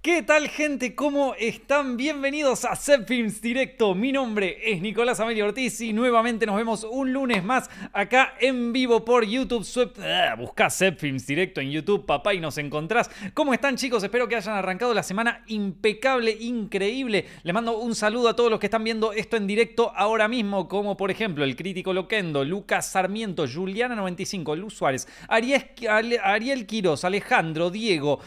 [0.00, 0.94] ¿Qué tal gente?
[0.94, 1.96] ¿Cómo están?
[1.96, 3.96] Bienvenidos a Films Directo.
[3.96, 8.72] Mi nombre es Nicolás Amelio Ortiz y nuevamente nos vemos un lunes más acá en
[8.72, 9.66] vivo por YouTube.
[10.00, 13.10] Ah, buscá Films Directo en YouTube, papá, y nos encontrás.
[13.34, 14.04] ¿Cómo están chicos?
[14.04, 17.26] Espero que hayan arrancado la semana impecable, increíble.
[17.42, 20.68] Les mando un saludo a todos los que están viendo esto en directo ahora mismo,
[20.68, 28.20] como por ejemplo el crítico Loquendo, Lucas Sarmiento, Juliana95, Luz Suárez, Ariel Quiroz, Alejandro, Diego,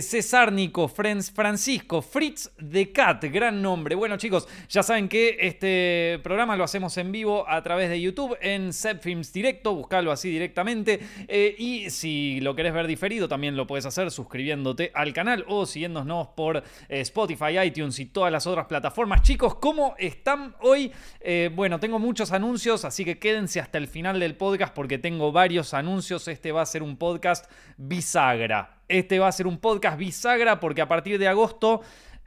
[0.00, 0.88] César Nico,
[1.18, 3.96] Francisco, Fritz de Cat, gran nombre.
[3.96, 8.36] Bueno chicos, ya saben que este programa lo hacemos en vivo a través de YouTube
[8.40, 11.00] en Films Directo, buscalo así directamente.
[11.26, 15.66] Eh, y si lo querés ver diferido, también lo puedes hacer suscribiéndote al canal o
[15.66, 16.62] siguiéndonos por eh,
[17.00, 19.22] Spotify, iTunes y todas las otras plataformas.
[19.22, 20.92] Chicos, ¿cómo están hoy?
[21.20, 25.32] Eh, bueno, tengo muchos anuncios, así que quédense hasta el final del podcast porque tengo
[25.32, 26.28] varios anuncios.
[26.28, 28.79] Este va a ser un podcast bisagra.
[28.90, 31.80] Este va a ser un podcast bisagra porque a partir de agosto...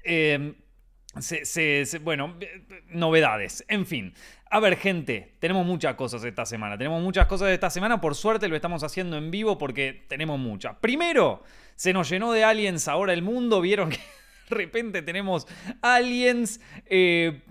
[0.03, 0.55] Eh,
[2.01, 2.35] bueno,
[2.89, 3.63] novedades.
[3.67, 4.13] En fin.
[4.49, 6.77] A ver, gente, tenemos muchas cosas esta semana.
[6.77, 8.01] Tenemos muchas cosas esta semana.
[8.01, 10.75] Por suerte lo estamos haciendo en vivo porque tenemos muchas.
[10.77, 11.43] Primero,
[11.75, 13.61] se nos llenó de aliens ahora el mundo.
[13.61, 13.99] Vieron que
[14.49, 15.47] de repente tenemos
[15.81, 16.59] aliens.
[16.85, 17.41] Eh,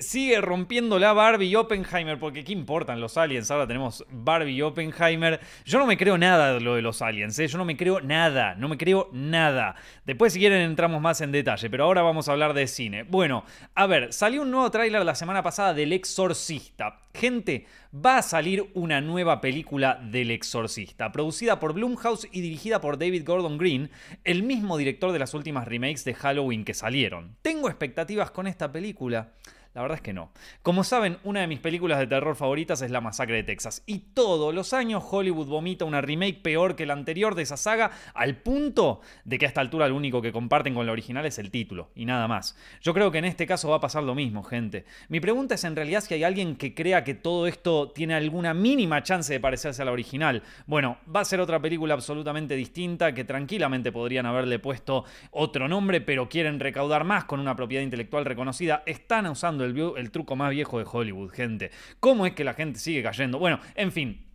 [0.00, 2.18] sigue rompiendo la Barbie y Oppenheimer.
[2.18, 3.50] Porque ¿qué importan los aliens?
[3.50, 5.40] Ahora tenemos Barbie y Oppenheimer.
[5.64, 7.38] Yo no me creo nada de lo de los aliens.
[7.38, 7.48] ¿eh?
[7.48, 8.54] Yo no me creo nada.
[8.54, 9.74] No me creo nada.
[10.04, 11.68] Después, si quieren, entramos más en detalle.
[11.70, 13.02] Pero ahora vamos a hablar de cine.
[13.04, 17.00] Bueno, a ver, salió un nuevo tráiler la semana pasada del Exorcista.
[17.14, 22.98] Gente, va a salir una nueva película del Exorcista, producida por Blumhouse y dirigida por
[22.98, 23.90] David Gordon Green,
[24.24, 27.36] el mismo director de las últimas remakes de Halloween que salieron.
[27.42, 29.32] Tengo expectativas con esta película.
[29.74, 30.30] La verdad es que no.
[30.62, 33.82] Como saben, una de mis películas de terror favoritas es La Masacre de Texas.
[33.86, 37.90] Y todos los años Hollywood vomita una remake peor que la anterior de esa saga,
[38.12, 41.38] al punto de que a esta altura lo único que comparten con la original es
[41.38, 42.54] el título, y nada más.
[42.82, 44.84] Yo creo que en este caso va a pasar lo mismo, gente.
[45.08, 48.52] Mi pregunta es en realidad si hay alguien que crea que todo esto tiene alguna
[48.52, 50.42] mínima chance de parecerse a la original.
[50.66, 56.02] Bueno, va a ser otra película absolutamente distinta que tranquilamente podrían haberle puesto otro nombre,
[56.02, 58.82] pero quieren recaudar más con una propiedad intelectual reconocida.
[58.84, 61.70] Están usando el, truco más viejo de Hollywood, gente.
[62.00, 63.38] ¿Cómo es que la gente sigue cayendo?
[63.38, 64.26] Bueno, en fin,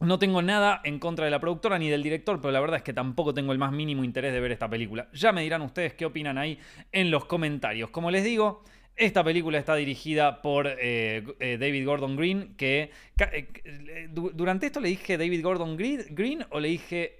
[0.00, 2.82] no tengo nada en contra de la productora ni del director, pero la verdad es
[2.82, 5.08] que tampoco tengo el más mínimo interés de ver esta película.
[5.12, 6.58] Ya me dirán ustedes qué opinan ahí
[6.92, 7.90] en los comentarios.
[7.90, 8.64] Como les digo,
[9.00, 12.90] esta película está dirigida por eh, eh, David Gordon Green, que
[13.32, 17.18] eh, durante esto le dije David Gordon Green, o le dije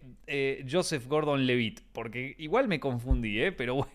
[0.70, 3.92] Joseph Gordon Levitt, porque igual me confundí, pero bueno.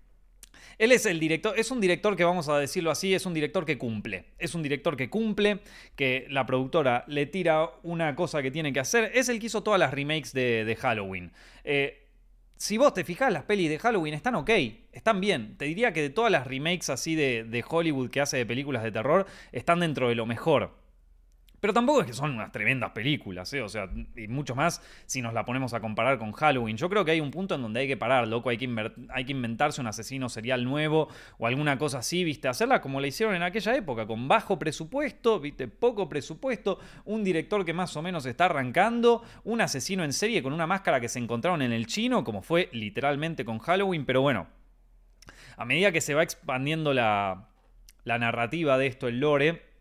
[0.83, 3.65] Él es el director, es un director que vamos a decirlo así, es un director
[3.65, 4.25] que cumple.
[4.37, 5.61] Es un director que cumple,
[5.95, 9.13] que la productora le tira una cosa que tiene que hacer.
[9.15, 11.31] Es el que hizo todas las remakes de, Halloween.
[11.63, 12.09] Eh,
[12.57, 14.51] si vos te fijás, las pelis de Halloween están ok,
[14.91, 15.57] están bien.
[15.57, 18.83] Te diría que de todas las remakes así de, de Hollywood que hace de películas
[18.83, 20.82] de terror, están dentro de lo mejor.
[21.63, 23.63] Pero tampoco es que son unas tremendas películas, ¿eh?
[23.63, 26.77] O sea, y mucho más si nos la ponemos a comparar con Halloween.
[26.77, 28.49] Yo creo que hay un punto en donde hay que parar, loco.
[28.49, 31.07] Hay que, inventarse un asesino serial nuevo
[31.39, 32.49] o alguna cosa así, ¿viste?
[32.49, 35.69] Hacerla como la hicieron en aquella época, con bajo presupuesto, ¿viste?
[35.69, 40.53] Poco presupuesto, un director que más o menos está arrancando, un asesino en serie con
[40.53, 44.05] una máscara que se encontraron en el chino, como fue literalmente con Halloween.
[44.05, 44.49] Pero bueno,
[45.57, 47.47] a medida que se va expandiendo la
[48.05, 49.72] narrativa de esto, el lore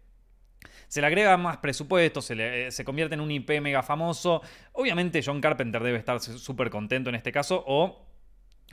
[0.92, 4.42] se le agrega más presupuesto, se, se convierte en un IP mega famoso.
[4.74, 8.11] Obviamente John Carpenter debe estar súper contento en este caso, o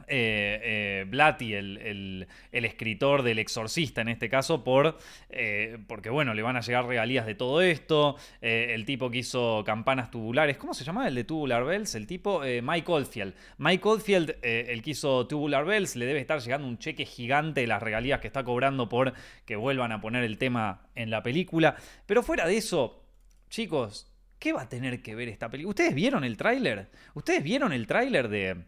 [0.07, 4.99] eh, eh, Blatty, el, escritor del exorcista en este caso, por,
[5.31, 8.17] eh, porque bueno, le van a llegar regalías de todo esto.
[8.41, 11.95] El tipo que hizo campanas tubulares, ¿cómo se llama el de Tubular Bells?
[11.95, 13.35] El tipo, Mike Oldfield.
[13.59, 17.67] Mike Oldfield, el que hizo Tubular Bells, le debe estar llegando un cheque gigante de
[17.67, 21.77] las regalías que está cobrando por que vuelvan a poner el tema en la película.
[22.07, 23.05] Pero fuera de eso,
[23.49, 25.71] chicos, ¿qué va a tener que ver esta película?
[25.71, 26.91] ¿Ustedes vieron el tráiler?
[27.15, 28.65] ¿Ustedes vieron el tráiler de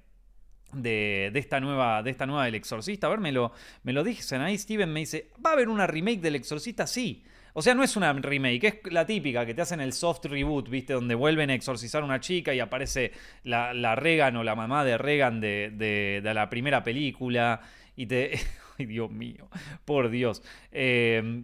[0.73, 3.07] de, esta nueva, de esta nueva del Exorcista.
[3.07, 3.53] A ver, me lo,
[3.83, 4.57] me lo dicen ahí.
[4.59, 6.87] Steven me dice, ¿va a haber una remake del Exorcista?
[6.87, 7.25] Sí.
[7.53, 10.69] O sea, no es una remake, es la típica que te hacen el soft reboot,
[10.69, 10.93] ¿viste?
[10.93, 13.13] Donde vuelven a exorcizar a una chica y aparece
[13.43, 17.61] la, la Regan o la mamá de Regan de, de, de la primera película.
[17.97, 18.39] Y te.
[18.79, 19.49] Ay, Dios mío,
[19.85, 20.43] por Dios.
[20.71, 21.43] Eh,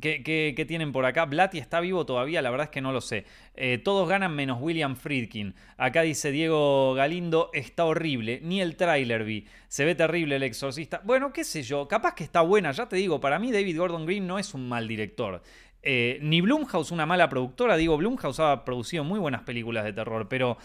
[0.00, 1.24] ¿Qué, tienen por acá?
[1.24, 3.24] Blatty está vivo todavía, la verdad es que no lo sé.
[3.54, 5.54] Eh, todos ganan menos William Friedkin.
[5.76, 8.40] Acá dice Diego Galindo, está horrible.
[8.42, 9.46] Ni el tráiler vi.
[9.68, 11.00] Se ve terrible el exorcista.
[11.04, 14.06] Bueno, qué sé yo, capaz que está buena, ya te digo, para mí David Gordon
[14.06, 15.42] Green no es un mal director.
[15.82, 20.28] Eh, ni Blumhouse una mala productora, digo, Blumhouse ha producido muy buenas películas de terror,
[20.28, 20.58] pero...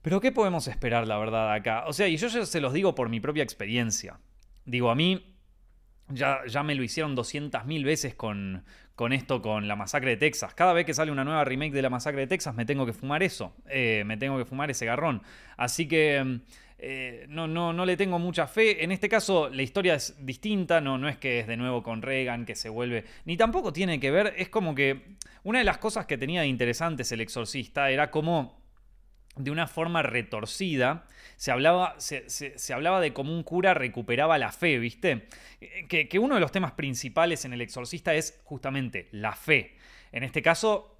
[0.00, 1.84] Pero ¿qué podemos esperar, la verdad, acá?
[1.86, 4.18] O sea, y yo se los digo por mi propia experiencia.
[4.64, 5.37] Digo, a mí
[6.10, 8.64] ya, me lo hicieron 200.000 veces con,
[8.94, 10.54] con esto, con la masacre de Texas.
[10.54, 12.92] Cada vez que sale una nueva remake de la masacre de Texas, me tengo que
[12.92, 13.54] fumar eso.
[13.68, 15.22] Eh, me tengo que fumar ese garrón.
[15.56, 16.40] Así que
[16.78, 18.84] eh, no, no, no le tengo mucha fe.
[18.84, 20.80] En este caso, la historia es distinta.
[20.80, 23.04] No, no es que es de nuevo con Reagan, que se vuelve.
[23.24, 24.34] Ni tampoco tiene que ver.
[24.36, 25.16] Es como que.
[25.44, 28.60] Una de las cosas que tenía de interesantes el exorcista era como
[29.38, 31.06] de una forma retorcida,
[31.36, 35.28] se hablaba, se, hablaba, de cómo un cura recuperaba la fe, ¿viste?
[35.88, 39.76] Que, que, uno de los temas principales en El Exorcista es justamente la fe.
[40.12, 40.97] En este caso,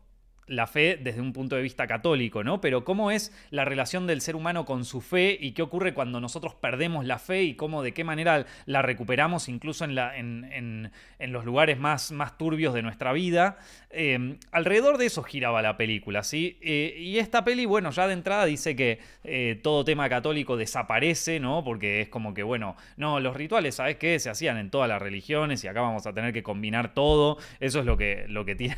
[0.48, 2.60] la fe desde un punto de vista católico, ¿no?
[2.60, 6.20] Pero cómo es la relación del ser humano con su fe y qué ocurre cuando
[6.20, 11.78] nosotros perdemos la fe y cómo, de qué manera la recuperamos incluso en, los lugares
[11.78, 13.58] más, más, turbios de nuestra vida.
[13.90, 16.58] Em, alrededor de eso giraba la película, ¿sí?
[16.60, 21.40] Eh, y esta peli, bueno, ya de entrada dice que eh, todo tema católico desaparece,
[21.40, 21.62] ¿no?
[21.64, 24.18] Porque es como que, bueno, no, los rituales, ¿sabes qué?
[24.18, 27.38] Se hacían en todas las religiones y acá vamos a tener que combinar todo.
[27.60, 28.76] Eso es lo que, lo que tiene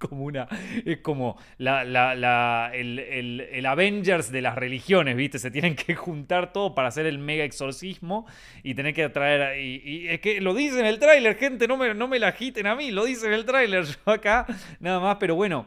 [0.00, 0.48] como una.
[0.84, 5.38] Es como la, el, Avengers de las religiones, ¿viste?
[5.38, 8.26] Se tienen que juntar todo para hacer el mega exorcismo
[8.64, 9.60] y tener que traer.
[9.60, 12.66] Y, es que lo dice en el tráiler, gente, no me, no me la agiten
[12.66, 14.46] a mí, lo dice en el tráiler, yo acá,
[14.80, 15.66] nada más, pero bueno.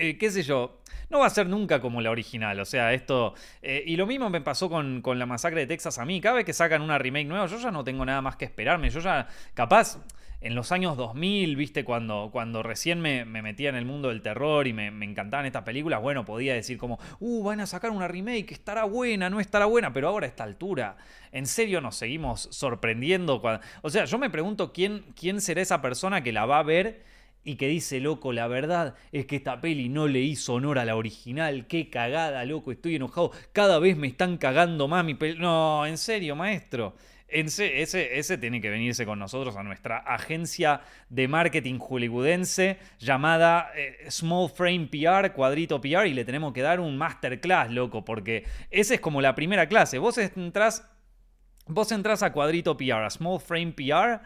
[0.00, 0.80] Eh, qué sé yo,
[1.10, 2.60] no va a ser nunca como la original.
[2.60, 3.34] O sea, esto.
[3.62, 6.20] Eh, y lo mismo me pasó con, con, la masacre de Texas a mí.
[6.20, 8.90] Cada vez que sacan una remake nueva, yo ya no tengo nada más que esperarme.
[8.90, 9.98] Yo ya, capaz,
[10.40, 14.66] en los años 2000, viste, cuando, cuando recién me, metía en el mundo del terror
[14.66, 18.52] y me, encantaban estas películas, bueno, podía decir como, uh, van a sacar una remake,
[18.52, 20.96] estará buena, no estará buena, pero ahora a esta altura,
[21.32, 23.42] ¿en serio nos seguimos sorprendiendo?
[23.82, 27.02] O sea, yo me pregunto quién, quién será esa persona que la va a ver
[27.42, 30.84] y que dice, loco, la verdad es que esta peli no le hizo honor a
[30.84, 35.38] la original, qué cagada, loco, estoy enojado, cada vez me están cagando más mi peli.
[35.38, 36.94] No, en serio, maestro.
[37.28, 40.80] Ese, ese, tiene que venirse con nosotros a nuestra agencia
[41.10, 46.80] de marketing hollywoodense llamada eh, Small Frame PR, Cuadrito PR, y le tenemos que dar
[46.80, 49.98] un masterclass, loco, porque esa es como la primera clase.
[49.98, 50.88] Vos entras,
[51.66, 54.22] vos entras a Cuadrito PR, a Small Frame PR,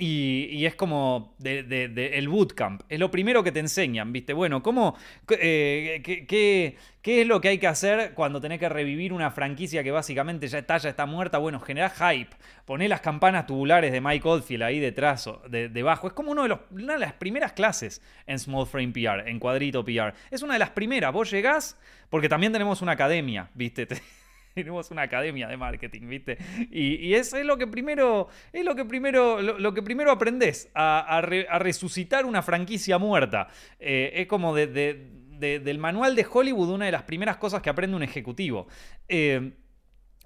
[0.00, 2.82] y, es como el bootcamp.
[2.88, 4.32] Es lo primero que te enseñan, ¿viste?
[4.32, 4.96] Bueno, ¿cómo,
[5.28, 9.90] eh, qué, es lo que hay que hacer cuando tenés que revivir una franquicia que
[9.90, 11.38] básicamente ya está, ya está muerta?
[11.38, 12.36] Bueno, generar hype.
[12.64, 16.06] Poné las campanas tubulares de Mike Oldfield ahí detrás, de, debajo.
[16.06, 19.84] Es como uno de una de las primeras clases en Small Frame PR, en Cuadrito
[19.84, 20.14] PR.
[20.30, 21.12] Es una de las primeras.
[21.12, 21.76] Vos llegás,
[22.08, 23.88] porque también tenemos una academia, ¿viste?
[24.62, 26.38] tenemos una academia de marketing, ¿viste?
[26.70, 31.20] Y, eso es lo que primero, es lo que primero, lo, que primero aprendes, a,
[31.20, 33.48] resucitar una franquicia muerta.
[33.78, 38.02] Eh, es como del manual de Hollywood una de las primeras cosas que aprende un
[38.02, 38.66] ejecutivo.
[39.08, 39.52] Eh,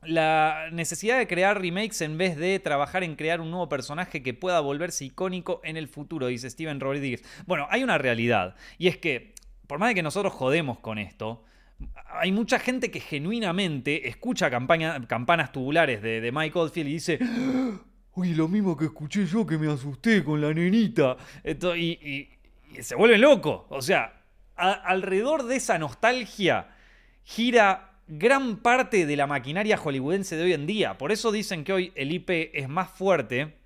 [0.03, 4.35] la necesidad de crear remakes en vez de trabajar en crear un nuevo personaje que
[4.35, 7.23] pueda volverse icónico en el futuro, dice Steven Rodriguez.
[7.47, 9.35] Bueno, hay una realidad, y es que,
[9.69, 11.45] por más de que nosotros jodemos con esto,
[12.15, 17.19] hay mucha gente que genuinamente escucha campanas tubulares de, Mike Oldfield y dice,
[18.15, 21.17] uy, lo mismo que escuché yo que me asusté con la nenita.
[21.77, 22.29] y,
[22.81, 23.67] se vuelve loco.
[23.71, 24.23] O sea,
[24.57, 26.69] alrededor de esa nostalgia
[27.23, 30.99] gira gran parte de la maquinaria hollywoodense de hoy en día.
[30.99, 33.62] Por eso dicen que hoy el IP es más fuerte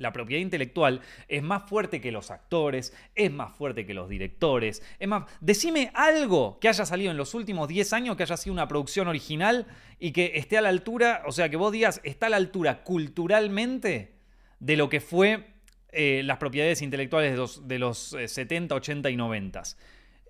[0.00, 4.82] la propiedad intelectual es más fuerte que los actores, es más fuerte que los directores.
[4.98, 8.54] Es más, decime algo que haya salido en los últimos 10 años, que haya sido
[8.54, 9.66] una producción original
[9.98, 12.82] y que esté a la altura, o sea, que vos digas, está a la altura
[12.82, 14.14] culturalmente
[14.58, 15.52] de lo que fue
[15.92, 19.62] eh, las propiedades intelectuales de los, 70, 80 eh, y 90.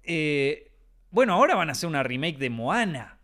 [0.03, 0.73] Eh,
[1.13, 3.19] bueno, ahora van a hacer una remake de Moana.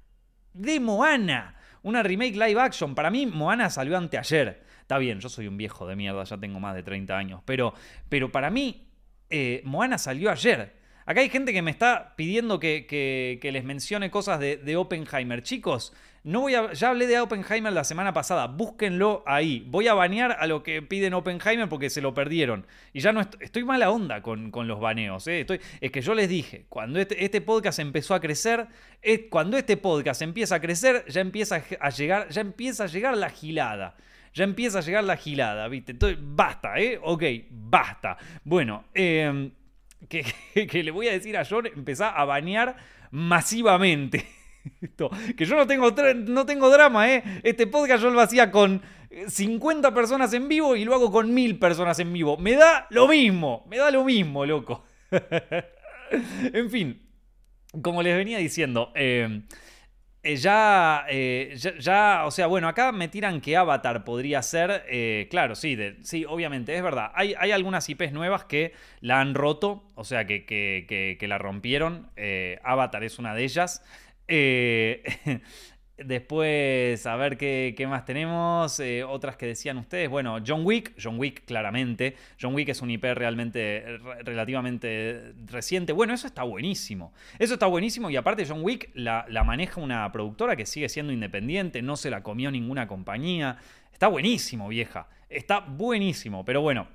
[0.53, 1.57] De Moana.
[1.83, 2.95] Una remake live action.
[2.95, 4.66] Para mí, Moana salió anteayer.
[4.87, 7.75] Está bien, yo soy un viejo de mierda, ya tengo más de 30 años, pero,
[8.09, 8.87] pero para mí,
[9.31, 10.77] eh, Moana salió ayer.
[11.07, 15.43] Acá hay gente que me está pidiendo que, les mencione cosas de, Oppenheimer.
[15.43, 18.47] Chicos, no voy a, ya hablé de Oppenheimer la semana pasada.
[18.47, 19.65] Búsquenlo ahí.
[19.67, 22.65] Voy a banear a lo que piden Oppenheimer porque se lo perdieron.
[22.93, 25.27] Y ya no estoy, mala onda con, los baneos.
[25.27, 25.45] ¿eh?
[25.81, 28.69] Es que yo les dije, cuando este, este podcast empezó a crecer,
[29.31, 33.31] cuando este podcast empieza a crecer, ya empieza a llegar, ya empieza a llegar la
[33.31, 33.97] gilada
[34.37, 35.93] ya empieza a llegar la gilada, ¿viste?
[35.93, 37.01] Entonces, basta, ¿eh?
[37.03, 38.19] Ok, basta.
[38.45, 39.51] Bueno, em,
[40.11, 42.77] que, le voy a decir a John, empezá a bañar
[43.11, 44.27] masivamente.
[45.37, 45.91] que yo no tengo,
[46.27, 47.41] no tengo drama, ¿eh?
[47.45, 48.83] Este podcast yo lo hacía con
[49.27, 52.37] 50 personas en vivo y lo hago con 1000 personas en vivo.
[52.37, 54.85] Me da lo mismo, me da lo mismo, loco.
[56.53, 57.09] en fin,
[57.81, 59.45] como les venía diciendo, eh,
[60.27, 65.77] eh, ya, ya, o sea, bueno, acá me tiran que Avatar podría ser, claro, sí,
[66.03, 67.13] sí, obviamente, es verdad.
[67.15, 71.39] Hay, hay, algunas IPs nuevas que la han roto, o sea, que, que, que la
[71.39, 72.11] rompieron.
[72.63, 73.83] Avatar es una de ellas.
[75.99, 78.79] Después, a ver qué, más tenemos.
[78.81, 80.11] Eh, otras que decían ustedes.
[80.11, 80.93] Bueno, John Wick.
[81.03, 82.17] John Wick, claramente.
[82.41, 85.95] John Wick es un IP realmente, relativamente reciente.
[85.95, 87.15] Bueno, eso está buenísimo.
[87.39, 88.11] Eso está buenísimo.
[88.11, 91.81] Y aparte, John Wick la, la maneja una productora que sigue siendo independiente.
[91.81, 93.57] No se la comió ninguna compañía.
[93.91, 95.09] Está buenísimo, vieja.
[95.31, 96.45] Está buenísimo.
[96.45, 96.89] Pero bueno,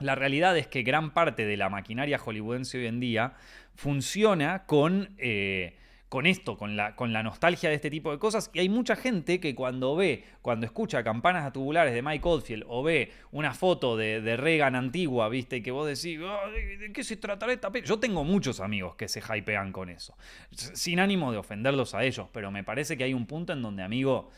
[0.00, 3.32] la realidad es que gran parte de la maquinaria hollywoodense hoy en día
[3.74, 5.14] funciona con.
[5.16, 5.76] Eh,
[6.08, 8.50] con esto, con la, con la nostalgia de este tipo de cosas.
[8.54, 12.82] Y hay mucha gente que cuando ve, cuando escucha campanas tubulares de Mike Oldfield o
[12.82, 17.52] ve una foto de, de Reagan antigua, viste, que vos decís, ¿de qué se tratará
[17.52, 20.16] esta Yo tengo muchos amigos que se hypean con eso.
[20.50, 23.82] Sin ánimo de ofenderlos a ellos, pero me parece que hay un punto en donde,
[23.82, 24.30] amigo,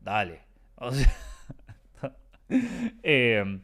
[0.00, 0.40] dale.
[0.76, 1.12] O sea,
[3.02, 3.60] eh,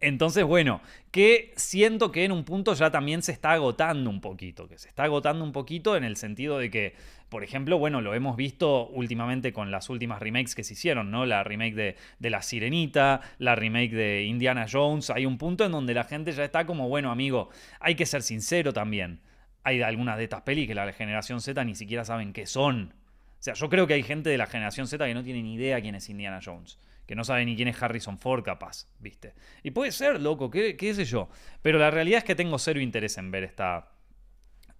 [0.00, 0.80] entonces, bueno,
[1.10, 4.88] que siento que en un punto ya también se está agotando un poquito, que se
[4.88, 6.94] está agotando un poquito en el sentido de que,
[7.28, 11.26] por ejemplo, bueno, lo hemos visto últimamente con las últimas remakes que se hicieron, ¿no?
[11.26, 15.94] La remake de, La Sirenita, la remake de Indiana Jones, hay un punto en donde
[15.94, 19.20] la gente ya está como, bueno, amigo, hay que ser sincero también.
[19.64, 22.94] Hay algunas de estas pelis que la generación Z ni siquiera saben qué son.
[23.38, 25.54] O sea, yo creo que hay gente de la generación Z que no tiene ni
[25.54, 26.78] idea quién es Indiana Jones
[27.10, 29.34] que no sabe ni quién es Harrison Ford capaz, ¿viste?
[29.64, 31.28] Y puede ser, loco, qué, qué sé yo.
[31.60, 33.90] Pero la realidad es que tengo cero interés en ver esta,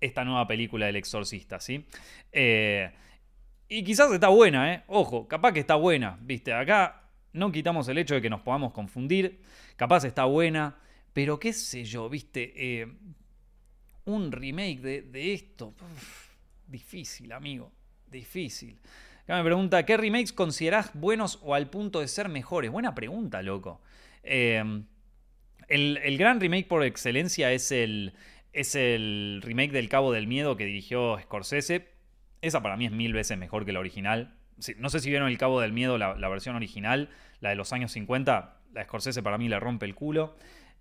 [0.01, 1.85] esta nueva película del exorcista, ¿sí?
[2.31, 2.89] Eh,
[3.69, 4.85] y quizás está buena, ¿eh?
[4.87, 6.53] Ojo, capaz que está buena, ¿viste?
[6.53, 9.41] Acá no quitamos el hecho de que nos podamos confundir,
[9.75, 10.79] capaz está buena,
[11.13, 12.53] pero qué sé yo, ¿viste?
[12.55, 12.87] Eh,
[14.05, 15.75] un remake de, esto,
[16.69, 17.73] difícil, amigo,
[18.07, 18.79] difícil
[19.29, 22.71] me pregunta, ¿qué remakes considerás buenos o al punto de ser mejores?
[22.71, 23.81] Buena pregunta, loco.
[24.23, 24.85] Em,
[25.69, 28.13] el, gran remake por excelencia es el,
[28.53, 31.89] es el remake del Cabo del Miedo que dirigió Scorsese.
[32.43, 34.35] Esa para mí es mil veces mejor que la original.
[34.79, 37.09] no sé si vieron el Cabo del Miedo, la, versión original,
[37.41, 38.57] la de los años 50.
[38.73, 40.37] La Scorsese para mí le rompe el culo.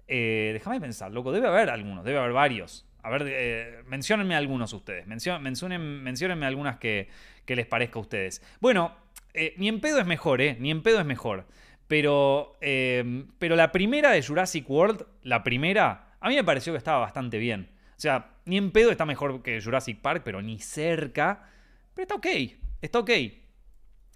[0.08, 2.89] Eh, déjame pensar, loco, debe haber algunos, debe haber varios.
[3.02, 5.08] A ver, eh, algunos ustedes.
[5.08, 7.10] menciónenme algunas que,
[7.48, 8.42] les parezca a ustedes.
[8.60, 8.96] Bueno,
[9.34, 10.58] eh, ni en pedo es mejor, ¿eh?
[10.60, 11.48] Ni en pedo es mejor.
[11.88, 16.78] Pero, eh, pero la primera de Jurassic World, la primera, a mí me pareció que
[16.78, 17.70] estaba bastante bien.
[17.98, 21.50] O sea, ni en pedo está mejor que Jurassic Park, pero ni cerca.
[21.96, 22.28] Pero está ok,
[22.82, 23.12] está ok.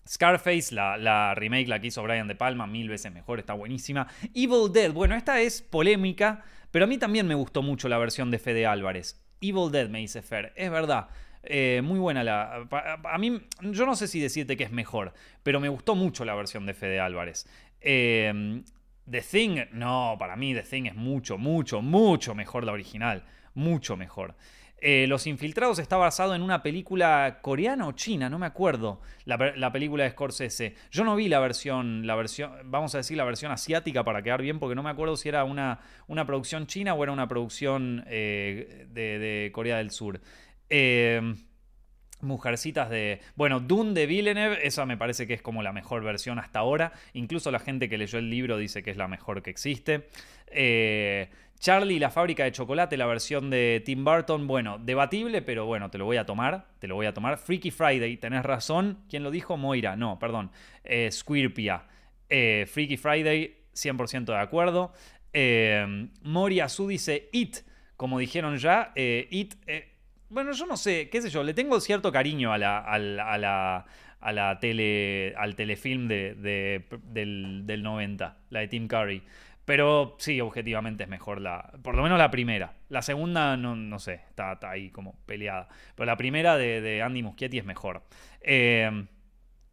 [0.08, 4.08] Scarface, la, la, remake la que hizo Brian De Palma, mil veces mejor, está buenísima.
[4.34, 8.32] Evil Dead, bueno, esta es polémica, pero a mí también me gustó mucho la versión
[8.32, 9.24] de Fede Álvarez.
[9.42, 11.08] Evil Dead, me dice Fer, es verdad.
[11.44, 12.68] Eh, muy buena la.
[13.04, 15.14] A, mí, yo no sé si decirte que es mejor,
[15.44, 17.48] pero me gustó mucho la versión de Fede Álvarez.
[17.80, 18.64] Eh,
[19.08, 23.24] The Thing, no, para mí The Thing es mucho, mucho, mucho mejor la original.
[23.54, 24.34] Mucho mejor.
[24.86, 29.72] Eh, Los Infiltrados está basado en una película coreana o china, no me acuerdo, la,
[29.72, 30.76] película de Scorsese.
[30.92, 34.42] Yo no vi la versión, la versión, vamos a decir la versión asiática para quedar
[34.42, 38.04] bien, porque no me acuerdo si era una, una producción china o era una producción
[38.08, 40.20] eh, de, Corea del Sur.
[40.70, 41.34] Eh,
[42.20, 43.22] Mujercitas de.
[43.36, 46.94] Bueno, Dune de Villeneuve, esa me parece que es como la mejor versión hasta ahora.
[47.14, 50.08] Incluso la gente que leyó el libro dice que es la mejor que existe.
[50.48, 51.30] Eh,
[51.64, 55.90] Charlie y la fábrica de chocolate, la versión de Tim Burton, bueno, debatible, pero bueno,
[55.90, 57.38] te lo voy a tomar, te lo voy a tomar.
[57.38, 59.00] Freaky Friday, tenés razón.
[59.10, 59.56] ¿Quién lo dijo?
[59.56, 60.52] Moira, no, perdón.
[60.84, 61.86] Eh, Squirpia.
[62.28, 64.92] Eh, Freaky Friday, 100% de acuerdo.
[65.32, 67.60] Eh, Moria Su dice It,
[67.96, 69.56] como dijeron ya, eh, It...
[70.28, 73.86] bueno, yo no sé, qué sé yo, le tengo cierto cariño a la, a la,
[74.20, 76.36] a la, tele, al telefilm de,
[77.06, 79.24] del, del 90, la de Tim Curry.
[79.66, 81.72] Pero sí, objetivamente es mejor la.
[81.82, 82.74] Por lo menos la primera.
[82.90, 85.70] La segunda, no, no sé, está, ahí como peleada.
[85.96, 88.04] Pero la primera de, Andy Muschietti es mejor.
[88.42, 89.06] Eh,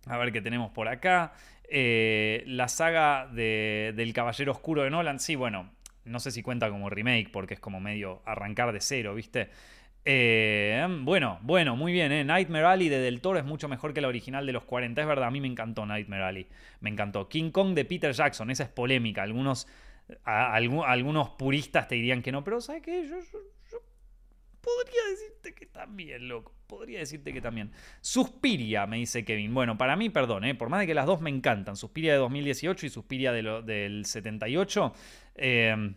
[0.06, 1.32] a ver qué tenemos por acá.
[1.68, 5.18] Eh, la saga de, del Caballero Oscuro de Nolan.
[5.18, 5.70] Sí, bueno,
[6.04, 9.50] no sé si cuenta como remake porque es como medio arrancar de cero, ¿viste?
[10.04, 12.12] Eh, bueno, bueno, muy bien.
[12.12, 12.24] ¿eh?
[12.24, 15.00] Nightmare Alley de Del Toro es mucho mejor que la original de los 40.
[15.00, 16.46] Es verdad, a mí me encantó Nightmare Alley.
[16.80, 17.28] Me encantó.
[17.28, 19.22] King Kong de Peter Jackson, esa es polémica.
[19.22, 19.66] Algunos,
[20.24, 23.06] algunos puristas te dirían que no, pero ¿sabes qué?
[23.06, 23.18] Yo,
[24.60, 26.54] podría decirte que también, loco.
[26.66, 27.72] Podría decirte que también.
[28.00, 29.52] Suspiria, me dice Kevin.
[29.52, 30.54] Bueno, para mí, perdón, ¿eh?
[30.54, 31.76] por más de que las dos me encantan.
[31.76, 34.94] Suspiria de 2018 y Suspiria de del 78.
[35.34, 35.94] Eh,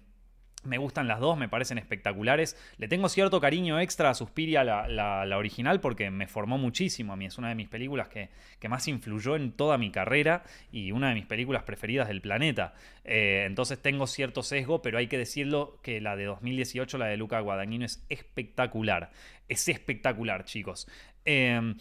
[0.64, 2.58] Me gustan las dos, me parecen espectaculares.
[2.78, 7.16] Le tengo cierto cariño extra a Suspiria, la, la, original, porque me formó muchísimo a
[7.16, 7.26] mí.
[7.26, 8.30] Es una de mis películas que,
[8.70, 12.74] más influyó en toda mi carrera y una de mis películas preferidas del planeta.
[13.04, 17.18] Eh, entonces tengo cierto sesgo, pero hay que decirlo que la de 2018, la de
[17.18, 19.12] Luca Guadagnino, es espectacular.
[19.50, 20.88] Es espectacular, chicos.
[21.26, 21.76] Eh,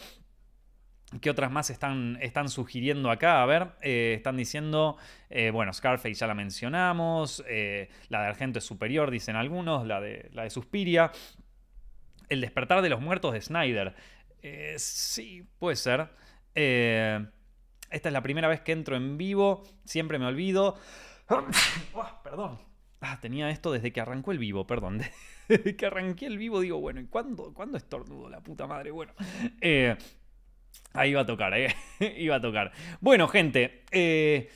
[1.20, 3.42] ¿Qué otras más están, están sugiriendo acá?
[3.42, 4.96] A ver, eh, están diciendo,
[5.28, 10.00] eh, bueno, Scarface ya la mencionamos, eh, la de Argento es superior, dicen algunos, la
[10.00, 11.12] de, la de Suspiria,
[12.28, 13.94] El despertar de los muertos de Snyder.
[14.76, 16.08] sí, puede ser.
[16.54, 17.28] esta
[17.90, 20.76] es la primera vez que entro en vivo, siempre me olvido.
[21.94, 22.58] Ah, perdón.
[23.00, 25.02] Ah, tenía esto desde que arrancó el vivo, perdón.
[25.48, 28.90] Desde que arranqué el vivo digo, bueno, ¿y cuándo, ¿cuándo estornudo la puta madre?
[28.90, 29.12] Bueno.
[30.94, 31.74] Ahí iba a tocar, ¿eh?
[32.18, 32.72] iba a tocar.
[33.00, 33.82] Bueno, gente.
[33.90, 34.50] Eh,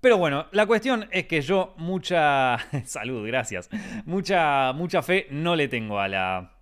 [0.00, 2.56] pero bueno, la cuestión es que yo mucha...
[2.84, 3.68] Salud, gracias.
[4.04, 6.52] Mucha, mucha fe no le tengo a la...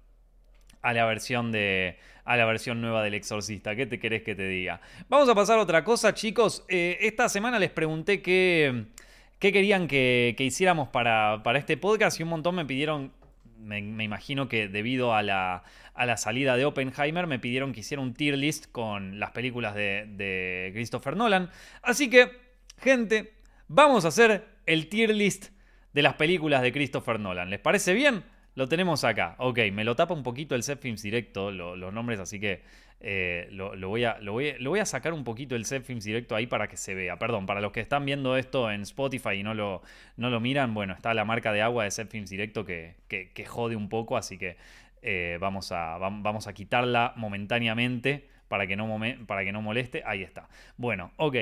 [0.83, 1.99] A la versión de...
[2.25, 3.75] A la versión nueva del Exorcista.
[3.75, 4.81] ¿Qué te querés que te diga?
[5.09, 6.65] Vamos a pasar a otra cosa, chicos.
[6.69, 8.87] Eh, esta semana les pregunté qué...
[9.39, 12.19] ¿Qué querían que, hiciéramos para, para, este podcast?
[12.19, 13.13] Y un montón me pidieron
[13.59, 15.63] me, imagino que debido a la,
[16.17, 21.17] salida de Oppenheimer me pidieron que hiciera un tier list con las películas de, Christopher
[21.17, 21.51] Nolan.
[21.83, 22.31] Así que,
[22.79, 23.35] gente,
[23.67, 25.51] vamos a hacer el tier list
[25.93, 27.51] de las películas de Christopher Nolan.
[27.51, 28.23] ¿Les parece bien?
[28.55, 29.37] Lo tenemos acá.
[29.39, 32.63] Ok, me lo tapa un poquito el Set Films Directo, los nombres, así que
[33.01, 36.95] eh, lo, voy a, sacar un poquito el Set Films Directo ahí para que se
[36.95, 37.19] vea.
[37.19, 39.83] Perdón, para los que están viendo esto en Spotify y no lo,
[40.41, 42.97] miran, bueno, está la marca de agua de Set Films Directo que,
[43.47, 44.57] jode un poco, así que
[45.03, 45.99] eh, vamos, a,
[46.55, 50.03] quitarla momentáneamente para que no moleste.
[50.05, 50.49] Ahí está.
[50.77, 51.37] Bueno, ok.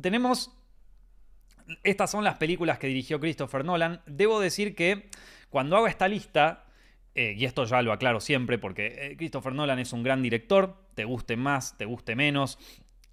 [0.00, 0.56] Tenemos...
[1.84, 4.00] Estas son las películas que dirigió Christopher Nolan.
[4.06, 5.08] Debo decir que
[5.50, 6.64] cuando hago esta lista,
[7.14, 10.76] eh, y esto ya lo aclaro siempre porque eh, Christopher Nolan es un gran director,
[10.94, 12.58] te guste más, te guste menos.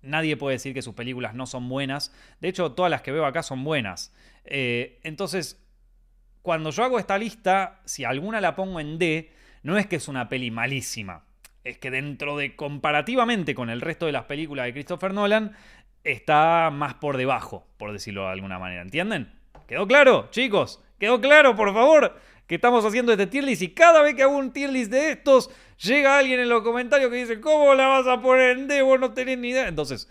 [0.01, 2.13] Nadie puede decir que sus películas no son buenas.
[2.39, 4.13] De hecho, todas las que veo acá son buenas.
[4.45, 5.65] Eh, entonces,
[6.43, 9.31] cuando yo hago esta lista, si alguna la pongo en D,
[9.63, 11.23] no es que es una peli malísima.
[11.63, 15.53] Es que dentro de, comparativamente con el resto de las películas de Christopher Nolan,
[16.03, 18.83] está más por debajo, por decirlo de alguna manera.
[18.83, 19.33] ¿Entienden?
[19.67, 20.81] ¿Quedó claro, chicos?
[20.99, 22.17] ¿Quedó claro, por favor?
[22.47, 25.11] Que estamos haciendo este tier list y cada vez que hago un tier list de
[25.11, 25.49] estos,
[25.83, 28.83] llega alguien en los comentarios que dice, ¿cómo la vas a poner en D?
[28.97, 29.67] No tenés ni idea.
[29.67, 30.09] Entonces,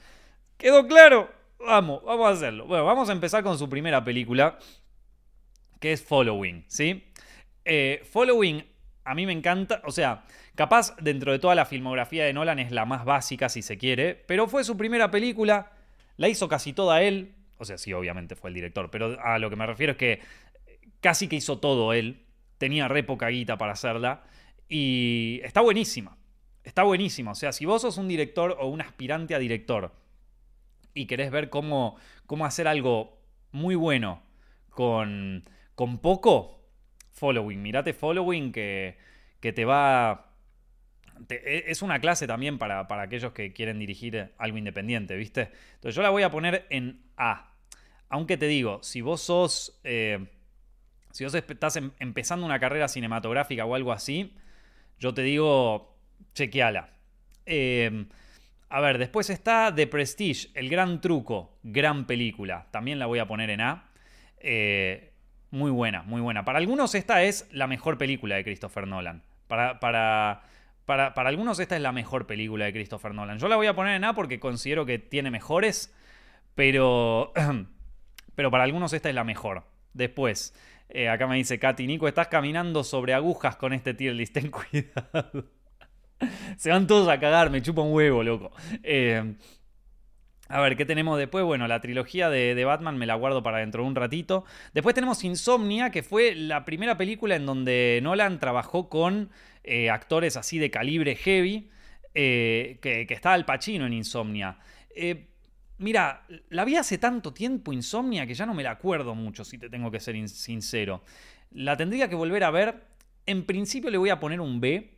[0.58, 1.30] ¿quedó claro?
[1.58, 2.66] Vamos, vamos a hacerlo.
[2.66, 4.58] Bueno, vamos a empezar con su primera película,
[5.80, 7.10] que es Following, ¿sí?
[7.64, 8.64] Eh, Following
[9.06, 10.24] a mí me encanta, o sea,
[10.56, 14.14] capaz dentro de toda la filmografía de Nolan es la más básica si se quiere,
[14.26, 15.70] pero fue su primera película,
[16.16, 19.48] la hizo casi toda él, o sea, sí, obviamente fue el director, pero a lo
[19.48, 20.20] que me refiero es que
[21.00, 22.25] casi que hizo todo él,
[22.58, 24.24] tenía re poca guita para hacerla.
[24.68, 26.16] Y está buenísima.
[26.64, 27.30] Está buenísima.
[27.30, 29.92] O sea, si vos sos un director o un aspirante a director
[30.94, 33.20] y querés ver cómo, cómo hacer algo
[33.52, 34.22] muy bueno
[34.70, 36.64] con, con poco,
[37.12, 37.62] following.
[37.62, 38.98] Mirate following que,
[39.40, 40.32] que te va...
[41.28, 45.50] E, es una clase también para, aquellos que quieren dirigir algo independiente, ¿viste?
[45.74, 47.52] Entonces yo la voy a poner en A.
[48.08, 49.80] Aunque te digo, si vos sos...
[49.84, 50.26] Eh,
[51.16, 54.34] si vos estás em, empezando una carrera cinematográfica o algo así,
[54.98, 55.96] yo te digo,
[56.34, 56.90] chequeala.
[57.46, 58.06] Em,
[58.68, 62.66] a ver, después está The Prestige, El Gran Truco, gran película.
[62.70, 63.84] También la voy a poner en A.
[64.40, 65.14] Eh,
[65.50, 66.44] muy buena, muy buena.
[66.44, 69.22] Para algunos esta es la mejor película de Christopher Nolan.
[69.46, 70.42] Para, para,
[70.84, 73.38] para, para, algunos esta es la mejor película de Christopher Nolan.
[73.38, 75.94] Yo la voy a poner en A porque considero que tiene mejores,
[76.54, 77.32] pero,
[78.34, 79.64] pero para algunos esta es la mejor.
[79.94, 80.52] Después,
[80.88, 84.50] eh, acá me dice Katy, Nico, estás caminando sobre agujas con este tier list, ten
[84.50, 85.46] cuidado.
[86.56, 88.50] Se van todos a cagar, me chupa un huevo, loco.
[88.82, 89.34] Eh,
[90.48, 91.44] a ver, ¿qué tenemos después?
[91.44, 94.44] Bueno, la trilogía de, Batman me la guardo para dentro de un ratito.
[94.72, 99.30] Después tenemos Insomnia, que fue la primera película en donde Nolan trabajó con
[99.64, 101.68] eh, actores así de calibre heavy,
[102.14, 104.58] que, que, está Al Pacino en Insomnia.
[105.78, 109.58] Mira, la vi hace tanto tiempo Insomnia que ya no me la acuerdo mucho, si
[109.58, 111.02] te tengo que ser sincero.
[111.50, 112.84] La tendría que volver a ver.
[113.26, 114.96] En principio le voy a poner un B,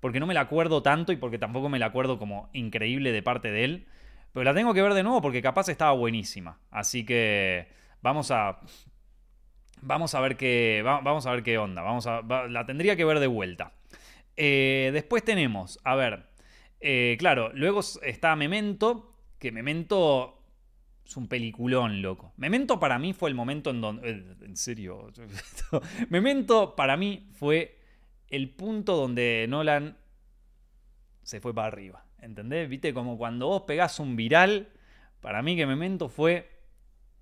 [0.00, 3.22] porque no me la acuerdo tanto y porque tampoco me la acuerdo como increíble de
[3.22, 3.86] parte de él.
[4.32, 6.58] Pero la tengo que ver de nuevo porque capaz estaba buenísima.
[6.70, 7.68] Así que
[8.02, 8.60] vamos a.
[9.82, 10.82] Vamos a ver qué.
[10.84, 11.82] Vamos a ver qué onda.
[11.82, 13.74] Vamos a, la tendría que ver de vuelta.
[14.36, 15.78] Eh, después tenemos.
[15.84, 16.30] A ver.
[16.80, 19.09] Eh, claro, luego está Memento
[19.40, 20.36] que Memento
[21.04, 22.32] Es un peliculón, loco.
[22.36, 24.10] Memento para mí fue el momento en donde...
[24.10, 25.10] eh, En serio.
[26.10, 27.76] Memento para mí fue
[28.28, 29.96] el punto donde Nolan
[31.22, 32.04] se fue para arriba.
[32.18, 32.68] ¿Entendés?
[32.68, 34.68] Viste, como cuando vos pegás un viral,
[35.20, 36.48] para mí que Memento fue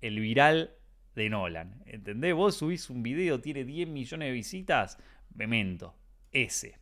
[0.01, 0.75] el viral
[1.15, 1.81] de Nolan.
[1.85, 2.35] ¿Entendés?
[2.35, 4.97] Vos subís un video, tiene 10 millones de visitas,
[5.33, 5.95] Memento.
[6.31, 6.78] Ese.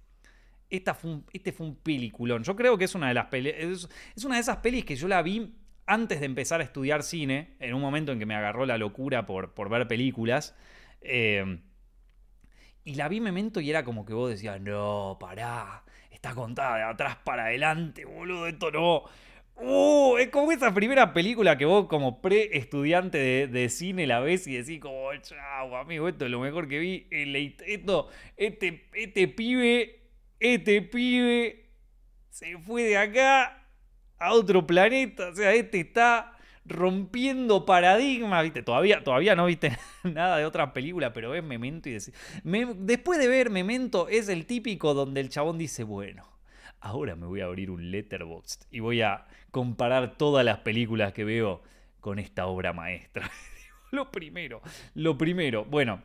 [0.70, 2.44] Esta fue un- este fue un peliculón.
[2.44, 4.96] Yo creo que es una de las peli- es, es una de esas pelis que
[4.96, 5.54] yo la vi
[5.86, 9.26] antes de empezar a estudiar cine, en un momento en que me agarró la locura
[9.26, 10.56] por, por ver películas.
[11.02, 11.60] Eh,
[12.84, 16.84] y la vi Memento y era como que vos decías, no, pará, está contada de
[16.84, 19.04] atrás para adelante, boludo, esto no.
[19.60, 24.46] Uh, es como esa primera película que vos como pre-estudiante de, de cine la ves
[24.48, 27.08] y decís como, chau, amigo, esto es lo mejor que vi.
[27.66, 30.00] Esto, este, este pibe,
[30.40, 31.70] este pibe
[32.30, 33.68] se fue de acá
[34.20, 35.30] a otro planeta.
[35.30, 36.34] O sea, este está
[36.66, 38.62] rompiendo paradigmas, ¿viste?
[38.62, 42.14] Todavía, todavía no viste nada de otra película, pero ves Memento y decís...
[42.44, 46.28] Después de ver Memento es el típico donde el chabón dice, bueno,
[46.80, 51.24] ahora me voy a abrir un letterbox y voy a comparar todas las películas que
[51.24, 51.64] veo
[52.00, 53.30] con esta obra maestra.
[53.92, 54.62] lo primero,
[54.94, 55.66] lo primero.
[55.66, 56.04] Bueno,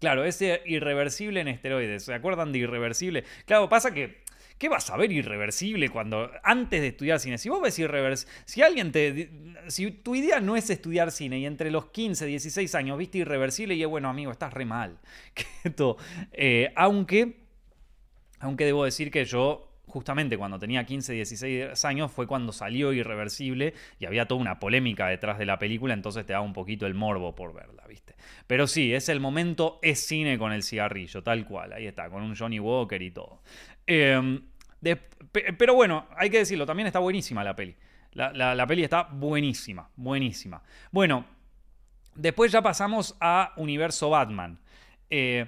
[0.00, 2.04] Claro, ese irreversible en esteroides.
[2.04, 3.24] ¿Se acuerdan de irreversible?
[3.46, 4.26] Claro, pasa que.
[4.58, 6.30] ¿Qué vas a ver irreversible cuando.
[6.42, 7.38] antes de estudiar cine?
[7.38, 8.32] Si vos ves irreversible.
[8.44, 9.30] Si alguien te.
[9.68, 13.74] Si tu idea no es estudiar cine y entre los 15, 16 años viste irreversible
[13.74, 14.98] y es bueno, amigo, estás re mal.
[16.32, 17.36] Eh, aunque.
[18.40, 19.67] Aunque debo decir que yo.
[19.88, 25.08] Justamente cuando tenía 15, 16 años fue cuando salió Irreversible y había toda una polémica
[25.08, 28.14] detrás de la película, entonces te da un poquito el morbo por verla, ¿viste?
[28.46, 32.22] Pero sí, es el momento, es cine con el cigarrillo, tal cual, ahí está, con
[32.22, 33.42] un Johnny Walker y todo.
[33.86, 37.74] Pe- pero bueno, hay que decirlo, también está buenísima la peli.
[38.12, 40.62] La peli está buenísima, buenísima.
[40.90, 41.24] Bueno,
[42.14, 44.58] después ya pasamos a Universo Batman.
[45.10, 45.46] Eh,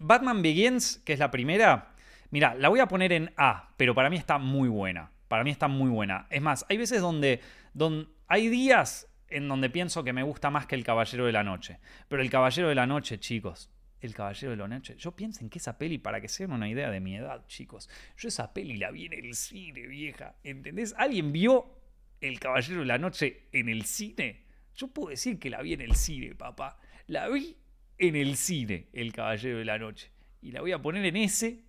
[0.00, 1.87] Batman Begins, que es la primera,
[2.30, 5.10] mira, la voy a poner en A, pero para mí está muy buena.
[5.28, 6.26] Para mí está muy buena.
[6.30, 7.40] Es más, hay veces donde,
[7.74, 11.44] donde hay días en donde pienso que me gusta más que El Caballero de la
[11.44, 11.78] Noche.
[12.08, 15.50] Pero El Caballero de la Noche, chicos, El Caballero de la Noche, yo pienso en
[15.50, 18.52] que esa peli, para que se den una idea de mi edad, chicos, yo esa
[18.54, 20.36] peli la vi en el cine, vieja.
[20.42, 20.94] ¿Entendés?
[20.96, 21.78] ¿Alguien vio
[22.20, 24.44] El Caballero de la Noche en el cine?
[24.74, 26.78] Yo puedo decir que la vi en el cine, papá.
[27.06, 27.56] La vi
[27.98, 30.10] en el cine, El Caballero de la Noche.
[30.40, 31.67] Y la voy a poner en ese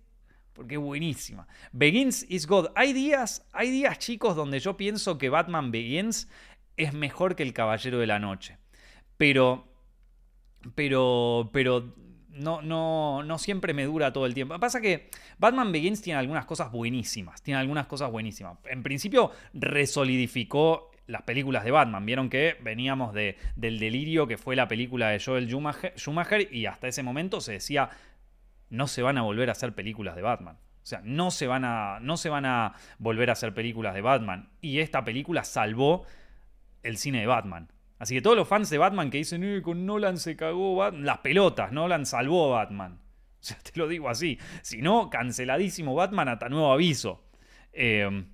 [0.60, 1.48] porque es buenísima.
[1.72, 2.66] Begins is God.
[2.74, 6.28] Hay días, hay días, chicos, donde yo pienso que Batman Begins
[6.76, 8.58] es mejor que El Caballero de la Noche.
[9.16, 9.72] Pero,
[10.74, 11.94] pero, pero
[12.28, 14.60] no, no, no siempre me dura todo el tiempo.
[14.60, 17.40] Pasa que Batman Begins tiene algunas cosas buenísimas.
[17.40, 18.58] Tiene algunas cosas buenísimas.
[18.66, 22.04] En principio, resolidificó las películas de Batman.
[22.04, 26.86] Vieron que veníamos de, del delirio que fue la película de Joel Schumacher y hasta
[26.86, 27.88] ese momento se decía
[28.70, 30.56] no se van a volver a hacer películas de Batman.
[30.82, 34.00] O sea, no se van a, no se van a volver a hacer películas de
[34.00, 34.48] Batman.
[34.60, 36.04] Y esta película salvó
[36.82, 37.68] el cine de Batman.
[37.98, 41.04] Así que todos los fans de Batman que dicen, eh, con Nolan se cagó Batman,
[41.04, 42.98] las pelotas, Nolan salvó a Batman.
[43.40, 44.38] O sea, te lo digo así.
[44.60, 47.24] Si no, canceladísimo Batman hasta nuevo aviso.
[47.72, 48.24] Eh,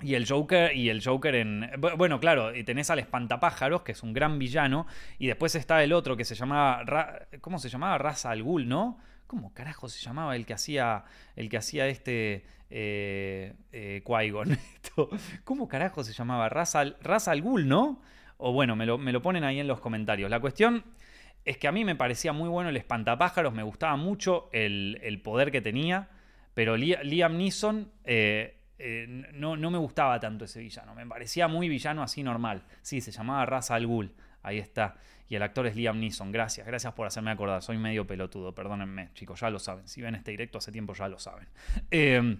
[0.00, 1.70] y el Joker, y el Joker en.
[1.96, 4.86] Bueno, claro, tenés al Espantapájaros, que es un gran villano.
[5.18, 6.84] Y después está el otro que se llamaba.
[6.84, 7.98] Ra- ¿Cómo se llamaba?
[7.98, 9.00] Raza al Ghul, ¿no?
[9.28, 11.04] ¿Cómo carajo se llamaba el que hacía.
[11.36, 12.44] El que hacía este.
[12.70, 14.02] Eh, eh,
[15.44, 16.48] ¿Cómo carajo se llamaba?
[16.48, 18.02] Raza al, Ghul, ¿no?
[18.36, 20.30] O bueno, me lo, ponen ahí en los comentarios.
[20.30, 20.84] La cuestión
[21.44, 25.20] es que a mí me parecía muy bueno el espantapájaros, me gustaba mucho el, el
[25.22, 26.08] poder que tenía,
[26.54, 31.48] pero Lia- Liam Neeson eh, eh, no, no me gustaba tanto ese villano, me parecía
[31.48, 32.64] muy villano así normal.
[32.82, 34.96] Sí, se llamaba Ra's al Ghul, ahí está.
[35.28, 39.10] Y el actor es Liam Neeson, gracias, gracias por hacerme acordar, soy medio pelotudo, perdónenme,
[39.14, 41.48] chicos, ya lo saben, si ven este directo hace tiempo ya lo saben.
[41.90, 42.38] Eh,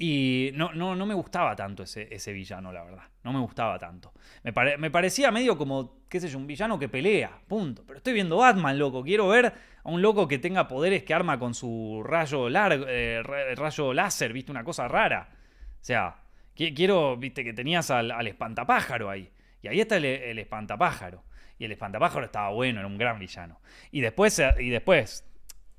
[0.00, 3.02] y no, no, no me gustaba tanto ese, ese villano, la verdad.
[3.24, 4.12] No me gustaba tanto.
[4.44, 7.82] Me, pare- me parecía medio como, qué sé yo, un villano que pelea, punto.
[7.84, 9.02] Pero estoy viendo Batman, loco.
[9.02, 9.46] Quiero ver
[9.82, 13.92] a un loco que tenga poderes que arma con su rayo, largo, eh, ra- rayo
[13.92, 15.30] láser, viste, una cosa rara.
[15.32, 16.14] O sea,
[16.56, 19.28] qui- quiero, viste, que tenías al, al espantapájaro ahí.
[19.62, 21.24] Y ahí está el, el espantapájaro.
[21.58, 23.60] Y el espantapájaro estaba bueno, era un gran villano.
[23.90, 25.24] Y después, y después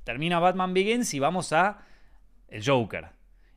[0.03, 1.85] termina Batman Begins y vamos a
[2.47, 3.07] el Joker.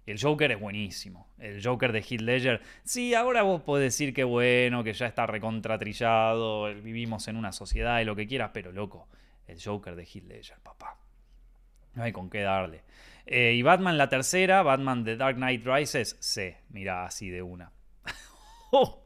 [0.05, 1.29] El Joker es buenísimo.
[1.39, 2.61] El Joker de Heath Ledger.
[2.85, 7.53] Sí, ahora vos podés decir que bueno, que ya está recontratrillado, eh, vivimos en una
[7.53, 9.09] sociedad y lo que quieras, pero loco,
[9.47, 10.97] el Joker de Heath Ledger, papá.
[11.95, 12.83] No hay con qué darle.
[13.27, 17.71] Eh, y Batman la tercera, Batman The Dark Knight Rises, sí, mira, así de una.
[18.75, 19.02] Oh.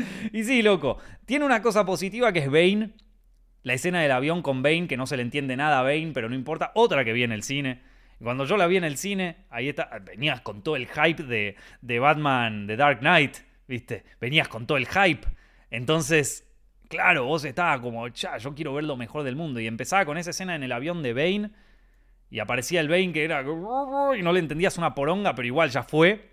[0.32, 0.98] Y sí, loco.
[1.24, 2.90] Tiene una cosa positiva que es Bane.
[3.62, 6.28] La escena del avión con Bane, que no se le entiende nada a Bane, pero
[6.28, 6.72] no importa.
[6.74, 7.82] Otra que vi en el cine.
[8.22, 11.56] Cuando yo la vi en el cine, ahí está, venías con todo el hype de,
[11.80, 14.04] de Batman, de Dark Knight, ¿viste?
[14.20, 15.26] Venías con todo el hype.
[15.70, 16.46] Entonces,
[16.88, 19.60] claro, vos estabas como, cha, yo quiero ver lo mejor del mundo.
[19.60, 21.50] Y empezaba con esa escena en el avión de Bane.
[22.30, 23.42] Y aparecía el Bane que era.
[23.42, 26.30] Y no le entendías una poronga, pero igual ya fue.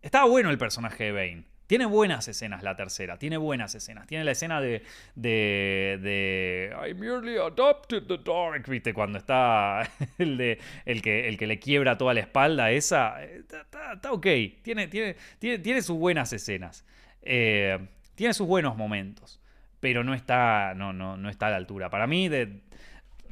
[0.00, 1.51] Estaba bueno el personaje de Bane.
[1.66, 4.06] Tiene buenas escenas la tercera, tiene buenas escenas.
[4.06, 4.82] Tiene la escena de.
[5.14, 5.98] de.
[6.02, 6.76] de.
[6.88, 8.68] I merely adopted the dark.
[8.68, 8.92] ¿Viste?
[8.92, 10.58] Cuando está el de.
[10.84, 13.24] el que, el que le quiebra toda la espalda, esa.
[13.24, 14.26] Está, ok.
[14.62, 16.84] Tiene, tiene, tiene, tiene, sus buenas escenas.
[17.22, 17.78] Eh,
[18.14, 19.40] tiene sus buenos momentos.
[19.80, 20.74] Pero no está.
[20.74, 21.88] No, no, no está a la altura.
[21.88, 22.60] Para mí, de,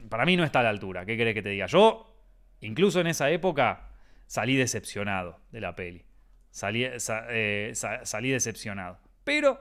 [0.09, 1.05] para mí no está a la altura.
[1.05, 1.67] ¿Qué querés que te diga?
[1.67, 2.17] Yo,
[2.61, 3.89] incluso en esa época,
[4.27, 6.05] salí decepcionado de la peli.
[6.51, 8.99] Salí, eh, salí decepcionado.
[9.25, 9.61] Pero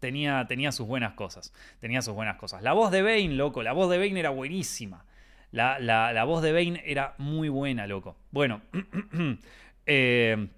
[0.00, 1.52] tenía, tenía sus buenas cosas.
[1.80, 2.62] Tenía sus buenas cosas.
[2.62, 3.62] La voz de Bane, loco.
[3.62, 5.04] La voz de Bane era buenísima.
[5.50, 8.16] La, la, voz de Bane era muy buena, loco.
[8.30, 8.60] Bueno,
[9.86, 10.48] eh,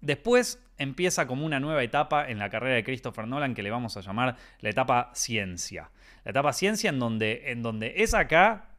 [0.00, 3.96] después empieza como una nueva etapa en la carrera de Christopher Nolan que le vamos
[3.96, 5.90] a llamar la etapa ciencia.
[6.24, 8.70] La etapa ciencia en donde, en donde es acá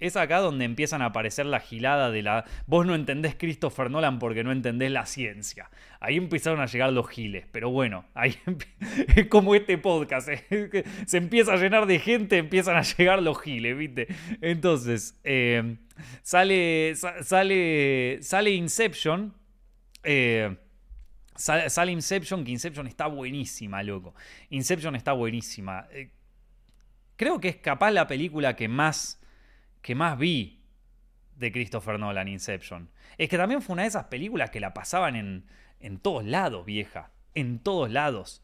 [0.00, 2.44] es acá donde empiezan a aparecer la gilada de la...
[2.66, 5.70] Vos no entendés Christopher Nolan porque no entendés la ciencia.
[6.00, 8.36] Ahí empezaron a llegar los giles, pero bueno, ahí
[9.16, 10.28] es como este podcast.
[10.28, 10.84] ¿eh?
[11.06, 14.08] Se empieza a llenar de gente, empiezan a llegar los giles, ¿viste?
[14.40, 15.76] Entonces, eh,
[16.22, 19.32] sale, sale, sale Inception.
[20.02, 20.56] Eh,
[21.36, 24.14] sale, Inception, que Inception está buenísima, loco.
[24.50, 25.86] Inception está buenísima.
[27.16, 29.20] creo que es capaz la película que más
[29.84, 30.62] que más vi
[31.36, 32.88] de Christopher Nolan, Inception.
[33.18, 35.44] Es que también fue una de esas películas que la pasaban en,
[35.78, 37.10] en todos lados, vieja.
[37.34, 38.42] En todos lados.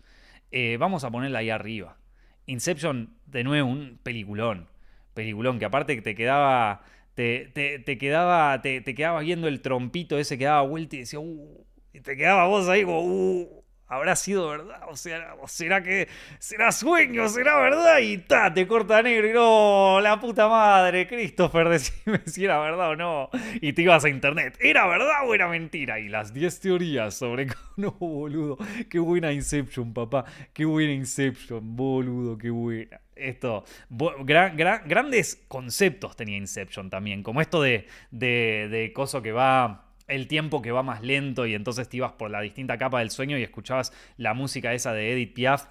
[0.50, 1.96] Eh, vamos a ponerla ahí arriba.
[2.44, 4.68] Inception, de nuevo, un peliculón.
[5.14, 6.82] Peliculón, que aparte te quedaba.
[7.14, 8.60] Te, te, quedaba.
[8.60, 12.18] Te, te quedabas viendo el trompito ese que daba vuelta y decía, uh, y te
[12.18, 13.59] quedaba vos ahí como, uh,
[13.90, 14.82] ¿Habrá sido verdad?
[14.88, 16.06] O sea, será que
[16.38, 17.28] será sueño?
[17.28, 17.98] ¿Será verdad?
[17.98, 22.90] Y ta, te corta negro y no, la puta madre, Christopher, decime si era verdad
[22.90, 23.30] o no.
[23.60, 25.98] Y te ibas a internet, ¿era verdad o era mentira?
[25.98, 27.48] Y las 10 teorías sobre...
[27.76, 28.58] No, boludo,
[28.90, 30.24] qué buena Inception, papá.
[30.52, 33.00] Qué buena Inception, boludo, qué buena.
[33.16, 40.26] Esto, grandes conceptos tenía Inception también, como esto de, de, de coso que va el
[40.26, 43.38] tiempo que va más lento y entonces te ibas por la distinta capa del sueño
[43.38, 45.66] y escuchabas la música esa de Edith Piaf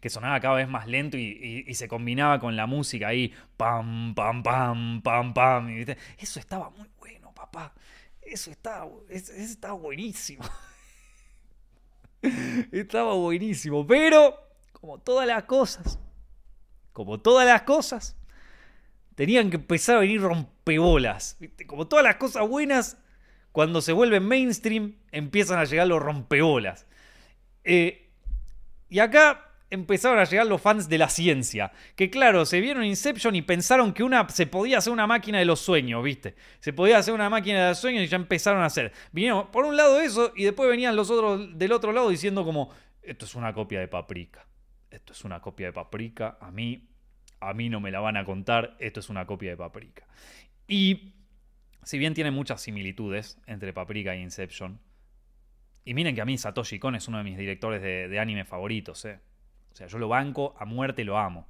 [0.00, 4.42] que sonaba cada vez más lento y, se combinaba con la música ahí, pam, pam,
[4.42, 5.70] pam, pam, pam.
[5.70, 5.86] Y,
[6.18, 7.72] eso estaba muy bueno, papá.
[8.20, 10.44] Eso estaba, eso estaba buenísimo.
[12.72, 13.86] estaba buenísimo.
[13.86, 14.38] Pero,
[14.72, 15.98] como todas las cosas,
[16.92, 18.16] como todas las cosas,
[19.14, 21.38] tenían que empezar a venir rompebolas.
[21.66, 22.98] Como todas las cosas buenas,
[23.58, 26.86] cuando se vuelve mainstream, empiezan a llegar los rompebolas.
[27.64, 28.08] Eh,
[28.88, 31.72] y acá empezaron a llegar los fans de la ciencia.
[31.96, 35.44] Que claro, se vieron Inception y pensaron que una, se podía hacer una máquina de
[35.44, 36.36] los sueños, ¿viste?
[36.60, 38.92] Se podía hacer una máquina de los sueños y ya empezaron a hacer.
[39.10, 42.70] Vinieron por un lado eso y después venían los otros del otro lado diciendo como,
[43.02, 44.46] esto es una copia de Paprika.
[44.88, 46.38] Esto es una copia de Paprika.
[46.40, 46.86] A mí,
[47.40, 48.76] a mí no me la van a contar.
[48.78, 50.06] Esto es una copia de Paprika.
[50.68, 51.17] Y
[51.82, 54.80] si bien tiene muchas similitudes entre Paprika e Inception,
[55.84, 59.06] y miren que a mí Satoshi Kon es uno de mis directores de, anime favoritos,
[59.06, 59.20] ¿eh?
[59.72, 61.48] O sea, yo lo banco, a muerte lo amo.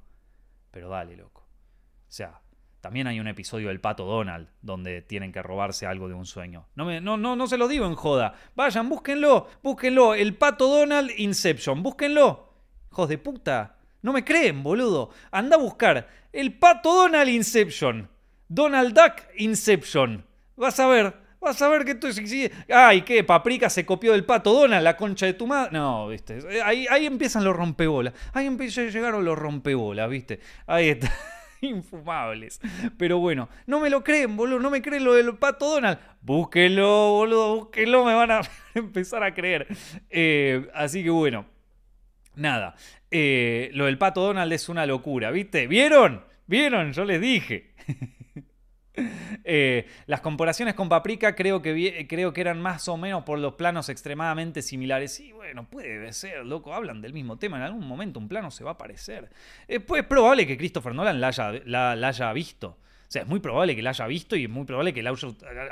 [0.71, 1.41] Pero dale, loco.
[1.41, 2.39] O sea,
[2.79, 6.67] también hay un episodio del Pato Donald donde tienen que robarse algo de un sueño.
[6.75, 8.33] No, me, no, no, no se lo digo en joda.
[8.55, 10.13] Vayan, búsquenlo, búsquenlo.
[10.13, 12.53] El Pato Donald Inception, búsquenlo.
[12.91, 13.75] Hijos de puta.
[14.01, 15.09] No me creen, boludo.
[15.31, 18.09] Anda a buscar el Pato Donald Inception.
[18.49, 20.25] Donald Duck Inception.
[20.55, 22.51] Vas a ver, vas a ver que esto sigue.
[22.67, 23.23] Ay, ¿qué?
[23.23, 25.69] Paprika se copió del pato Donald, la concha de tu madre.
[25.71, 26.39] No, viste.
[26.65, 28.13] Ahí, ahí empiezan los rompebolas.
[28.33, 30.39] Ahí empiezan, llegaron los rompebolas, viste.
[30.65, 31.13] Ahí está.
[31.61, 32.59] Infumables.
[32.97, 34.59] Pero bueno, no me lo creen, boludo.
[34.59, 35.99] No me creen lo del pato Donald.
[36.21, 37.55] Búsquelo, boludo.
[37.55, 38.41] Búsquelo, me van a
[38.73, 39.67] empezar a creer.
[40.09, 41.45] Eh, así que bueno.
[42.35, 42.75] Nada.
[43.11, 45.67] Eh, lo del pato Donald es una locura, ¿viste?
[45.67, 46.28] ¿Vieron?
[46.49, 46.93] ¿Vieron?
[46.93, 47.73] Yo les dije.
[49.45, 53.53] Eh, las comparaciones con Paprika creo que, creo que eran más o menos por los
[53.53, 55.13] planos extremadamente similares.
[55.13, 57.57] Sí, bueno, puede ser, loco, hablan del mismo tema.
[57.57, 59.29] En algún momento un plano se va a aparecer.
[59.69, 62.67] Eh, pues es probable que Christopher Nolan la haya, la, haya visto.
[62.71, 65.11] O sea, es muy probable que la haya visto y es muy probable que la
[65.11, 65.29] haya,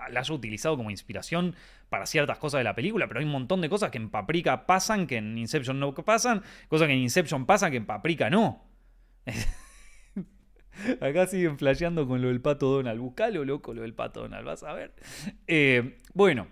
[0.09, 1.53] la haya utilizado como inspiración
[1.89, 4.65] para ciertas cosas de la película, pero hay un montón de cosas que en Paprika
[4.65, 8.63] pasan, que en Inception no pasan, cosas que en Inception pasan, que en Paprika no.
[11.01, 12.99] Acá siguen flasheando con lo del pato Donald.
[12.99, 14.93] Buscalo, loco, lo del pato Donald, vas a ver.
[15.47, 16.47] Eh, bueno.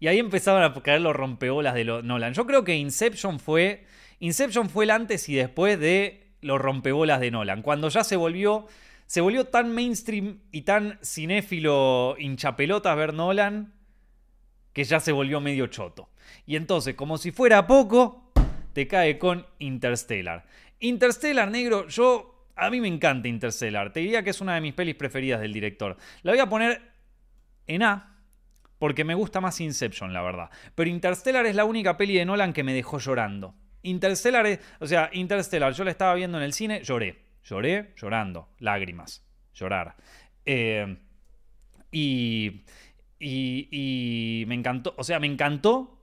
[0.00, 2.32] Y ahí empezaban a caer los rompeolas de Nolan.
[2.32, 3.84] Yo creo que Inception fue.
[4.20, 7.62] Inception fue el antes y después de los rompebolas de Nolan.
[7.62, 8.66] Cuando ya se volvió.
[9.06, 13.72] Se volvió tan mainstream y tan cinéfilo hinchapelotas ver Nolan.
[14.72, 16.10] Que ya se volvió medio choto.
[16.46, 18.30] Y entonces, como si fuera poco,
[18.74, 20.44] te cae con Interstellar.
[20.78, 23.92] Interstellar, negro, yo a mí me encanta Interstellar.
[23.92, 25.96] Te diría que es una de mis pelis preferidas del director.
[26.22, 26.82] La voy a poner
[27.66, 28.16] en A.
[28.78, 30.50] Porque me gusta más Inception, la verdad.
[30.74, 33.54] Pero Interstellar es la única peli de Nolan que me dejó llorando.
[33.82, 34.60] Interstellar es.
[34.80, 37.24] O sea, Interstellar, yo la estaba viendo en el cine, lloré.
[37.44, 38.50] Lloré, llorando.
[38.58, 39.24] Lágrimas.
[39.54, 39.96] Llorar.
[40.44, 40.96] Eh,
[41.90, 42.64] y,
[43.18, 43.68] y,
[44.42, 44.94] y me encantó.
[44.96, 46.00] O sea, me encantó.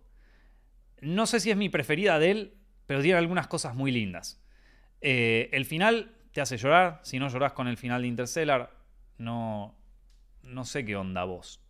[1.02, 2.54] No sé si es mi preferida de él,
[2.88, 4.42] pero tiene algunas cosas muy lindas.
[5.02, 7.00] Eh, el final te hace llorar.
[7.02, 8.70] Si no llorás con el final de Interstellar,
[9.20, 9.74] no,
[10.44, 11.62] no sé qué onda vos.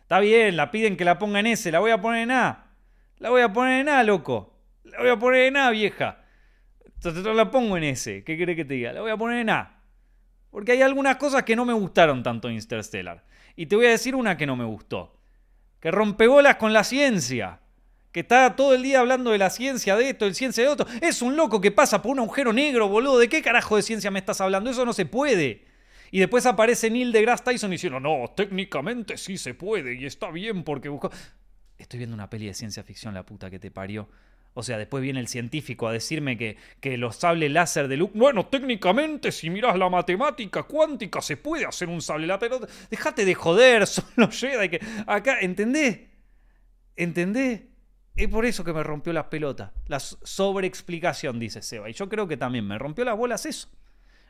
[0.00, 2.66] Está bien, la piden que la ponga en S, la voy a poner en A.
[3.18, 4.58] La voy a poner en A, loco.
[4.82, 6.24] La voy a poner en A, vieja.
[6.84, 8.24] Entonces la pongo en S.
[8.24, 8.92] ¿Qué quiere que te diga?
[8.92, 9.78] La voy a poner en A.
[10.50, 13.22] Porque hay algunas cosas que no me gustaron tanto en Interstellar.
[13.54, 15.16] Y te voy a decir una que no me gustó.
[15.78, 17.60] Que rompe bolas con la ciencia
[18.12, 20.86] que está todo el día hablando de la ciencia de esto, de ciencia de otro.
[21.00, 23.18] Es un loco que pasa por un agujero negro, boludo.
[23.18, 24.70] ¿De qué carajo de ciencia me estás hablando?
[24.70, 25.64] Eso no se puede.
[26.10, 30.62] Y después aparece Neil deGrasse Tyson diciendo, no, técnicamente sí se puede y está bien
[30.62, 31.10] porque buscó...
[31.78, 34.08] Estoy viendo una peli de ciencia ficción, la puta que te parió.
[34.54, 38.10] O sea, después viene el científico a decirme que, que los sables láser de luz.
[38.12, 42.50] Bueno, técnicamente, si miras la matemática cuántica, se puede hacer un sable láser.
[42.50, 44.80] Pero déjate de joder, solo Jedi que.
[45.06, 46.00] Acá, ¿entendés?
[46.94, 47.62] ¿Entendés?
[48.14, 49.72] Es por eso que me rompió las pelotas.
[49.86, 51.88] La sobreexplicación, dice Seba.
[51.88, 53.68] Y yo creo que también me rompió las bolas eso.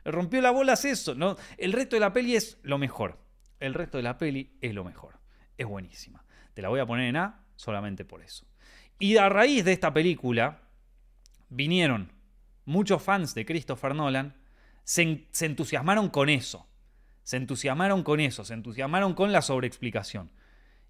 [0.05, 1.15] Me rompió las bolas eso.
[1.15, 1.35] ¿no?
[1.57, 3.19] El resto de la peli es lo mejor.
[3.59, 5.19] El resto de la peli es lo mejor.
[5.57, 6.23] Es buenísima.
[6.53, 8.45] Te la voy a poner en A solamente por eso.
[8.99, 10.61] Y a raíz de esta película
[11.49, 12.11] vinieron
[12.65, 14.35] muchos fans de Christopher Nolan,
[14.83, 16.67] se, se entusiasmaron con eso.
[17.23, 20.29] Se entusiasmaron con eso, se entusiasmaron con la sobreexplicación.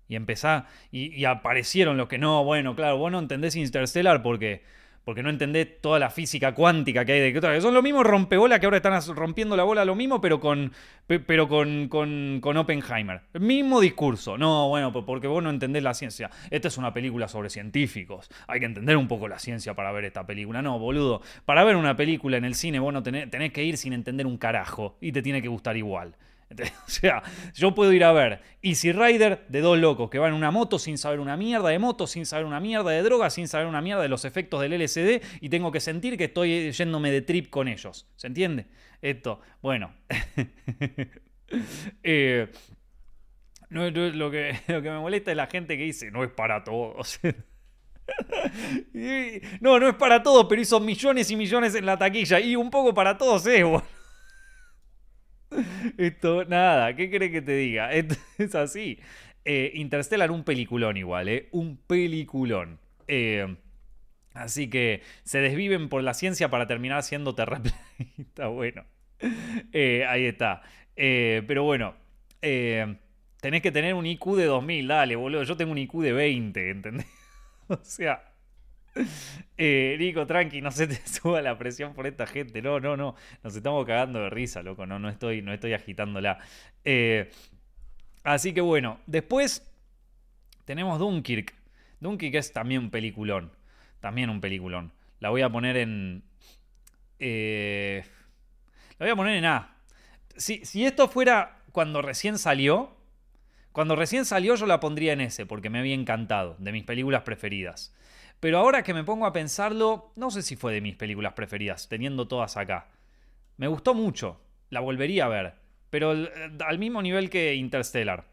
[0.07, 4.63] Y empezá, y, aparecieron los que no, bueno, claro, vos no entendés Interstellar porque,
[5.03, 8.59] porque no entendés toda la física cuántica que hay de que son los mismos rompebolas
[8.59, 10.71] que ahora están rompiendo la bola lo mismo, pero con,
[11.07, 13.21] pero con, con, con Oppenheimer.
[13.33, 14.37] El mismo discurso.
[14.37, 16.29] No, bueno, porque vos no entendés la ciencia.
[16.49, 18.29] Esta es una película sobre científicos.
[18.47, 20.61] Hay que entender un poco la ciencia para ver esta película.
[20.61, 21.21] No, boludo.
[21.45, 24.25] Para ver una película en el cine, vos no tenés, tenés que ir sin entender
[24.25, 24.97] un carajo.
[25.01, 26.15] Y te tiene que gustar igual.
[26.87, 30.35] O sea, yo puedo ir a ver Easy Rider de dos locos que van en
[30.35, 33.47] una moto sin saber una mierda de moto, sin saber una mierda de droga, sin
[33.47, 37.11] saber una mierda de los efectos del LSD y tengo que sentir que estoy yéndome
[37.11, 38.07] de trip con ellos.
[38.15, 38.67] ¿Se entiende?
[39.01, 39.93] Esto, bueno.
[42.01, 42.47] Eh,
[43.69, 46.63] no, lo, que, lo que me molesta es la gente que dice, no es para
[46.63, 47.19] todos.
[49.61, 52.39] no, no es para todos, pero hizo millones y millones en la taquilla.
[52.39, 53.63] Y un poco para todos es,
[55.97, 57.91] Esto, nada, ¿qué crees que te diga?
[58.37, 58.99] es así.
[59.45, 61.49] Eh, Interstellar, un peliculón igual, ¿eh?
[61.51, 62.79] Un peliculón.
[63.07, 63.55] Eh,
[64.33, 68.47] así que se desviven por la ciencia para terminar siendo terraplanista.
[68.47, 68.83] Bueno,
[69.71, 70.63] eh, ahí está.
[70.95, 71.95] pero bueno,
[72.41, 75.43] tenés que tener un IQ de 2000, dale, boludo.
[75.43, 77.07] Yo tengo un IQ de 20, ¿entendés?
[77.67, 78.32] o sea,
[79.57, 82.61] eh, Nico, tranqui, no se te suba la presión por esta gente.
[82.61, 83.15] No, no, no.
[83.43, 84.85] Nos estamos cagando de risa, loco.
[84.85, 86.39] No, no estoy, no estoy agitándola.
[86.83, 87.31] Eh,
[88.23, 89.67] así que bueno, después
[90.65, 91.53] tenemos Dunkirk.
[91.99, 93.51] Dunkirk es también un peliculón.
[93.99, 94.91] También un peliculón.
[95.19, 96.23] La voy a poner en.
[97.19, 98.03] Eh,
[98.99, 99.77] la voy a poner en A.
[100.35, 102.97] Si, si esto fuera cuando recién salió.
[103.71, 106.55] Cuando recién salió yo la pondría en S porque me había encantado.
[106.59, 107.93] De mis películas preferidas.
[108.43, 111.87] Pero ahora que me pongo a pensarlo, no sé si fue de mis películas preferidas,
[111.87, 112.89] teniendo todas acá.
[113.55, 115.53] Me gustó mucho, la volvería a ver,
[115.89, 118.25] pero al mismo nivel que Interstellar.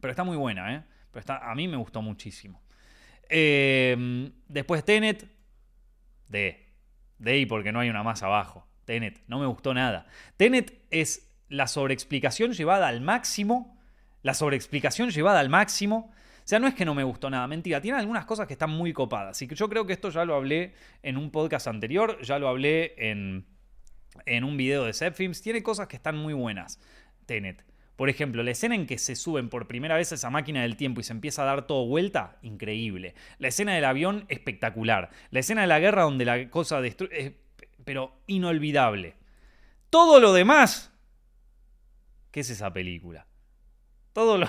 [0.00, 0.82] Pero está muy buena, ¿eh?
[1.12, 2.60] Pero está, a mí me gustó muchísimo.
[3.28, 5.28] Em, después Tenet,
[6.28, 6.66] D.
[7.18, 8.66] D y porque no hay una más abajo.
[8.84, 10.08] Tenet, no me gustó nada.
[10.38, 13.78] Tenet es la sobreexplicación llevada al máximo.
[14.22, 16.12] La sobreexplicación llevada al máximo
[16.44, 18.70] o sea, no es que no me gustó nada, mentira, tiene algunas cosas que están
[18.70, 19.40] muy copadas.
[19.42, 22.94] Y yo creo que esto ya lo hablé en un podcast anterior, ya lo hablé
[22.96, 23.46] en,
[24.26, 26.80] en un video de Zepfilms, tiene cosas que están muy buenas.
[27.26, 27.64] Tenet.
[28.00, 30.76] Por ejemplo, la escena en que se suben por primera vez a esa máquina del
[30.76, 33.14] tiempo y se empieza a dar todo vuelta, increíble.
[33.38, 35.10] La escena del avión, espectacular.
[35.30, 37.36] La escena de la guerra donde la cosa destruye,
[37.84, 39.16] pero inolvidable.
[39.90, 40.90] Todo lo demás,
[42.30, 43.26] ¿qué es esa película?
[44.14, 44.48] Todo lo...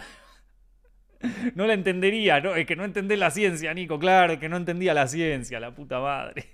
[1.56, 2.56] no la entendería, ¿no?
[2.56, 6.00] Es que no entendés la ciencia, Nico, claro, que no entendía la ciencia, la puta
[6.00, 6.46] madre.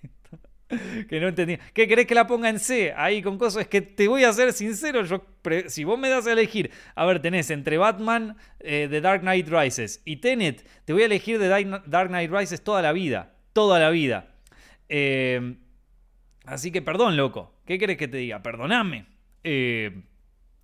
[1.09, 1.59] que no entendía.
[1.74, 2.93] ¿Qué querés que la ponga en C?
[2.95, 3.63] Ahí con cosas.
[3.63, 5.03] Es que te voy a ser sincero.
[5.03, 5.26] Yo,
[5.68, 9.47] si vos me das a elegir, a ver, tenés entre Batman, eh, The Dark Knight
[9.49, 11.47] Rises y Tenet, te voy a elegir The
[11.86, 13.36] Dark Knight Rises toda la vida.
[13.53, 14.36] Toda la vida.
[14.89, 15.55] Eh,
[16.45, 17.55] así que perdón, loco.
[17.65, 18.43] ¿Qué querés que te diga?
[18.43, 19.05] Perdoname.
[19.43, 20.03] Eh,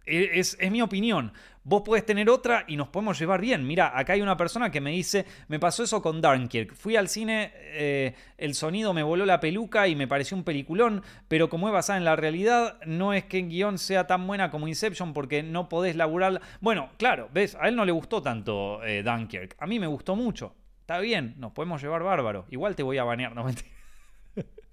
[0.06, 1.34] es, es, mi opinión.
[1.66, 3.66] Vos podés tener otra y nos podemos llevar bien.
[3.66, 6.76] Mira, acá hay una persona que me dice, me pasó eso con Dunkirk.
[6.76, 11.04] Fui al cine, eh, el sonido me voló la peluca y me pareció un peliculón,
[11.30, 14.52] pero como es basada en la realidad, no es que el guion sea tan buena
[14.52, 16.42] como Inception porque no podés laburarla.
[16.60, 19.56] Bueno, claro, ves, a él no le gustó tanto eh, Dunkirk.
[19.60, 20.56] A mí me gustó mucho.
[20.82, 22.46] Está bien, nos podemos llevar bárbaro.
[22.50, 23.70] Igual te voy a banear, no mentira.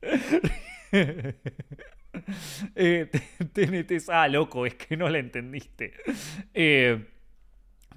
[2.75, 3.11] eh,
[4.09, 5.95] ah, loco, es que no la entendiste.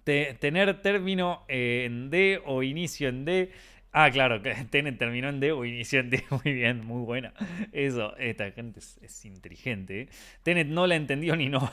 [0.04, 3.52] Tener término en D o inicio en D.
[3.96, 6.24] Ah, claro, Tenet terminó en D o inicio en D.
[6.32, 7.32] Muy bien, muy buena.
[7.72, 10.02] Eso, esta gente es, inteligente.
[10.02, 10.10] ¿eh?
[10.42, 11.72] Tenet no la entendió ni no.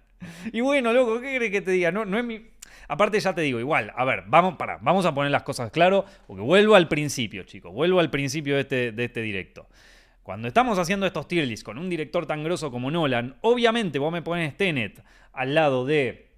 [0.52, 1.90] y bueno, loco, ¿qué crees que te diga?
[1.90, 2.46] No, no es mi.
[2.88, 6.04] Aparte, ya te digo, igual, a ver, vamos, para, vamos a poner las cosas claro,
[6.26, 7.72] porque vuelvo al principio, chicos.
[7.72, 9.66] Vuelvo al principio de este, de este directo.
[10.22, 14.12] Cuando estamos haciendo estos tier lists con un director tan grosso como Nolan, obviamente vos
[14.12, 15.02] me pones Tenet
[15.32, 16.30] al lado de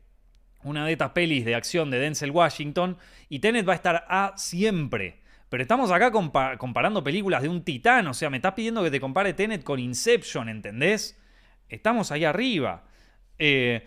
[0.62, 2.96] una de estas pelis de acción de Denzel Washington
[3.28, 5.20] y Tenet va a estar A siempre.
[5.50, 9.00] Pero estamos acá comparando películas de un titán, o sea, me estás pidiendo que te
[9.00, 11.20] compare Tenet con Inception, ¿entendés?
[11.68, 12.84] Estamos ahí arriba.
[13.38, 13.86] Eh,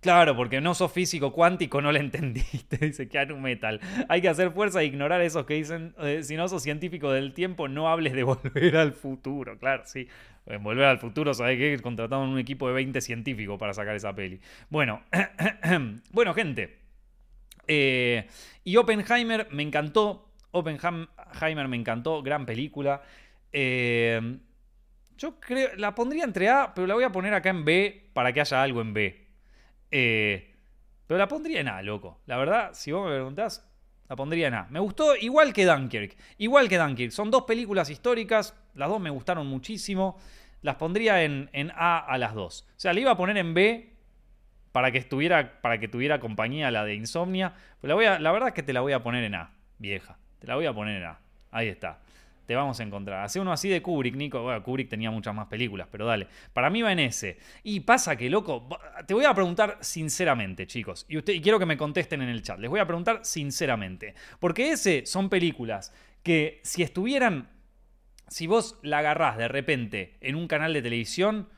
[0.00, 3.80] Claro, porque no sos físico cuántico, no lo entendiste, dice Keanu Metal.
[4.08, 7.34] Hay que hacer fuerza e ignorar esos que dicen, eh, si no sos científico del
[7.34, 9.58] tiempo, no hables de volver al futuro.
[9.58, 10.08] Claro, sí.
[10.46, 11.78] En volver al futuro, ¿sabes qué?
[11.82, 14.40] Contrataron un equipo de 20 científicos para sacar esa peli.
[14.70, 15.02] Bueno,
[16.12, 16.78] bueno, gente.
[17.66, 18.26] Eh,
[18.64, 20.30] y Oppenheimer me encantó.
[20.52, 23.02] Oppenheimer me encantó, gran película.
[23.52, 24.38] Eh,
[25.18, 28.32] yo creo, la pondría entre A, pero la voy a poner acá en B para
[28.32, 29.27] que haya algo en B.
[29.90, 30.54] Eh,
[31.06, 32.20] pero la pondría en A, loco.
[32.26, 33.66] La verdad, si vos me preguntás,
[34.08, 34.66] la pondría en A.
[34.70, 36.16] Me gustó igual que Dunkirk.
[36.38, 37.12] Igual que Dunkirk.
[37.12, 38.54] Son dos películas históricas.
[38.74, 40.18] Las dos me gustaron muchísimo.
[40.62, 42.66] Las pondría en, en A a las dos.
[42.70, 43.94] O sea, le iba a poner en B
[44.72, 47.54] para que estuviera, para que tuviera compañía la de Insomnia.
[47.80, 49.52] Pero la, voy a, la verdad es que te la voy a poner en A,
[49.78, 50.18] vieja.
[50.38, 51.20] Te la voy a poner en A.
[51.50, 52.00] Ahí está
[52.48, 53.22] te vamos a encontrar.
[53.22, 54.40] Hace uno así de Kubrick, Nico.
[54.42, 56.28] Bueno, Kubrick tenía muchas más películas, pero dale.
[56.54, 57.36] Para mí va en ese.
[57.62, 58.66] Y pasa que, loco,
[59.06, 61.04] te voy a preguntar sinceramente, chicos.
[61.10, 62.58] Y, usted, y quiero que me contesten en el chat.
[62.58, 64.14] Les voy a preguntar sinceramente.
[64.40, 65.92] Porque ese son películas
[66.22, 67.50] que si estuvieran.
[68.28, 71.50] Si vos la agarrás de repente en un canal de televisión,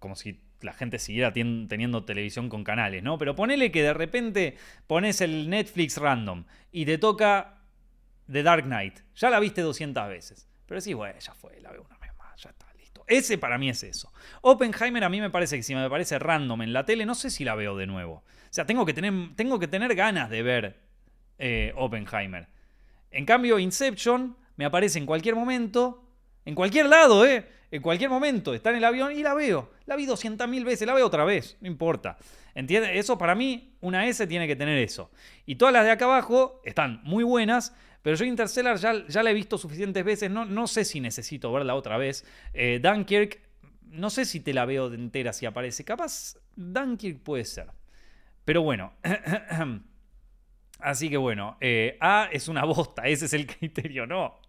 [0.00, 3.16] como si la gente siguiera teniendo televisión con canales, ¿no?
[3.16, 4.56] Pero ponele que de repente
[4.88, 7.61] pones el Netflix random y te toca
[8.30, 9.00] The Dark Knight.
[9.16, 10.48] Ya la viste 200 veces.
[10.66, 13.04] Pero sí, bueno, ya fue, la veo una vez más, ya está, listo.
[13.06, 14.12] Ese para mí es eso.
[14.40, 17.30] Oppenheimer a mí me parece que si me parece random en la tele, no sé
[17.30, 18.14] si la veo de nuevo.
[18.14, 18.22] O
[18.54, 20.80] sea, tengo que tener, tengo que tener ganas de ver
[21.38, 22.48] eh, Oppenheimer.
[23.10, 26.08] En cambio, Inception me aparece en cualquier momento,
[26.44, 27.46] en cualquier lado, ¿eh?
[27.70, 29.72] En cualquier momento, está en el avión y la veo.
[29.86, 32.18] La vi 200.000 veces, la veo otra vez, no importa.
[32.54, 32.90] ¿Entiendes?
[32.94, 35.10] Eso para mí, una S tiene que tener eso.
[35.46, 39.30] Y todas las de acá abajo están muy buenas, pero yo Interstellar ya, ya la
[39.30, 42.24] he visto suficientes veces, no, no sé si necesito verla otra vez.
[42.52, 43.40] Eh, Dunkirk,
[43.90, 45.84] no sé si te la veo de entera si aparece.
[45.84, 47.68] Capaz Dunkirk puede ser.
[48.44, 48.92] Pero bueno.
[50.80, 54.40] Así que bueno, eh, A es una bosta, ese es el criterio, no.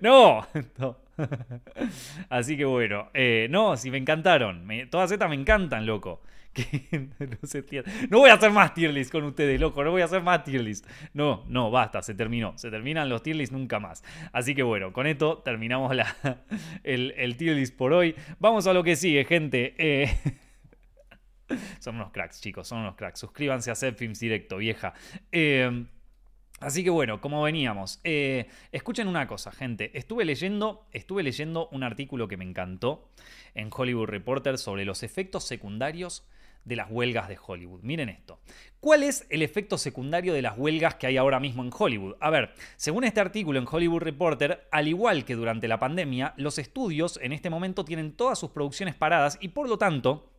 [0.00, 0.46] No.
[2.28, 4.66] Así que bueno, eh, no, si me encantaron.
[4.90, 6.22] todas estas me encantan, loco.
[8.10, 9.84] no, voy a hacer más tier list con ustedes, loco.
[9.84, 10.86] No voy a hacer más tier list.
[11.14, 12.56] No, no, basta, se terminó.
[12.56, 14.02] Se terminan los tier list nunca más.
[14.32, 16.14] Así que bueno, con esto terminamos la,
[16.84, 18.14] el, el tier list por hoy.
[18.38, 19.74] Vamos a lo que sigue, gente.
[19.78, 20.18] Eh,
[21.78, 23.20] son unos cracks, chicos, son unos cracks.
[23.20, 24.94] Suscríbanse a Films Directo, vieja.
[25.32, 25.86] Eh,
[26.58, 29.90] Así que bueno, como veníamos, eh, escuchen una cosa, gente.
[29.92, 33.10] Estuve leyendo, estuve leyendo un artículo que me encantó
[33.54, 36.26] en Hollywood Reporter sobre los efectos secundarios
[36.66, 37.80] de las huelgas de Hollywood.
[37.82, 38.40] Miren esto.
[38.80, 42.16] ¿Cuál es el efecto secundario de las huelgas que hay ahora mismo en Hollywood?
[42.20, 46.58] A ver, según este artículo en Hollywood Reporter, al igual que durante la pandemia, los
[46.58, 50.35] estudios en este momento tienen todas sus producciones paradas y por lo tanto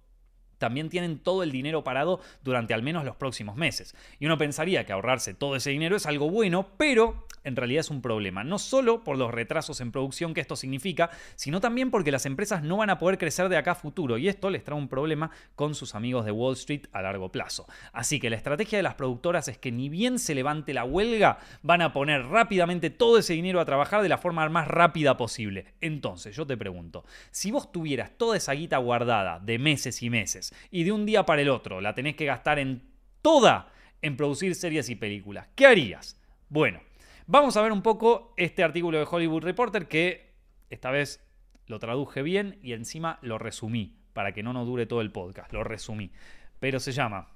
[0.58, 3.96] también tienen todo el dinero parado durante al menos los próximos meses.
[4.20, 7.90] Y uno pensaría que ahorrarse todo ese dinero es algo bueno, pero en realidad es
[7.90, 8.44] un problema.
[8.44, 12.64] No solo por los retrasos en producción que esto significa, sino también porque las empresas
[12.64, 15.32] no van a poder crecer de acá a futuro y esto les trae un problema
[15.56, 17.66] con sus amigos de Wall Street a largo plazo.
[17.94, 21.40] Así que la estrategia de las productoras es que ni bien se levante la huelga,
[21.62, 25.74] van a poner rápidamente todo ese dinero a trabajar de la forma más rápida posible.
[25.82, 30.47] Entonces, yo te pregunto, si vos tuvieras toda esa guita guardada de meses y meses,
[30.72, 32.84] y de un día para el otro la tenés que gastar en
[33.22, 33.72] toda
[34.02, 35.48] en producir series y películas.
[35.56, 36.20] ¿Qué harías?
[36.50, 36.82] Bueno,
[37.26, 40.34] vamos a ver un poco este artículo de Hollywood Reporter que
[40.70, 41.24] esta vez
[41.66, 45.52] lo traduje bien y encima lo resumí para que no nos dure todo el podcast.
[45.54, 46.12] Lo resumí.
[46.60, 47.30] Pero se llama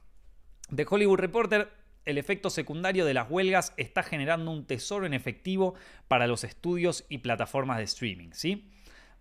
[0.73, 1.69] The Hollywood Reporter.
[2.05, 5.75] El efecto secundario de las huelgas está generando un tesoro en efectivo
[6.07, 8.29] para los estudios y plataformas de streaming.
[8.31, 8.71] ¿sí?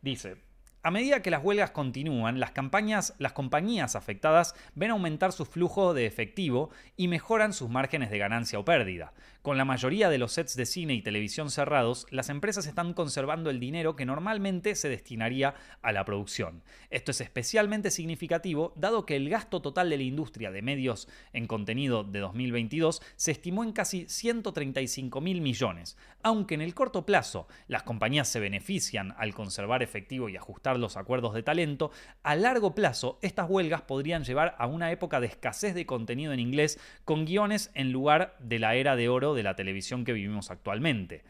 [0.01, 0.37] Dice,
[0.83, 6.71] a medida que las huelgas continúan, las, compañías afectadas ven aumentar su flujo de efectivo
[6.97, 9.13] y mejoran sus márgenes de ganancia o pérdida.
[9.43, 13.51] Con la mayoría de los sets de cine y televisión cerrados, las empresas están conservando
[13.51, 16.63] el dinero que normalmente se destinaría a la producción.
[16.89, 21.47] Esto es especialmente significativo dado que el gasto total de la industria de medios en
[21.47, 25.99] contenido de 2022 se estimó en casi 135 mil millones.
[26.23, 30.97] Aunque en el corto plazo las compañías se benefician al conservar efectivo y ajustar los
[30.97, 31.91] acuerdos de talento,
[32.23, 36.41] a largo plazo estas huelgas podrían llevar a una época de escasez de contenido en
[36.41, 40.51] inglés con guiones en lugar de la era de oro de la televisión que vivimos
[40.51, 41.25] actualmente.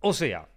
[0.00, 0.48] O sea,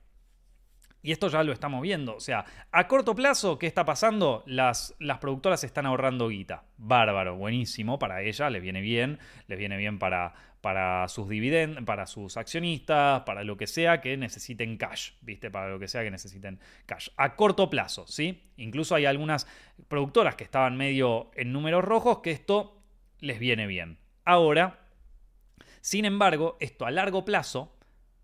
[1.02, 2.16] y esto ya lo estamos viendo.
[2.16, 4.44] O sea, a corto plazo, ¿qué está pasando?
[4.46, 6.64] Las, las productoras están ahorrando guita.
[6.78, 12.06] Bárbaro, buenísimo para ellas, les viene bien, les viene bien para, para sus dividendos, para
[12.06, 15.50] sus accionistas, para lo que sea que necesiten cash, ¿viste?
[15.50, 17.10] Para lo que sea que necesiten cash.
[17.16, 18.52] A corto plazo, ¿sí?
[18.58, 19.48] Incluso hay algunas
[19.88, 22.82] productoras que estaban medio en números rojos que esto
[23.20, 23.98] les viene bien.
[24.26, 24.82] Ahora,
[25.82, 27.76] sin embargo, esto a largo plazo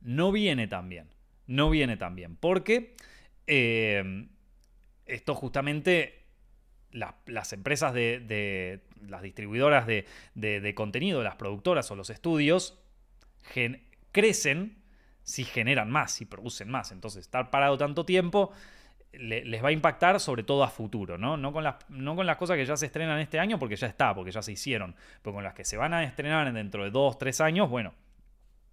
[0.02, 1.15] no viene tan bien.
[1.48, 2.36] No viene tan bien.
[2.36, 2.96] Porque
[3.48, 4.28] eh,
[5.06, 6.26] esto justamente
[6.92, 12.80] las, empresas de, las distribuidoras de, contenido, las productoras o los estudios,
[14.12, 14.78] crecen
[15.24, 16.92] si generan más, si producen más.
[16.92, 18.52] Entonces, estar parado tanto tiempo
[19.18, 21.38] les va a impactar sobre todo a futuro, ¿no?
[21.38, 23.88] No con, las, no con las cosas que ya se estrenan este año, porque ya
[23.88, 26.92] está, porque ya se hicieron, pero con las que se van a estrenar dentro de
[26.92, 27.94] dos, tres años, bueno,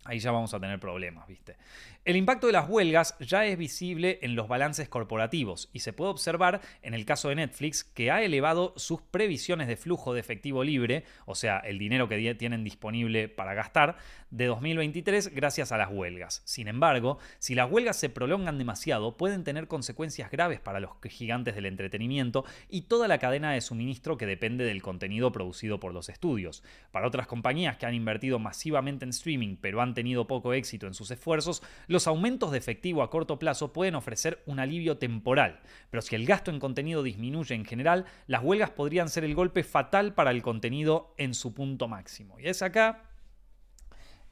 [0.04, 1.56] ahí ya vamos a tener problemas, ¿viste?
[2.04, 6.10] El impacto de las huelgas ya es visible en los balances corporativos y se puede
[6.10, 10.64] observar en el caso de Netflix que ha elevado sus previsiones de flujo de efectivo
[10.64, 13.98] libre, o sea, el dinero que tienen disponible para gastar,
[14.32, 16.42] de 2023 gracias a las huelgas.
[16.44, 21.54] Sin embargo, si las huelgas se prolongan demasiado, pueden tener consecuencias graves para los gigantes
[21.54, 26.08] del entretenimiento y toda la cadena de suministro que depende del contenido producido por los
[26.08, 26.64] estudios.
[26.90, 30.94] Para otras compañías que han invertido masivamente en streaming pero han tenido poco éxito en
[30.94, 36.02] sus esfuerzos, los aumentos de efectivo a corto plazo pueden ofrecer un alivio temporal, pero
[36.02, 40.14] si el gasto en contenido disminuye en general, las huelgas podrían ser el golpe fatal
[40.14, 42.40] para el contenido en su punto máximo.
[42.40, 43.04] Y es acá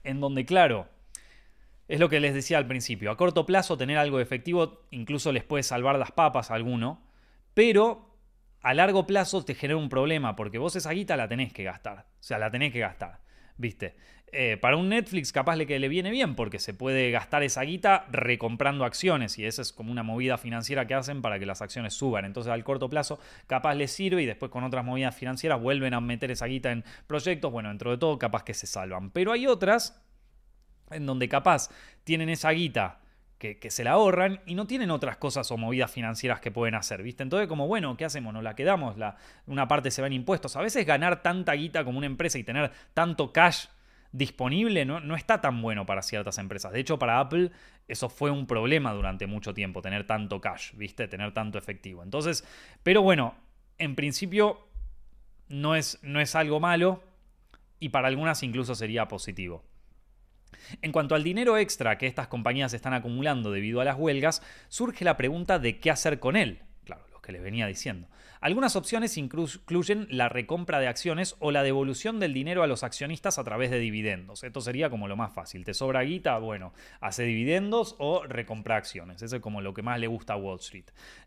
[0.02, 0.88] en donde, claro,
[1.88, 5.32] es lo que les decía al principio, a corto plazo tener algo de efectivo incluso
[5.32, 7.02] les puede salvar las papas a alguno,
[7.52, 8.16] pero
[8.62, 12.06] a largo plazo te genera un problema porque vos esa guita la tenés que gastar,
[12.08, 13.20] o sea, la tenés que gastar.
[13.61, 13.94] ¿Viste?
[14.32, 17.62] Eh, para un Netflix capaz le que le viene bien porque se puede gastar esa
[17.62, 21.61] guita recomprando acciones y esa es como una movida financiera que hacen para que las
[21.61, 22.24] acciones suban.
[22.24, 26.00] Entonces al corto plazo capaz les sirve y después con otras movidas financieras vuelven a
[26.00, 27.52] meter esa guita en proyectos.
[27.52, 29.11] Bueno, dentro de todo capaz que se salvan.
[29.11, 30.00] Pero hay otras
[30.90, 31.68] en donde capaz
[32.04, 32.99] tienen esa guita
[33.41, 37.03] que, se la ahorran y no tienen otras cosas o movidas financieras que pueden hacer,
[37.03, 37.22] ¿viste?
[37.22, 38.34] Entonces, como, bueno, ¿qué hacemos?
[38.34, 38.99] ¿Nos la quedamos?
[38.99, 39.16] La,
[39.47, 40.57] una parte se va en impuestos.
[40.57, 43.68] A veces ganar tanta guita como una empresa y tener tanto cash
[44.12, 46.72] disponible no, no, está tan bueno para ciertas empresas.
[46.72, 47.51] De hecho, para Apple
[47.88, 51.09] eso fue un problema durante mucho tiempo, tener tanto cash, ¿viste?
[51.09, 52.03] Tener tanto efectivo.
[52.03, 52.45] Entonces,
[52.82, 53.34] pero bueno,
[53.78, 54.68] en principio
[55.49, 57.03] no es, no es algo malo
[57.78, 59.64] y para algunas incluso sería positivo.
[60.82, 65.05] En cuanto al dinero extra que estas compañías están acumulando debido a las huelgas, surge
[65.05, 66.62] la pregunta de qué hacer con él.
[66.84, 68.09] Claro, lo que les venía diciendo.
[68.40, 73.38] Algunas opciones incluyen la recompra de acciones o la devolución del dinero a los accionistas
[73.38, 74.42] a través de dividendos.
[74.44, 75.62] Esto sería como lo más fácil.
[75.66, 76.38] ¿Te sobra guita?
[76.38, 79.20] Bueno, hace dividendos o recompra acciones.
[79.20, 80.86] Eso es como lo que más le gusta a Wall Street.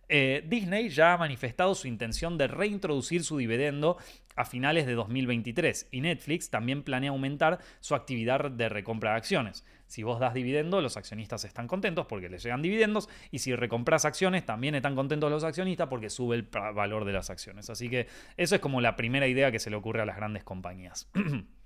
[0.10, 3.98] Eh, Disney ya ha manifestado su intención de reintroducir su dividendo
[4.36, 9.66] a finales de 2023 y Netflix también planea aumentar su actividad de recompra de acciones.
[9.88, 14.06] Si vos das dividendo, los accionistas están contentos porque les llegan dividendos y si recompras
[14.06, 17.70] acciones, también están contentos los accionistas porque sube el valor de las acciones.
[17.70, 18.08] Así que
[18.38, 21.10] eso es como la primera idea que se le ocurre a las grandes compañías.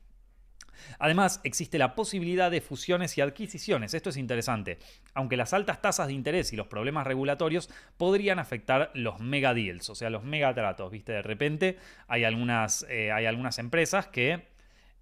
[0.99, 3.93] Además, existe la posibilidad de fusiones y adquisiciones.
[3.93, 4.79] Esto es interesante.
[5.13, 9.89] Aunque las altas tasas de interés y los problemas regulatorios podrían afectar los mega deals,
[9.89, 10.91] o sea, los megatratos.
[10.91, 11.11] ¿Viste?
[11.13, 14.47] De repente hay algunas, eh, hay algunas empresas que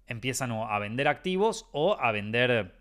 [0.06, 2.74] empiezan a vender activos o a vender.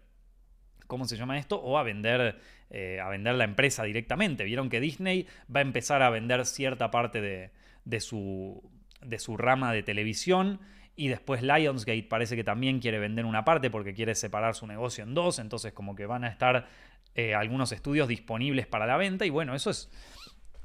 [0.87, 1.59] ¿Cómo se llama esto?
[1.59, 2.39] O a vender,
[2.69, 4.43] eh, a vender la empresa directamente.
[4.43, 7.49] Vieron que Disney va a empezar a vender cierta parte de,
[7.85, 8.61] de su,
[9.01, 10.59] de su rama de televisión
[10.95, 15.03] y después Lionsgate parece que también quiere vender una parte porque quiere separar su negocio
[15.03, 15.39] en dos.
[15.39, 16.67] Entonces como que van a estar
[17.15, 19.25] eh, algunos estudios disponibles para la venta.
[19.25, 19.89] Y bueno, eso es...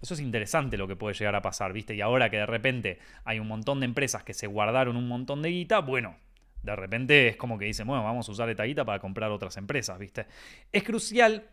[0.03, 1.95] Eso es interesante lo que puede llegar a pasar, ¿viste?
[1.95, 5.43] Y ahora que de repente hay un montón de empresas que se guardaron un montón
[5.43, 6.17] de guita, bueno,
[6.63, 9.59] de repente es como que dicen, bueno, vamos a usar esta guita para comprar otras
[9.59, 10.25] empresas, ¿viste?
[10.73, 11.45] Es crucial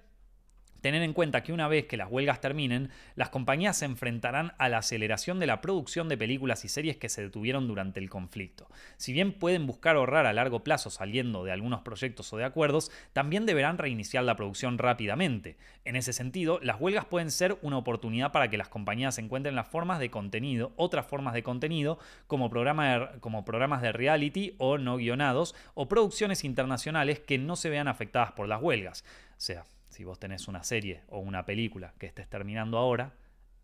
[0.87, 4.69] Tener en cuenta que una vez que las huelgas terminen, las compañías se enfrentarán a
[4.69, 8.69] la aceleración de la producción de películas y series que se detuvieron durante el conflicto.
[8.95, 12.89] Si bien pueden buscar ahorrar a largo plazo saliendo de algunos proyectos o de acuerdos,
[13.11, 15.57] también deberán reiniciar la producción rápidamente.
[15.83, 19.67] En ese sentido, las huelgas pueden ser una oportunidad para que las compañías encuentren las
[19.67, 25.89] formas de contenido, otras formas de contenido, como, programas de reality o no guionados, o
[25.89, 29.03] producciones internacionales que no se vean afectadas por las huelgas.
[29.35, 29.65] Sea,
[29.97, 33.15] si vos tenés una serie o una película que estés terminando ahora,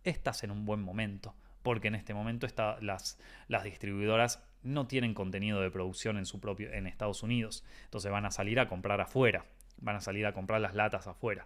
[0.04, 2.48] estás en un buen momento, porque en este momento
[2.82, 8.12] las, las distribuidoras no tienen contenido de producción en, su propio, en Estados Unidos, entonces
[8.12, 9.46] van a salir a comprar afuera,
[9.78, 11.46] van a salir a comprar las latas afuera.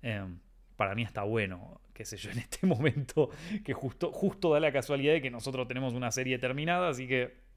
[0.00, 0.38] Em,
[0.76, 3.30] para mí está bueno, qué sé yo, en este momento
[3.64, 7.50] que justo, justo da la casualidad de que nosotros tenemos una serie terminada, así que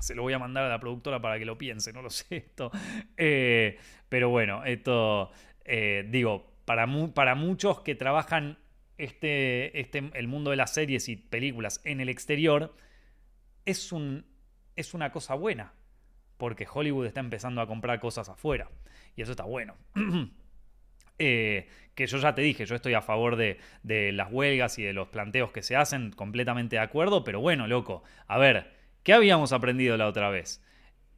[0.00, 2.36] se lo voy a mandar a la productora para que lo piense, no lo sé
[2.36, 2.72] esto.
[3.16, 5.30] Eh, pero bueno, esto
[5.64, 8.58] eh, digo, para, para muchos que trabajan
[8.98, 12.74] este, este, el mundo de las series y películas en el exterior,
[13.64, 14.26] es, un,
[14.76, 15.72] es una cosa buena,
[16.36, 18.68] porque Hollywood está empezando a comprar cosas afuera,
[19.16, 19.76] y eso está bueno.
[21.22, 24.84] Eh, que yo ya te dije, yo estoy a favor de, de, las huelgas y
[24.84, 29.12] de los planteos que se hacen, completamente de acuerdo, pero bueno, loco, a ver, ¿qué
[29.12, 30.64] habíamos aprendido la otra vez?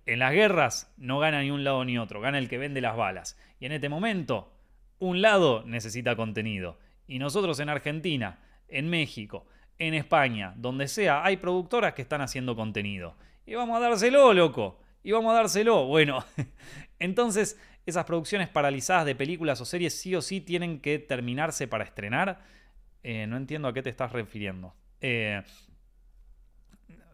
[0.05, 2.97] En las guerras no gana ni un lado ni otro, gana el que vende las
[2.97, 3.39] balas.
[3.61, 4.53] Y en este momento,
[4.99, 6.79] un lado necesita contenido.
[7.07, 9.47] Y nosotros en Argentina, en México,
[9.79, 13.17] en España, donde sea, hay productoras que están haciendo contenido.
[13.47, 14.81] Y vamos a dárselo, loco.
[15.03, 15.87] Y vamos a dárselo.
[15.87, 16.25] Bueno,
[16.99, 21.85] entonces esas producciones paralizadas de películas o series sí o sí tienen que terminarse para
[21.85, 22.41] estrenar.
[23.03, 24.75] Eh, no entiendo a qué te estás refiriendo.
[25.01, 25.43] Eh,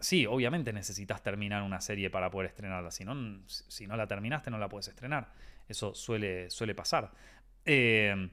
[0.01, 2.91] sí, obviamente necesitas terminar una serie para poder estrenarla.
[2.91, 5.33] Si no, si no la terminaste, no la puedes estrenar.
[5.69, 7.11] Eso suele, suele pasar.
[7.65, 8.31] Eh,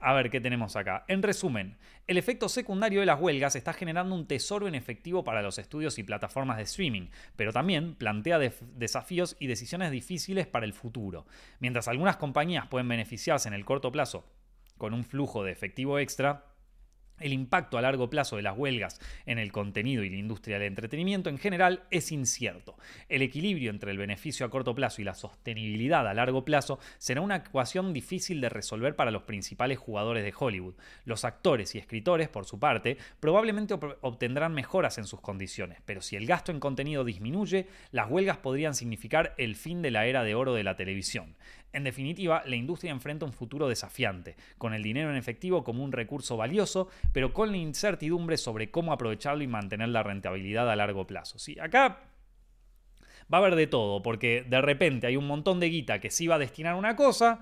[0.00, 1.04] a ver, ¿qué tenemos acá?
[1.08, 5.42] En resumen, el efecto secundario de las huelgas está generando un tesoro en efectivo para
[5.42, 10.72] los estudios y plataformas de streaming, pero también plantea desafíos y decisiones difíciles para el
[10.72, 11.26] futuro.
[11.58, 14.24] Mientras algunas compañías pueden beneficiarse en el corto plazo
[14.76, 16.44] con un flujo de efectivo extra,
[17.20, 20.68] el impacto a largo plazo de las huelgas en el contenido y la industria del
[20.68, 22.76] entretenimiento en general es incierto.
[23.08, 27.20] El equilibrio entre el beneficio a corto plazo y la sostenibilidad a largo plazo será
[27.20, 30.74] una ecuación difícil de resolver para los principales jugadores de Hollywood.
[31.04, 36.16] Los actores y escritores, por su parte, probablemente obtendrán mejoras en sus condiciones, pero si
[36.16, 40.34] el gasto en contenido disminuye, las huelgas podrían significar el fin de la era de
[40.34, 41.36] oro de la televisión.
[41.72, 45.92] En definitiva, la industria enfrenta un futuro desafiante, con el dinero en efectivo como un
[45.92, 51.06] recurso valioso, pero con la incertidumbre sobre cómo aprovecharlo y mantener la rentabilidad a largo
[51.06, 51.38] plazo.
[51.38, 52.00] Sí, acá
[53.32, 56.24] va a haber de todo, porque de repente hay un montón de guita que se
[56.24, 57.40] iba a destinar una cosa,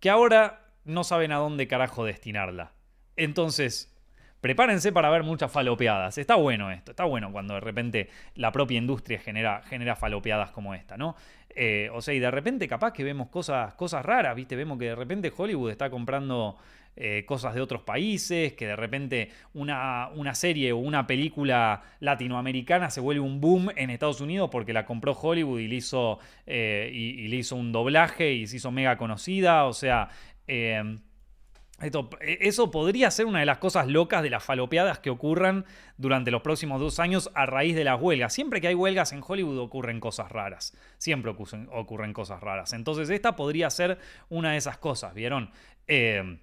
[0.00, 2.72] que ahora no saben a dónde carajo destinarla.
[3.16, 3.93] Entonces,
[4.44, 6.18] prepárense para ver muchas falopeadas.
[6.18, 10.74] Está bueno esto, está bueno cuando de repente la propia industria genera, genera falopeadas como
[10.74, 11.16] esta, ¿no?
[11.48, 14.54] Eh, o sea, y de repente capaz que vemos cosas, cosas raras, ¿viste?
[14.54, 16.58] Vemos que de repente Hollywood está comprando
[16.94, 22.90] eh, cosas de otros países, que de repente una, una, serie o una película latinoamericana
[22.90, 26.90] se vuelve un boom en Estados Unidos porque la compró Hollywood y le hizo, eh,
[26.92, 29.64] y, le hizo un doblaje y se hizo mega conocida.
[29.64, 30.10] O sea,
[31.80, 35.64] e, eso podría ser una de las cosas locas de las falopeadas que ocurran
[35.96, 38.32] durante los próximos dos años a raíz de las huelgas.
[38.32, 40.76] Siempre que hay huelgas en Hollywood ocurren cosas raras.
[40.98, 42.72] Siempre ocurren, cosas raras.
[42.72, 43.98] Entonces esta podría ser
[44.28, 45.50] una de esas cosas, ¿vieron?
[45.86, 46.38] Eh,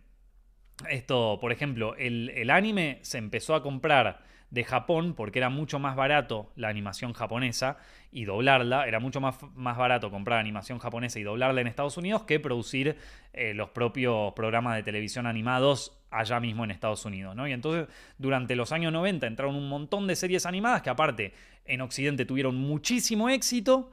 [0.89, 5.95] esto, por ejemplo, el, anime se empezó a comprar de Japón porque era mucho más
[5.95, 7.77] barato la animación japonesa
[8.11, 8.87] y doblarla.
[8.87, 12.97] Era mucho más, más barato comprar animación japonesa y doblarla en Estados Unidos que producir
[13.33, 17.35] eh, los propios programas de televisión animados allá mismo en Estados Unidos.
[17.35, 17.47] ¿no?
[17.47, 17.87] Y entonces
[18.17, 21.33] durante los años 90 entraron un montón de series animadas que aparte
[21.65, 23.91] en Occidente tuvieron muchísimo éxito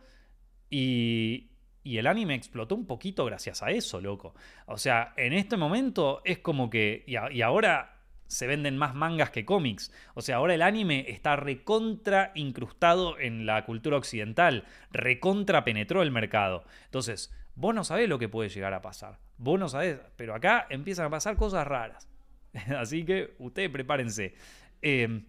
[0.69, 1.49] y,
[1.89, 4.35] y el anime explotó un poquito gracias a eso, loco.
[4.67, 7.05] O sea, en este momento es como que...
[7.07, 7.98] Y, ahora
[8.29, 9.93] se venden más mangas que cómics.
[10.15, 14.65] O sea, ahora el anime está recontra incrustado en la cultura occidental.
[14.93, 16.65] Recontra penetró el mercado.
[16.85, 19.19] Entonces, vos no sabés lo que puede llegar a pasar.
[19.39, 19.99] Vos no sabés.
[20.17, 22.09] Pero acá empiezan a pasar cosas raras.
[22.79, 24.35] Así que ustedes prepárense.
[24.83, 25.25] Em,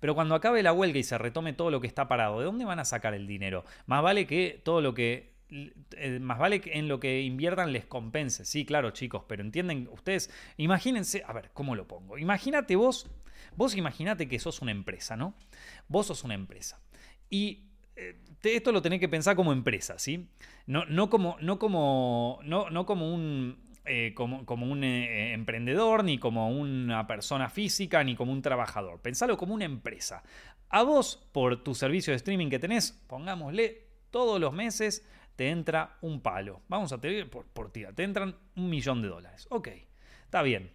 [0.00, 2.64] pero cuando acabe la huelga y se retome todo lo que está parado, ¿de dónde
[2.64, 3.64] van a sacar el dinero?
[3.86, 5.33] Más vale que todo lo que
[5.96, 8.44] eh, más vale que en lo que inviertan les compense.
[8.44, 12.18] Sí, claro, chicos, pero entienden ustedes, imagínense, a ver, ¿cómo lo pongo?
[12.18, 13.08] Imagínate vos,
[13.56, 15.34] vos imagínate que sos una empresa, ¿no?
[15.86, 16.80] Vos sos una empresa.
[17.30, 20.28] Y eh, esto lo tenés que pensar como empresa, ¿sí?
[20.66, 26.50] No, no como, no como, no, no como un, eh, como, un emprendedor, ni como
[26.50, 29.00] una persona física, ni como un trabajador.
[29.00, 30.24] Pensalo como una empresa.
[30.68, 33.84] A vos, por tu servicio de streaming que tenés, pongámosle
[34.14, 35.04] todos los meses
[35.36, 36.62] te entra un palo.
[36.68, 39.46] Vamos a tener por, por tía, te entran un millón de dólares.
[39.50, 39.68] Ok,
[40.24, 40.72] está bien.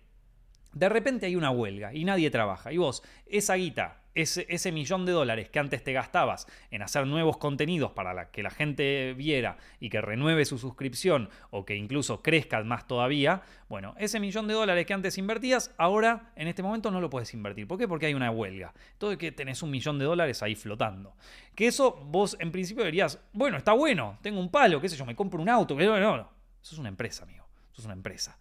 [0.74, 2.72] De repente hay una huelga y nadie trabaja.
[2.72, 7.38] Y vos, esa guita, ese, millón de dólares que antes te gastabas en hacer nuevos
[7.38, 12.64] contenidos para que la gente viera y que renueve su suscripción o que incluso crezca
[12.64, 17.02] más todavía, bueno, ese millón de dólares que antes invertías, ahora en este momento no
[17.02, 17.68] lo puedes invertir.
[17.68, 17.88] ¿Por qué?
[17.88, 18.74] Porque hay una huelga.
[18.98, 21.16] Todo que tenés un millón de dólares ahí flotando.
[21.56, 25.06] Que eso vos en principio dirías, bueno, está bueno, tengo un palo, qué sé yo,
[25.06, 25.76] me compro un auto.
[25.76, 26.30] No, no, no.
[26.62, 27.46] Eso es una empresa, amigo.
[27.72, 28.38] Eso es una empresa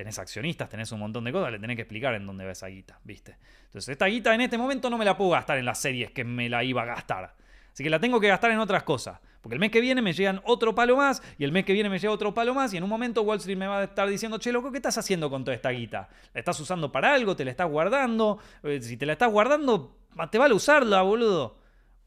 [0.00, 2.68] tenés accionistas, tenés un montón de cosas, le tenés que explicar en dónde va esa
[2.68, 3.36] guita, ¿viste?
[3.66, 6.24] Entonces, esta guita en este momento no me la puedo gastar en las series que
[6.24, 7.34] me la iba a gastar.
[7.70, 9.20] Así que la tengo que gastar en otras cosas.
[9.42, 11.90] Porque el mes que viene me llegan otro palo más, y el mes que viene
[11.90, 14.08] me llega otro palo más, y en un momento Wall Street me va a estar
[14.08, 16.08] diciendo, che, loco, ¿qué estás haciendo con toda esta guita?
[16.32, 17.36] ¿La estás usando para algo?
[17.36, 18.38] ¿Te la estás guardando?
[18.62, 19.98] Eh, si te la estás guardando,
[20.30, 21.59] te vale usarla, boludo.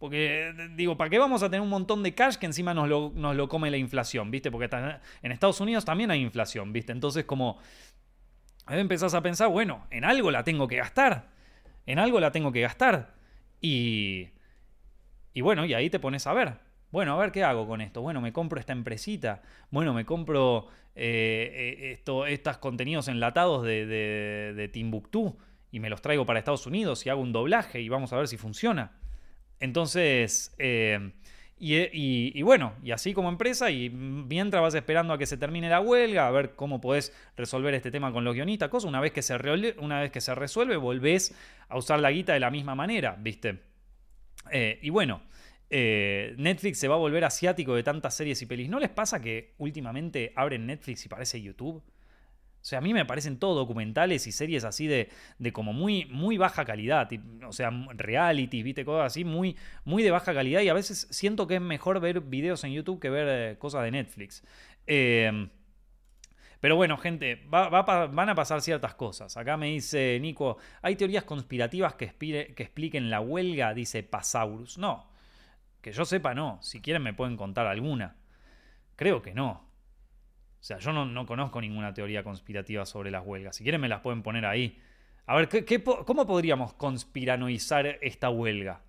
[0.04, 3.14] Porque, digo, ¿para qué vamos a tener un montón de cash que encima nos lo,
[3.16, 4.52] nos lo come la inflación, ¿viste?
[4.52, 4.70] Porque
[5.22, 6.92] en Estados Unidos también hay inflación, ¿viste?
[6.92, 7.58] Entonces, como,
[8.66, 11.30] Ahí empezás a pensar, bueno, en algo la tengo que gastar.
[11.86, 13.14] En algo la tengo que gastar.
[13.62, 14.28] Y,
[15.34, 16.56] y bueno, y ahí te pones a ver.
[16.92, 18.02] Bueno, a ver qué hago con esto.
[18.02, 19.42] Bueno, me compro esta empresita.
[19.72, 25.38] Bueno, me compro eh, eh, esto, estos contenidos enlatados de, de, de, Timbuktu
[25.72, 28.28] y me los traigo para Estados Unidos y hago un doblaje y vamos a ver
[28.28, 28.92] si funciona.
[29.60, 31.12] Entonces, eh,
[31.66, 35.80] y, bueno, y así como empresa, y mientras vas esperando a que se termine la
[35.80, 39.38] huelga, a ver cómo podés resolver este tema con los guionistas, una vez que se,
[39.78, 41.34] una vez que se resuelve, volvés
[41.70, 43.62] a usar la guita de la misma manera, ¿viste?
[44.52, 45.22] Eh, y bueno,
[45.70, 48.70] eh, Netflix se va a volver asiático de tantas series y pelis.
[48.70, 51.82] ¿No les pasa que últimamente abren Netflix y parece YouTube?
[52.64, 56.06] O sea, a mí me parecen todos documentales y series así de, de como muy,
[56.06, 57.10] muy baja calidad.
[57.46, 60.62] O sea, realities, viste, cosas así, muy, muy de baja calidad.
[60.62, 63.84] Y a veces siento que es mejor ver videos en YouTube que ver eh, cosas
[63.84, 64.46] de Netflix.
[64.88, 65.50] Em,
[66.62, 69.36] pero bueno, gente, van a pasar ciertas cosas.
[69.36, 73.74] Acá me dice Nico, ¿hay teorías conspirativas que, que expliquen la huelga?
[73.74, 74.78] Dice Pasaurus.
[74.78, 75.12] No,
[75.82, 76.60] que yo sepa no.
[76.62, 78.16] Si quieren me pueden contar alguna.
[78.96, 79.73] Creo que no.
[80.64, 83.58] O sea, yo no, conozco ninguna teoría conspirativa sobre las huelgas.
[83.58, 84.80] Si quieren me las pueden poner ahí.
[85.26, 88.80] A ver, ¿qué, cómo podríamos conspiranoizar esta huelga?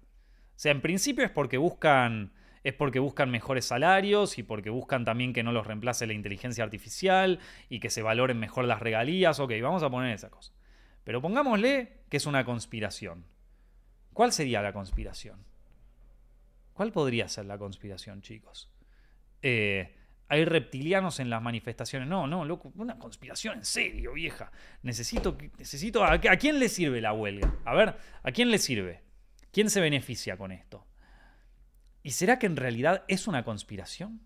[0.51, 2.31] O sea, en principio es porque buscan
[2.63, 6.63] es porque buscan mejores salarios y porque buscan también que no los reemplace la inteligencia
[6.63, 9.41] artificial y que se valoren mejor las regalías.
[9.41, 10.53] Ok, vamos a poner esa cosa.
[11.03, 13.25] Pero pongámosle que es una conspiración.
[14.13, 15.45] ¿Cuál sería la conspiración?
[16.73, 18.71] ¿Cuál podría ser la conspiración, chicos?
[19.43, 22.09] Eh, hay reptilianos en las manifestaciones.
[22.09, 24.51] No, no, loco, una conspiración en serio, vieja.
[24.83, 26.05] Necesito, necesito.
[26.05, 27.55] ¿a, quién le sirve la huelga?
[27.65, 29.03] A ver, ¿a quién le sirve?
[29.53, 30.87] ¿Quién se beneficia con esto?
[32.03, 34.21] ¿Y será que en realidad es una conspiración?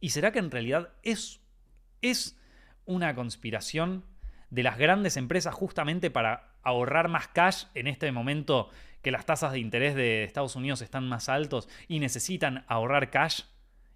[0.00, 1.40] ¿Y será que en realidad es,
[2.02, 2.38] es
[2.84, 4.04] una conspiración
[4.50, 8.70] de las grandes empresas justamente para ahorrar más cash en este momento
[9.02, 13.42] que las tasas de interés de Estados Unidos están más altos y necesitan ahorrar cash?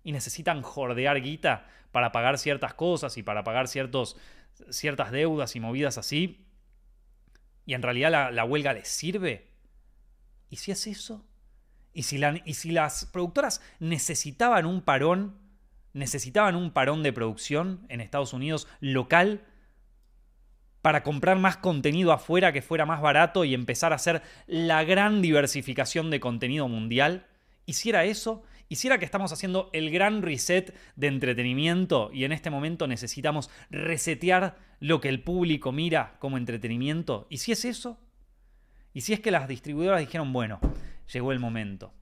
[0.04, 4.16] Y necesitan jordear guita para pagar ciertas cosas y para pagar ciertos,
[4.70, 6.44] ciertas deudas y movidas así,
[7.66, 9.50] y en realidad la, huelga les sirve.
[10.48, 11.26] ¿Y si es eso?
[11.92, 15.36] ¿Y si, ¿Y si las productoras necesitaban un parón,
[15.92, 19.44] necesitaban un parón de producción en Estados Unidos local
[20.80, 25.20] para comprar más contenido afuera que fuera más barato y empezar a hacer la gran
[25.20, 27.26] diversificación de contenido mundial,
[27.66, 32.86] hiciera eso, hiciera que estamos haciendo el gran reset de entretenimiento y en este momento
[32.86, 37.26] necesitamos resetear lo que el público mira como entretenimiento.
[37.30, 37.98] ¿Y si es eso?
[38.92, 40.60] ¿Y si es que las distribuidoras dijeron, bueno,
[41.12, 41.94] llegó el momento?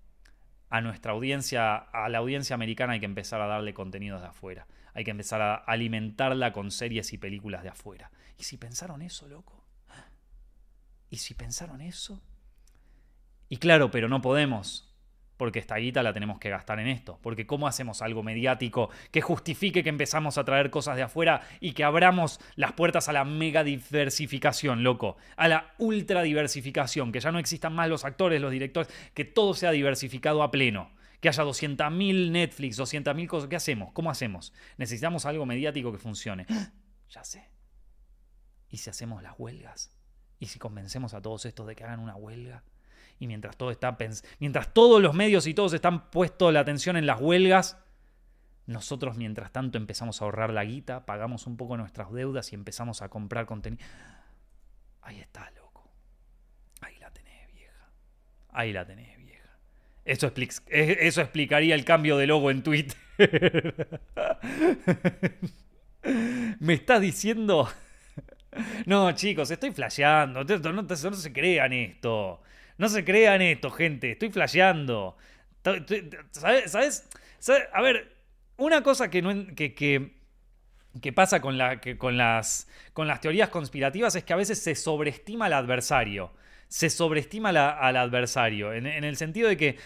[0.69, 4.67] A nuestra audiencia, a la audiencia americana hay que empezar a darle contenidos de afuera.
[4.95, 8.11] Hay que empezar a alimentarla con series y películas de afuera.
[8.39, 9.65] ¿Y si pensaron eso, loco?
[11.11, 12.21] ¿Y si pensaron eso?
[13.49, 14.86] Y claro, pero no podemos
[15.37, 17.19] porque esta guita la tenemos que gastar en esto.
[17.23, 21.73] Porque ¿cómo hacemos algo mediático que justifique que empezamos a traer cosas de afuera y
[21.73, 25.17] que abramos las puertas a la mega diversificación, loco?
[25.37, 29.55] A la ultra diversificación, que ya no existan más los actores, los directores, que todo
[29.55, 30.91] sea diversificado a pleno.
[31.21, 33.49] Que haya 200.000 Netflix, 200.000 cosas.
[33.49, 33.93] ¿Qué hacemos?
[33.93, 34.53] ¿Cómo hacemos?
[34.77, 36.47] Necesitamos algo mediático que funcione.
[37.09, 37.49] Ya sé.
[38.69, 39.93] ¿Y si hacemos las huelgas?
[40.41, 42.65] ¿Y si convencemos a todos estos de que hagan una huelga?
[43.19, 43.97] Y mientras, todo está
[44.39, 47.79] mientras todos los medios y todos están puestos la atención en las huelgas,
[48.67, 53.01] nosotros mientras tanto empezamos a ahorrar la guita, pagamos un poco nuestras deudas y empezamos
[53.01, 53.83] a comprar contenido.
[55.03, 55.89] Ahí está, loco.
[56.81, 57.91] Ahí la tenés, vieja.
[58.51, 59.57] Ahí la tenés, vieja.
[60.05, 60.33] Eso,
[60.69, 62.97] eso explicaría el cambio de logo en Twitter.
[66.61, 67.69] Me estás diciendo...
[68.87, 70.43] No, chicos, estoy flasheando.
[70.43, 72.41] no, no se crean esto.
[72.79, 74.13] No se crean esto, gente.
[74.13, 75.17] Estoy flasheando.
[76.33, 77.09] ¿Sabes?
[77.73, 78.17] A ver,
[78.57, 83.49] una cosa que, no, que, que, pasa con, la, que con, las, con las teorías
[83.49, 86.33] conspirativas es que a veces se sobreestima al adversario.
[86.69, 88.73] Se sobreestima al adversario.
[88.73, 89.79] en, el sentido de que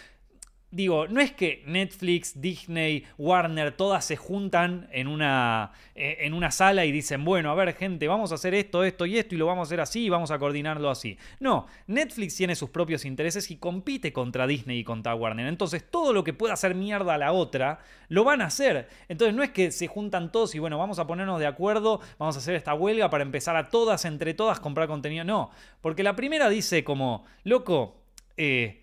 [0.71, 6.51] digo, no es que Netflix, Disney, Warner, todas se juntan en una, eh, en una
[6.51, 9.39] sala y dicen, bueno, a ver gente, vamos a hacer esto, esto y esto y
[9.39, 11.18] lo vamos a hacer así y vamos a coordinarlo así.
[11.41, 15.47] No, Netflix tiene sus propios intereses y compite contra Disney y contra Warner.
[15.47, 18.89] Entonces todo lo que pueda hacer mierda a la otra, lo van a hacer.
[19.09, 22.37] Entonces no es que se juntan todos y bueno, vamos a ponernos de acuerdo, vamos
[22.37, 25.25] a hacer esta huelga para empezar a todas, entre todas, comprar contenido.
[25.25, 25.51] No,
[25.81, 27.97] porque la primera dice como, loco,
[28.37, 28.80] eh,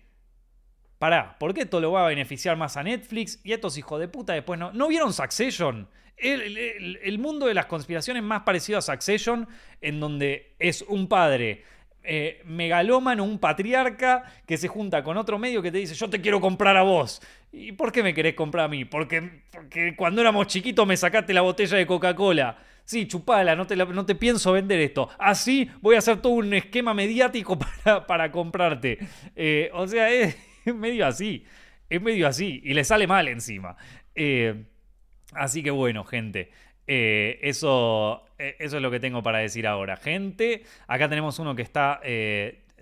[0.98, 3.40] Pará, ¿por qué esto lo va a beneficiar más a Netflix?
[3.44, 4.72] Y estos hijos de puta después no.
[4.72, 5.88] ¿No vieron Succession?
[6.16, 9.46] El, mundo de las conspiraciones más parecido a Succession,
[9.80, 11.62] en donde es un padre
[12.02, 16.20] eh, megalómano, un patriarca, que se junta con otro medio que te dice, yo te
[16.20, 17.22] quiero comprar a vos.
[17.52, 18.84] ¿Y por qué me querés comprar a mí?
[18.84, 22.58] Porque, porque cuando éramos chiquitos me sacaste la botella de Coca-Cola.
[22.84, 25.10] Sí, chupala, no te, no te pienso vender esto.
[25.18, 28.98] Así voy a hacer todo un esquema mediático para, para comprarte.
[29.36, 31.44] Eh, o sea, es es medio así.
[31.88, 32.60] Es medio así.
[32.64, 33.76] Y le sale mal encima.
[34.14, 34.64] Eh,
[35.32, 36.50] así que bueno, gente.
[36.86, 39.96] Eh, eso, eh, eso es lo que tengo para decir ahora.
[39.96, 42.00] Gente, acá tenemos uno que está.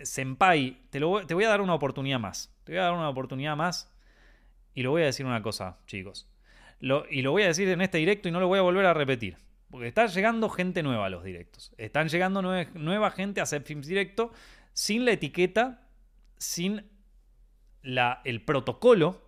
[0.02, 2.54] Senpai, te, te voy a dar una oportunidad más.
[2.64, 3.92] Te voy a dar una oportunidad más.
[4.74, 6.28] Y lo voy a decir una cosa, chicos.
[6.80, 8.92] y lo voy a decir en este directo y no lo voy a volver a
[8.92, 9.38] repetir.
[9.70, 11.72] Porque está llegando gente nueva a los directos.
[11.76, 14.32] Están llegando nueva gente a hacer films directo
[14.72, 15.88] sin la etiqueta,
[16.36, 16.84] sin
[18.24, 19.22] el protocolo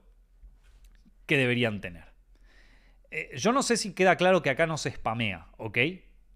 [1.26, 2.04] que deberían tener.
[3.11, 5.78] Eh, yo no sé si queda claro que acá no se spamea, ¿ok?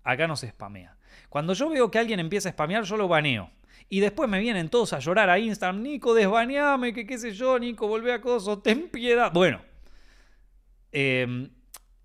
[0.05, 0.97] Acá no se spamea.
[1.29, 3.51] Cuando yo veo que alguien empieza a spamear, yo lo baneo.
[3.89, 7.59] Y después me vienen todos a llorar a Instagram, Nico, desbaneame, que qué sé yo,
[7.59, 9.33] Nico, volvé a coso, ten piedad.
[9.33, 9.61] Bueno,
[10.93, 11.51] em,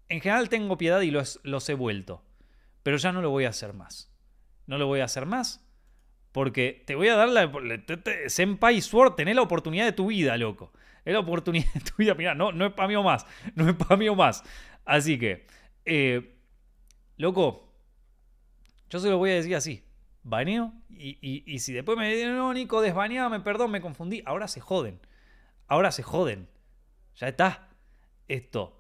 [0.10, 2.24] en general tengo piedad y los, los he vuelto.
[2.84, 4.12] Pero ya no lo voy a hacer más.
[4.66, 5.67] No lo voy a hacer más
[6.38, 7.52] porque te voy a dar la.
[8.28, 10.72] Senpai Sword, tenés la oportunidad de tu vida, loco.
[11.04, 12.14] Es la oportunidad de tu vida.
[12.14, 13.26] Mira, no, no es para mí más.
[13.56, 14.44] No es para mí más.
[14.86, 15.48] Así que,
[15.84, 16.36] eh,
[17.16, 17.74] loco,
[18.88, 19.84] yo se lo voy a decir así.
[20.22, 20.74] Baneo.
[20.92, 24.22] Y, si después me dicen, no, Nico, desbaneame, perdón, me confundí.
[24.24, 25.00] Ahora se joden.
[25.66, 26.48] Ahora se joden.
[27.16, 27.70] Ya está.
[28.28, 28.80] Esto.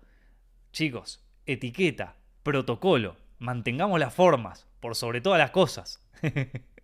[0.73, 3.17] Chicos, etiqueta, protocolo.
[3.39, 6.07] Mantengamos las formas por sobre todas las cosas.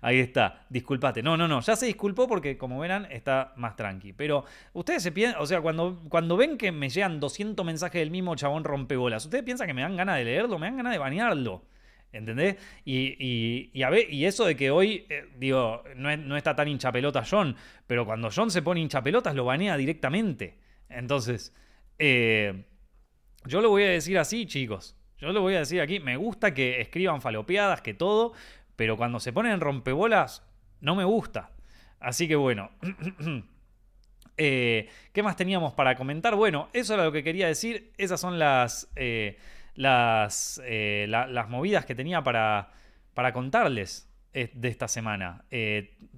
[0.00, 1.22] Ahí está, disculpate.
[1.22, 4.12] No, no, no, ya se disculpó porque como verán está más tranqui.
[4.12, 8.10] Pero ustedes se piensan, o sea, cuando, cuando ven que me llegan 200 mensajes del
[8.10, 10.58] mismo chabón rompebolas, ¿ustedes piensan que me dan ganas de leerlo?
[10.58, 11.62] Me dan ganas de banearlo.
[12.12, 12.56] ¿Entendés?
[12.84, 17.24] Y, y, a ver, y eso de que hoy, eh, digo, no, está tan hinchapelota
[17.28, 17.56] John,
[17.88, 20.58] pero cuando John se pone hinchapelotas lo banea directamente.
[20.88, 21.52] Entonces,
[21.98, 22.66] eh,
[23.46, 24.96] yo lo voy a decir así, chicos.
[25.18, 25.98] Yo lo voy a decir aquí.
[25.98, 28.32] Me gusta que escriban falopeadas, que todo,
[28.76, 30.46] pero cuando se ponen rompebolas,
[30.80, 31.50] no me gusta.
[32.00, 32.70] Así que bueno.
[34.36, 36.34] Eh, ¿Qué más teníamos para comentar?
[36.34, 37.92] Bueno, eso era lo que quería decir.
[37.98, 39.38] Esas son las, eh,
[39.76, 42.72] las, eh, las movidas que tenía para,
[43.14, 45.44] para contarles de esta semana.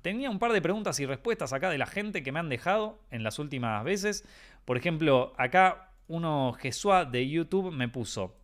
[0.00, 3.02] tenía un par de preguntas y respuestas acá de la gente que me han dejado
[3.10, 4.26] en las últimas veces.
[4.64, 8.34] Por ejemplo, acá uno Jesúa de YouTube me puso.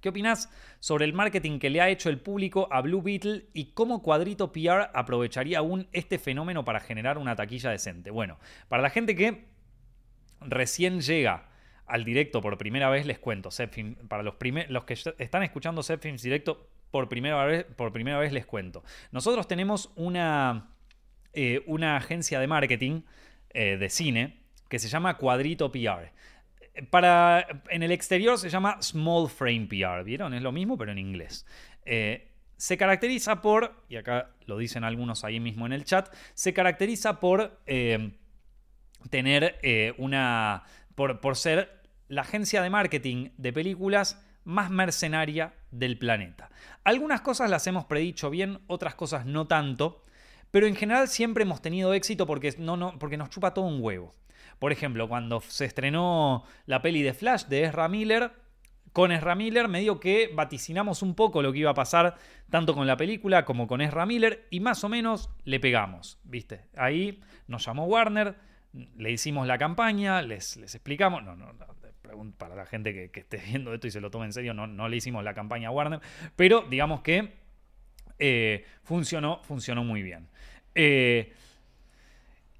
[0.00, 3.72] ¿Qué opinas sobre el marketing que le ha hecho el público a Blue Beetle y
[3.72, 8.10] cómo Cuadrito PR aprovecharía aún este fenómeno para generar una taquilla decente?
[8.10, 8.38] Bueno,
[8.68, 9.44] para la gente que
[10.40, 11.48] recién llega
[11.86, 13.50] al directo por primera vez, les cuento.
[14.08, 14.34] para los,
[14.68, 18.82] los que están escuchando Zepfilms directo por primera, vez, por primera vez, les cuento.
[19.12, 20.70] Nosotros tenemos una,
[21.34, 23.02] eh, una agencia de marketing
[23.50, 26.12] eh, de cine que se llama Cuadrito PR
[26.90, 30.34] para, en el exterior se llama Small Frame PR, ¿vieron?
[30.34, 31.46] Es lo mismo, pero en inglés.
[31.84, 36.52] Eh, se caracteriza por, y acá lo dicen algunos ahí mismo en el chat, se
[36.52, 38.18] caracteriza por eh,
[39.08, 40.64] tener eh, una,
[40.94, 46.50] por, por ser la agencia de marketing de películas más mercenaria del planeta.
[46.84, 50.04] Algunas cosas las hemos predicho bien, otras cosas no tanto,
[50.50, 53.80] pero en general siempre hemos tenido éxito porque, no, no, porque nos chupa todo un
[53.80, 54.14] huevo.
[54.60, 58.30] Por ejemplo, cuando se estrenó la peli de Flash de Ezra Miller,
[58.92, 62.16] con Ezra Miller medio que vaticinamos un poco lo que iba a pasar
[62.50, 66.66] tanto con la película como con Ezra Miller y más o menos le pegamos, ¿viste?
[66.76, 68.34] Ahí nos llamó Warner,
[68.96, 71.66] le hicimos la campaña, les, les explicamos, no, no, no,
[72.36, 74.88] para la gente que, esté viendo esto y se lo tome en serio, no, no
[74.90, 76.00] le hicimos la campaña a Warner,
[76.36, 77.32] pero digamos que
[78.18, 80.28] eh, funcionó, funcionó muy bien.
[80.74, 81.32] Eh,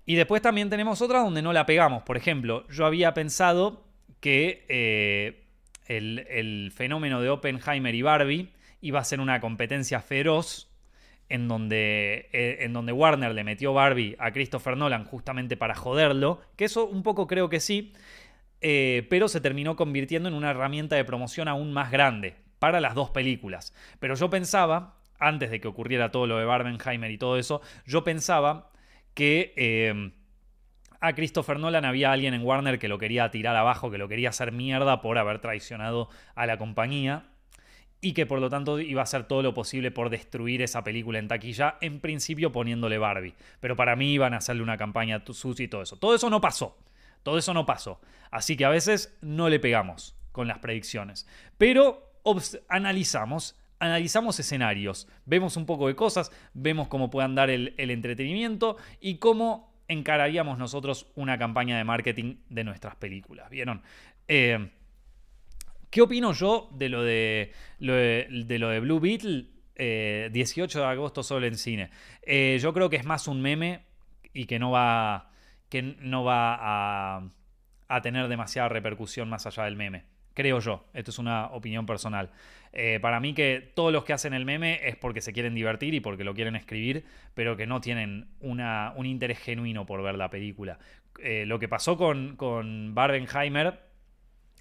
[0.07, 2.03] y después también tenemos otra donde no la pegamos.
[2.03, 3.85] Por ejemplo, yo había pensado
[4.21, 5.45] que eh,
[5.87, 10.69] el, fenómeno de Oppenheimer y Barbie iba a ser una competencia feroz
[11.29, 16.41] en donde, eh, en donde Warner le metió Barbie a Christopher Nolan justamente para joderlo,
[16.57, 17.93] que eso un poco creo que sí,
[18.61, 22.95] eh, pero se terminó convirtiendo en una herramienta de promoción aún más grande para las
[22.95, 23.75] dos películas.
[24.01, 28.03] Pero yo pensaba, antes de que ocurriera todo lo de Barbenheimer y todo eso, yo
[28.03, 28.71] pensaba
[29.15, 30.13] que eh,
[31.01, 34.29] a Christopher Nolan había alguien en Warner que lo quería tirar abajo, que lo quería
[34.29, 37.25] hacer mierda por haber traicionado a la compañía
[38.03, 41.19] y que por lo tanto iba a hacer todo lo posible por destruir esa película
[41.19, 43.35] en taquilla, en principio poniéndole Barbie.
[43.61, 45.97] Pero para mí iban a hacerle una campaña sucia y todo eso.
[45.97, 46.79] Todo eso no pasó.
[47.23, 48.01] Todo eso no pasó.
[48.31, 51.27] Así que a veces no le pegamos con las predicciones.
[51.59, 52.11] Pero
[52.69, 59.17] analizamos analizamos escenarios, vemos un poco de cosas, vemos cómo puede andar el, entretenimiento y
[59.17, 63.51] cómo encararíamos nosotros una campaña de marketing de nuestras películas.
[63.51, 63.83] ¿Vieron?
[64.29, 64.71] Eh,
[65.89, 69.47] ¿Qué opino yo de lo de, lo de, Blue Beetle?
[69.77, 71.91] 18 eh, de agosto solo en cine.
[72.23, 73.87] Eh, yo creo que es más un meme
[74.35, 75.31] y que no va,
[75.71, 77.17] que no va
[77.89, 80.10] a tener demasiada repercusión más allá del meme.
[80.35, 82.31] Creo yo, esto es una opinión personal.
[82.73, 85.93] Eh, para mí que todos los que hacen el meme es porque se quieren divertir
[85.95, 87.05] y porque lo quieren escribir,
[87.35, 90.79] pero que no tienen una, un interés genuino por ver la película.
[91.19, 93.81] Eh, lo que pasó con, con Barbenheimer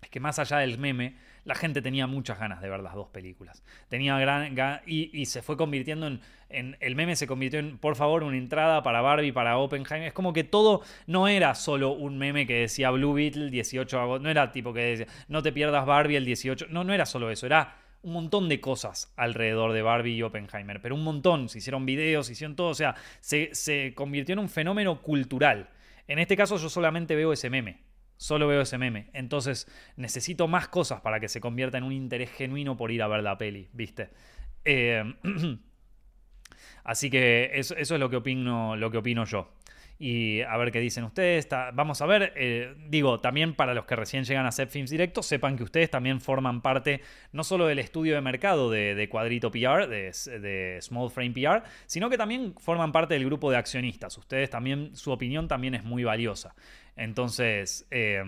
[0.02, 1.16] es que más allá del meme,
[1.46, 3.64] la gente tenía muchas ganas de ver las dos películas.
[3.88, 6.08] Tenía gran y, se fue convirtiendo
[6.50, 10.08] en, El meme se convirtió en, por favor, una entrada para Barbie, para Oppenheimer.
[10.08, 14.04] Es como que todo no era solo un meme que decía Blue Beetle 18 de
[14.04, 14.24] agosto.
[14.24, 16.68] No era tipo que decía, no te pierdas Barbie el 18.
[16.70, 17.46] No, no era solo eso.
[17.46, 20.82] Era un montón de cosas alrededor de Barbie y Oppenheimer.
[20.82, 21.50] Pero un montón.
[21.50, 22.70] Se hicieron videos, se hicieron todo.
[22.70, 25.70] O sea, se, se convirtió en un fenómeno cultural.
[26.08, 27.89] En este caso, yo solamente veo ese meme
[28.20, 29.10] Solo veo ese meme.
[29.14, 29.66] Entonces
[29.96, 33.24] necesito más cosas para que se convierta en un interés genuino por ir a ver
[33.24, 34.10] la peli, ¿viste?
[34.66, 35.16] Eh,
[36.84, 39.54] así que eso, es lo que opino, lo que opino yo.
[40.02, 41.50] Y a ver qué dicen ustedes.
[41.74, 45.26] vamos a ver, eh, digo, también para los que recién llegan a hacer films directos,
[45.26, 47.02] sepan que ustedes también forman parte
[47.34, 52.18] no solo del estudio de mercado de, Cuadrito PR, de, Small Frame PR, sino que
[52.18, 54.18] también forman parte del grupo de accionistas.
[54.18, 56.56] Ustedes también, su opinión también es muy valiosa.
[56.96, 58.24] Entonces, eh,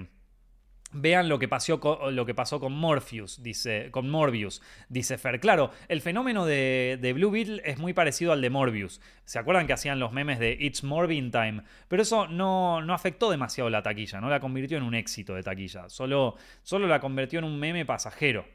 [0.93, 5.39] vean lo que, pasó con, lo que pasó con Morpheus, dice, con Morbius, dice Fer.
[5.39, 9.01] Claro, el fenómeno de, Blue Beetle es muy parecido al de Morbius.
[9.25, 11.63] ¿Se acuerdan que hacían los memes de It's Morbin Time?
[11.87, 15.43] Pero eso no, no afectó demasiado la taquilla, no la convirtió en un éxito de
[15.43, 18.45] taquilla, solo, solo la convirtió en un meme pasajero.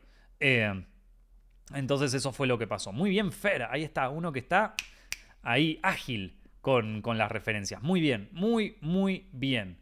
[0.40, 0.84] Eh,
[1.74, 2.92] entonces eso fue lo que pasó.
[2.92, 4.74] Muy bien, Fer, ahí está, uno que está
[5.42, 7.82] ahí ágil con, con las referencias.
[7.82, 9.78] Muy bien, muy, muy bien.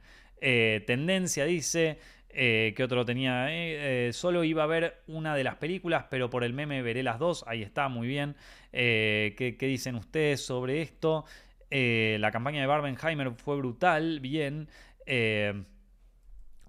[0.47, 1.99] Eh, tendencia dice
[2.35, 3.47] eh, que otro tenía.
[3.51, 7.19] Eh, solo iba a ver una de las películas, pero por el meme veré las
[7.19, 7.45] dos.
[7.47, 8.37] Ahí está, muy bien.
[8.73, 11.25] ¿qué, dicen ustedes sobre esto?
[11.71, 14.69] la campaña de Barbenheimer fue brutal, bien.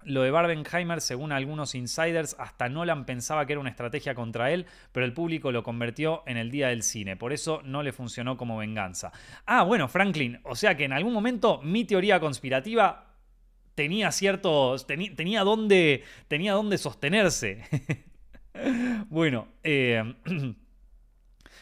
[0.06, 4.66] Lo de Barbenheimer, según algunos insiders, hasta Nolan pensaba que era una estrategia contra él,
[4.92, 7.16] pero el público lo convirtió en el día del cine.
[7.16, 9.10] Por eso no le funcionó como venganza.
[9.46, 13.15] Ah, bueno, Franklin, o sea que en algún momento mi teoría conspirativa
[13.76, 14.88] tenía ciertos.
[14.88, 17.62] tenía, dónde, tenía dónde sostenerse.
[19.08, 20.02] bueno, eh.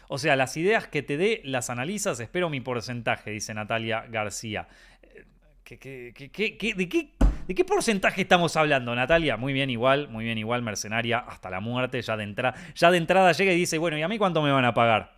[0.07, 4.69] O sea, las ideas que te dé las analizas, espero mi porcentaje, dice Natalia García.
[5.03, 5.25] Eh,
[5.65, 7.15] ¿Qué, qué, qué, de, qué,
[7.47, 9.37] ¿De qué porcentaje estamos hablando, Natalia?
[9.37, 12.97] Muy bien, igual, muy bien, igual, mercenaria, hasta la muerte, ya de, entrada ya de
[12.97, 15.13] entrada llega y dice, bueno, ¿y a mí cuánto me van a pagar?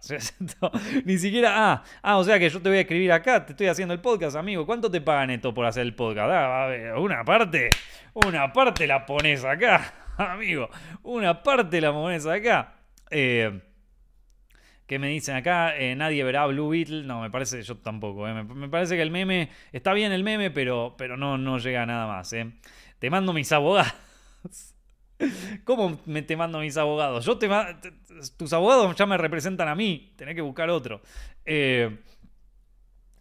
[1.04, 3.68] Ni siquiera, ah, ah, o sea que yo te voy a escribir acá, te estoy
[3.68, 6.28] haciendo el podcast, amigo, ¿cuánto te pagan esto por hacer el podcast?
[6.32, 7.70] Ah, una parte,
[8.14, 10.68] una parte la pones acá, amigo,
[11.04, 12.74] una parte la pones acá.
[13.08, 13.60] Eh,
[14.86, 17.02] que me dicen acá, eh, nadie verá Blue Beetle.
[17.02, 18.26] No, me parece, yo tampoco.
[18.28, 18.44] Eh.
[18.44, 21.86] Me, parece que el meme, está bien el meme, pero, pero no, no llega a
[21.86, 22.32] nada más.
[22.32, 22.52] Eh.
[22.98, 23.92] Te mando mis abogados.
[25.64, 27.24] ¿Cómo me te mando mis abogados?
[27.24, 27.48] Yo te,
[28.36, 30.12] tus abogados ya me representan a mí.
[30.16, 31.00] Tenés que buscar otro.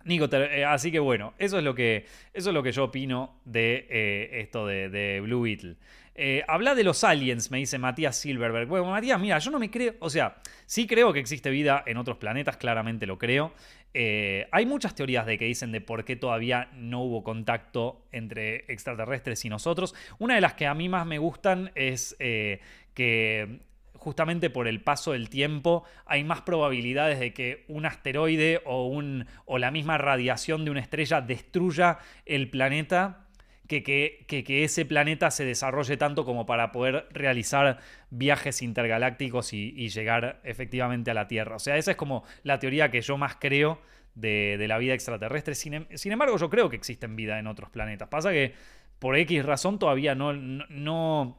[0.03, 0.30] Nico,
[0.68, 4.68] así que bueno, eso es lo que, eso es lo que yo opino de esto
[4.68, 5.78] de Blue Beetle.
[6.18, 8.68] Eh, habla de los aliens, me dice Matías Silverberg.
[8.68, 11.97] Bueno, Matías, mira, yo no me creo, o sea, sí creo que existe vida en
[11.97, 13.53] otros planetas, claramente lo creo.
[13.93, 18.66] Eh, hay muchas teorías de que dicen de por qué todavía no hubo contacto entre
[18.72, 19.93] extraterrestres y nosotros.
[20.18, 22.61] Una de las que a mí más me gustan es eh,
[22.93, 23.59] que
[23.95, 29.26] justamente por el paso del tiempo hay más probabilidades de que un asteroide o, un,
[29.45, 33.24] o la misma radiación de una estrella destruya el planeta
[33.68, 40.39] que, que, ese planeta se desarrolle tanto como para poder realizar viajes intergalácticos y, llegar
[40.43, 41.55] efectivamente a la Tierra.
[41.55, 43.80] O sea, esa es como la teoría que yo más creo
[44.13, 45.55] de, la vida extraterrestre.
[45.55, 48.07] Sin, em, sin, embargo, yo creo que existen vida en otros planetas.
[48.07, 48.53] Pasa que
[48.99, 51.38] por X razón todavía no, no,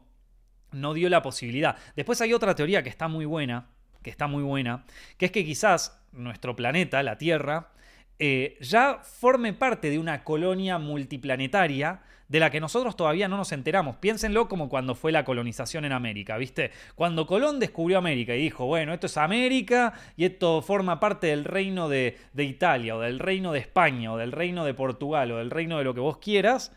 [0.72, 1.76] no dio la posibilidad.
[1.94, 3.68] Después hay otra teoría que está muy buena,
[4.02, 4.84] que está muy buena,
[5.16, 7.72] que es que quizás nuestro planeta, la Tierra,
[8.18, 13.52] eh, ya forme parte de una colonia multiplanetaria de la que nosotros todavía no nos
[13.52, 13.96] enteramos.
[13.96, 16.70] Piénsenlo como cuando fue la colonización en América, ¿viste?
[16.94, 21.44] Cuando Colón descubrió América y dijo, bueno, esto es América y esto forma parte del
[21.44, 25.50] reino de, Italia o del reino de España o del reino de Portugal o del
[25.50, 26.72] reino de lo que vos quieras,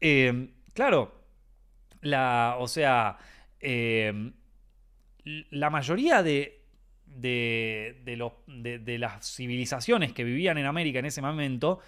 [0.00, 1.14] eh, claro,
[2.00, 3.16] la, o sea,
[3.60, 4.32] eh,
[5.24, 6.60] la mayoría de,
[7.06, 11.80] de, de, las civilizaciones que vivían en América en ese momento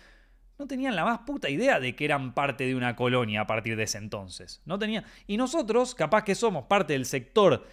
[0.58, 3.76] no tenían la más puta idea de que eran parte de una colonia a partir
[3.76, 4.62] de ese entonces.
[4.64, 5.04] No tenía...
[5.26, 7.66] Y nosotros, capaz que somos parte del sector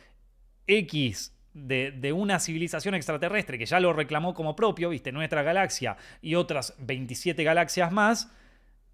[0.68, 6.36] X de, una civilización extraterrestre que ya lo reclamó como propio, viste, nuestra galaxia y
[6.36, 8.32] otras 27 galaxias más,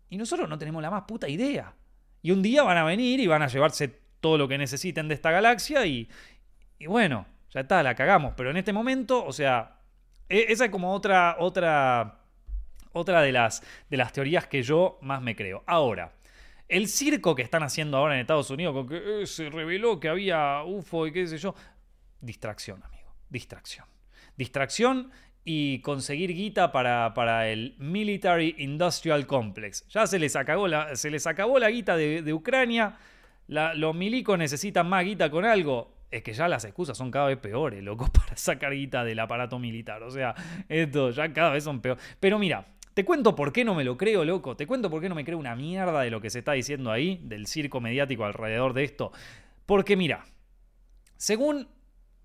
[0.10, 1.74] y nosotros no tenemos la más puta idea.
[2.22, 3.88] Y un día van a venir y van a llevarse
[4.20, 6.10] todo lo que necesiten de esta galaxia y,
[6.78, 8.34] y bueno, ya está, la cagamos.
[8.36, 9.80] Pero en este momento, o sea,
[10.28, 12.19] e, esa es como otra, otra,
[12.94, 15.64] otra de las, de las teorías que yo más me creo.
[15.68, 16.14] Ahora,
[16.68, 20.10] el circo que están haciendo ahora en Estados Unidos, con que eh, se reveló que
[20.10, 21.56] había UFO y qué sé yo,
[22.22, 23.86] distracción, amigo, distracción.
[24.38, 25.12] Distracción
[25.44, 29.88] y conseguir guita para, para, el Military Industrial Complex.
[29.90, 32.98] Ya se les acabó la, se les acabó la guita de, Ucrania.
[33.48, 37.38] los milicos necesitan más guita con algo es que ya las excusas son cada vez
[37.38, 40.04] peores, loco, para sacar guita del aparato militar.
[40.04, 40.36] O sea,
[40.68, 42.04] esto ya cada vez son peores.
[42.20, 42.66] Pero mira,
[43.00, 44.58] te cuento por qué no me lo creo, loco.
[44.58, 46.92] Te cuento por qué no me creo una mierda de lo que se está diciendo
[46.92, 49.14] ahí, del circo mediático alrededor de esto.
[49.66, 50.26] Porque mira,
[51.16, 51.70] según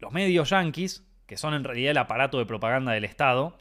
[0.01, 3.57] los medios yanquis, que son en realidad el aparato de propaganda del Estado,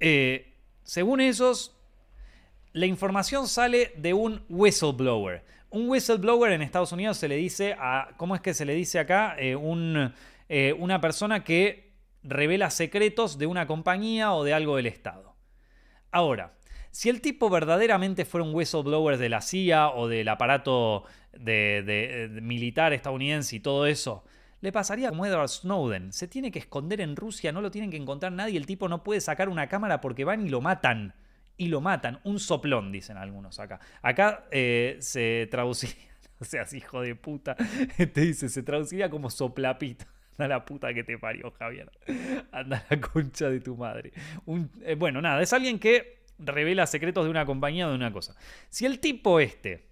[0.00, 0.52] eh,
[0.82, 1.76] según esos,
[2.72, 5.44] la información sale de un whistleblower.
[5.70, 8.08] Un whistleblower en Estados Unidos se le dice a.
[8.16, 9.36] ¿Cómo es que se le dice acá?
[9.38, 10.12] Eh, un,
[10.48, 11.92] eh, una persona que
[12.24, 15.27] revela secretos de una compañía o de algo del Estado.
[16.10, 16.54] Ahora,
[16.90, 22.92] si el tipo verdaderamente fuera un whistleblower de la CIA o del aparato de, militar
[22.92, 24.24] estadounidense y todo eso,
[24.60, 26.12] le pasaría como Edward Snowden.
[26.12, 29.04] Se tiene que esconder en Rusia, no lo tienen que encontrar nadie, el tipo no
[29.04, 31.14] puede sacar una cámara porque van y lo matan
[31.56, 32.20] y lo matan.
[32.24, 33.80] Un soplón, dicen algunos acá.
[34.02, 36.10] Acá eh, se traduciría,
[36.40, 37.54] o sea, hijo de puta,
[37.96, 40.06] te dice, se traduciría como soplapito.
[40.38, 41.90] Anda la puta que te parió, Javier.
[42.52, 44.12] Anda la concha de tu madre.
[44.82, 48.36] Eh, bueno, nada, es alguien que revela secretos de una compañía o de una cosa.
[48.68, 49.88] Si el tipo este,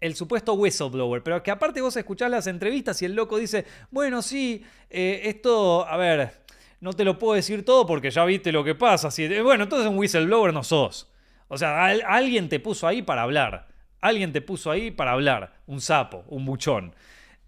[0.00, 4.22] el supuesto whistleblower, pero que aparte vos escuchás las entrevistas y el loco dice, bueno,
[4.22, 6.32] sí, eh, esto, a ver,
[6.80, 9.10] no te lo puedo decir todo porque ya viste lo que pasa.
[9.42, 11.12] bueno, entonces un whistleblower no sos.
[11.48, 13.68] O sea, alguien te puso ahí para hablar.
[14.00, 16.94] Alguien te puso ahí para hablar, un sapo, un buchón.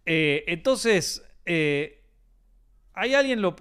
[0.05, 2.05] Eh, entonces, eh,
[2.95, 3.57] hay alguien lo...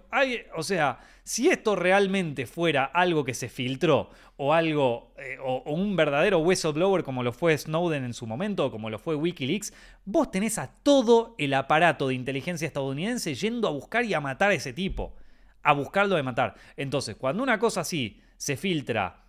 [0.55, 5.95] O sea, si esto realmente fuera algo que se filtró o algo, eh, o, un
[5.95, 9.73] verdadero whistleblower como lo fue Snowden en su momento o como lo fue Wikileaks,
[10.05, 14.51] vos tenés a todo el aparato de inteligencia estadounidense yendo a buscar y a matar
[14.51, 15.15] a ese tipo.
[15.63, 16.53] A buscarlo de matar.
[16.77, 19.23] Entonces, cuando una cosa así se filtra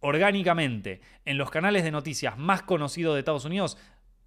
[0.00, 3.78] orgánicamente en los canales de noticias más conocidos de Estados Unidos,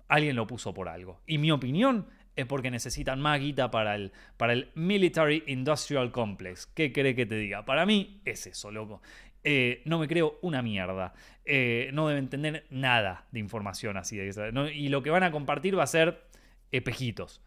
[0.08, 1.22] alguien lo puso por algo.
[1.28, 6.66] Y mi opinión es porque necesitan más guita para el, para el Military Industrial Complex.
[6.68, 7.66] ¿Qué cree que te diga?
[7.66, 9.02] Para mí es eso, loco.
[9.44, 11.14] Eh, no me creo una mierda.
[11.46, 14.20] Eh, no deben tener nada de información así.
[14.74, 16.24] y lo que van a compartir va a ser
[16.72, 17.42] espejitos.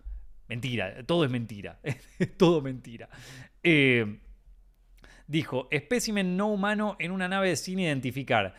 [0.48, 1.80] Mentira, todo es mentira.
[2.36, 3.08] todo mentira.
[3.62, 4.18] Eh,
[5.26, 8.54] dijo, espécimen no humano en una nave sin identificar.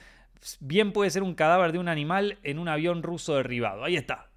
[0.59, 3.83] Bien puede ser un cadáver de un animal en un avión ruso derribado.
[3.83, 4.29] Ahí está.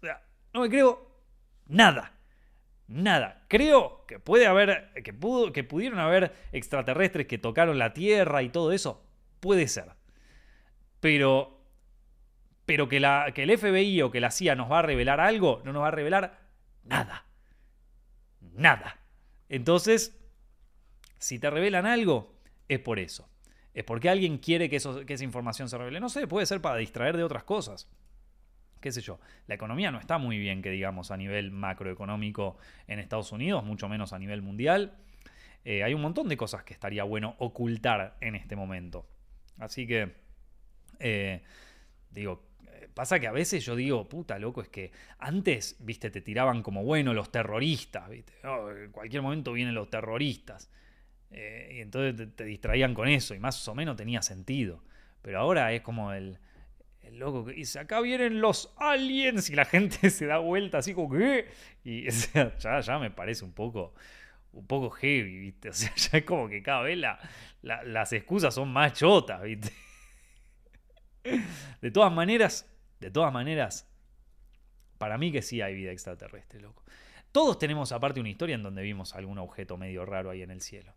[0.00, 1.13] O sea, no me creo
[1.66, 2.12] Nada.
[2.86, 3.44] Nada.
[3.48, 8.50] Creo que puede haber, que, pudo, que pudieron haber extraterrestres que tocaron la Tierra y
[8.50, 9.02] todo eso.
[9.40, 9.92] Puede ser.
[11.00, 11.60] Pero,
[12.66, 15.62] pero que, la, que el FBI o que la CIA nos va a revelar algo,
[15.64, 16.38] no nos va a revelar
[16.84, 17.24] nada.
[18.40, 18.98] Nada.
[19.48, 20.18] Entonces,
[21.18, 22.34] si te revelan algo,
[22.68, 23.28] es por eso.
[23.72, 26.00] Es porque alguien quiere que, que esa información se revele.
[26.00, 27.88] No sé, puede ser para distraer de otras cosas
[28.84, 32.98] qué sé yo, la economía no está muy bien, que digamos, a nivel macroeconómico en
[32.98, 34.92] Estados Unidos, mucho menos a nivel mundial.
[35.64, 39.06] Eh, hay un montón de cosas que estaría bueno ocultar en este momento.
[39.58, 40.12] Así que,
[40.98, 41.42] eh,
[42.10, 42.46] digo,
[42.92, 46.84] pasa que a veces yo digo, puta loco, es que antes, viste, te tiraban como,
[46.84, 50.70] bueno, los terroristas, viste, en cualquier momento vienen los terroristas.
[51.30, 54.84] Eh, y entonces te distraían con eso y más o menos tenía sentido.
[55.22, 56.38] Pero ahora es como el,
[57.04, 60.94] el loco que dice, acá vienen los aliens y la gente se da vuelta así
[60.94, 61.48] como que...
[61.84, 62.08] Y
[62.58, 63.94] ya, me parece un poco,
[64.52, 65.68] un poco heavy, ¿viste?
[65.70, 66.98] O sea, ya es como que cada vez
[67.62, 69.72] las excusas son más chotas, ¿viste?
[71.80, 72.70] De todas maneras,
[73.00, 73.90] de todas maneras,
[74.98, 76.84] para mí que sí hay vida extraterrestre, loco.
[77.32, 80.60] Todos tenemos aparte una historia en donde vimos algún objeto medio raro ahí en el
[80.60, 80.94] cielo.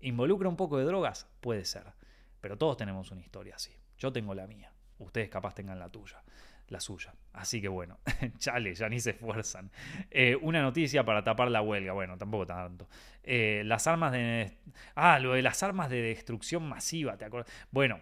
[0.00, 1.26] ¿Involucra un poco de drogas?
[1.40, 1.94] Puede ser.
[2.40, 3.72] Pero todos tenemos una historia así.
[3.98, 6.22] Yo tengo la mía ustedes capaz tengan la tuya,
[6.68, 7.14] la suya.
[7.32, 7.98] Así que bueno,
[8.38, 9.70] chale, ya ni se esfuerzan.
[10.10, 12.88] Eh, una noticia para tapar la huelga, bueno, tampoco tanto.
[13.22, 14.52] Eh, las armas de...
[14.94, 17.52] Ah, lo de las armas de destrucción masiva, ¿te acuerdas?
[17.70, 18.00] Bueno,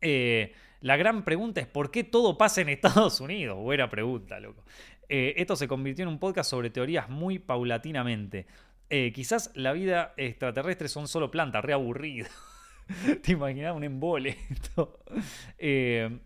[0.00, 3.56] eh, la gran pregunta es ¿por qué todo pasa en Estados Unidos?
[3.56, 4.64] Buena pregunta, loco.
[5.08, 8.46] esto se convirtió en un podcast sobre teorías muy paulatinamente.
[8.88, 12.28] quizás la vida extraterrestre son solo plantas, re aburrido.
[13.22, 14.36] ¿Te imaginas un embole?
[15.58, 16.18] Eh,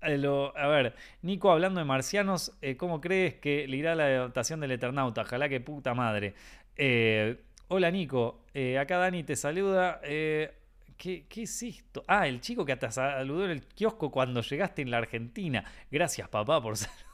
[0.00, 4.72] a ver, Nico hablando de marcianos, eh, ¿cómo crees que le irá la adaptación del
[4.72, 5.22] Eternauta?
[5.22, 6.34] Ojalá que puta madre.
[6.74, 7.36] Eh,
[7.68, 8.40] hola Nico,
[8.80, 10.00] acá Dani te saluda.
[10.02, 12.02] ¿Qué, ¿Qué, es esto?
[12.08, 15.64] Ah, el chico que te saludó en el kiosco cuando llegaste en la Argentina.
[15.88, 17.11] Gracias papá por saludar.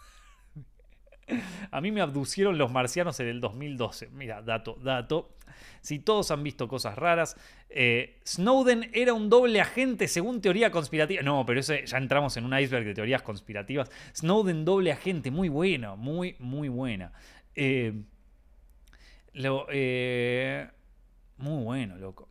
[1.70, 4.09] A mí me abducieron los marcianos en el 2012.
[4.09, 5.30] Mira, dato, dato.
[5.80, 7.36] Si todos han visto cosas raras.
[7.70, 11.22] Eh, Snowden era un doble agente según teoría conspirativa.
[11.22, 13.90] No, pero eso ya entramos en un iceberg de teorías conspirativas.
[14.14, 17.12] Snowden doble agente, muy bueno, muy, muy buena.
[17.55, 17.92] Eh,
[19.34, 20.68] eh,
[21.36, 22.28] muy bueno, loco.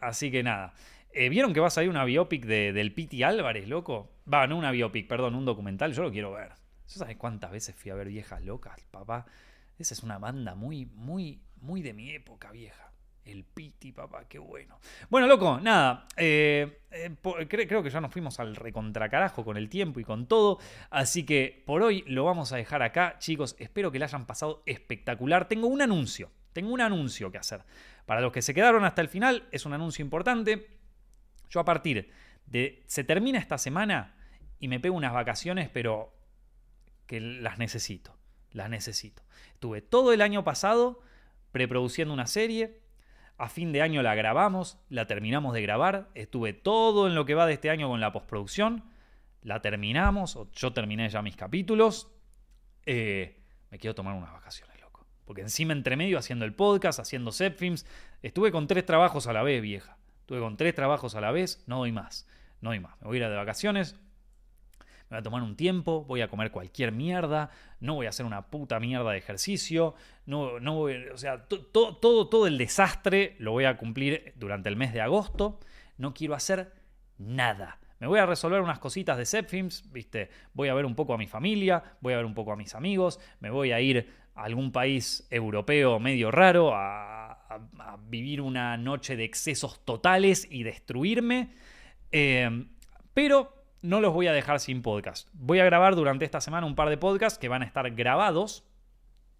[0.00, 0.72] así que nada.
[1.12, 4.12] ¿Vieron que va a salir una biopic de, del Piti Álvarez, loco?
[4.32, 5.92] Va, no una biopic, perdón, un documental.
[5.92, 6.59] Yo lo quiero ver.
[6.98, 9.24] ¿Sabes cuántas veces fui a ver viejas locas, papá?
[9.78, 12.92] Esa es una banda muy, muy, muy de mi época, vieja.
[13.24, 14.80] El Piti, papá, qué bueno.
[15.08, 16.08] Bueno, loco, nada.
[16.16, 17.16] Eh, eh,
[17.48, 20.58] creo que ya nos fuimos al recontracarajo con el tiempo y con todo.
[20.90, 23.18] Así que por hoy lo vamos a dejar acá.
[23.18, 25.46] Chicos, espero que la hayan pasado espectacular.
[25.46, 26.32] Tengo un anuncio.
[26.52, 27.62] Tengo un anuncio que hacer.
[28.04, 30.66] Para los que se quedaron hasta el final, es un anuncio importante.
[31.48, 32.10] Yo a partir
[32.46, 32.82] de...
[32.86, 34.16] Se termina esta semana
[34.58, 36.19] y me pego unas vacaciones, pero
[37.10, 38.16] que las necesito,
[38.52, 39.24] las necesito.
[39.54, 41.00] Estuve todo el año pasado
[41.50, 42.82] preproduciendo una serie,
[43.36, 47.34] a fin de año la grabamos, la terminamos de grabar, estuve todo en lo que
[47.34, 48.84] va de este año con la postproducción,
[49.42, 52.12] la terminamos, o yo terminé ya mis capítulos,
[52.86, 53.42] eh,
[53.72, 55.04] me quiero tomar unas vacaciones, loco.
[55.24, 57.86] Porque encima entre medio haciendo el podcast, haciendo Zepfilms,
[58.22, 59.96] estuve con tres trabajos a la vez, vieja.
[60.20, 62.28] Estuve con tres trabajos a la vez, no doy más,
[62.60, 63.00] no doy más.
[63.00, 63.96] Me voy a ir de vacaciones,
[65.10, 67.50] me voy a tomar un tiempo, voy a comer cualquier mierda,
[67.80, 71.96] no voy a hacer una puta mierda de ejercicio, no, no voy, o sea, todo,
[71.96, 75.58] todo, todo el desastre lo voy a cumplir durante el mes de agosto,
[75.98, 76.72] no quiero hacer
[77.18, 77.80] nada.
[77.98, 80.30] Me voy a resolver unas cositas de Zepfilms, ¿viste?
[80.54, 82.76] Voy a ver un poco a mi familia, voy a ver un poco a mis
[82.76, 87.08] amigos, me voy a ir a algún país europeo medio raro a,
[88.08, 91.52] vivir una noche de excesos totales y destruirme.
[92.12, 92.66] Eh,
[93.12, 95.28] pero no los voy a dejar sin podcast.
[95.32, 98.64] Voy a grabar durante esta semana un par de podcasts que van a estar grabados.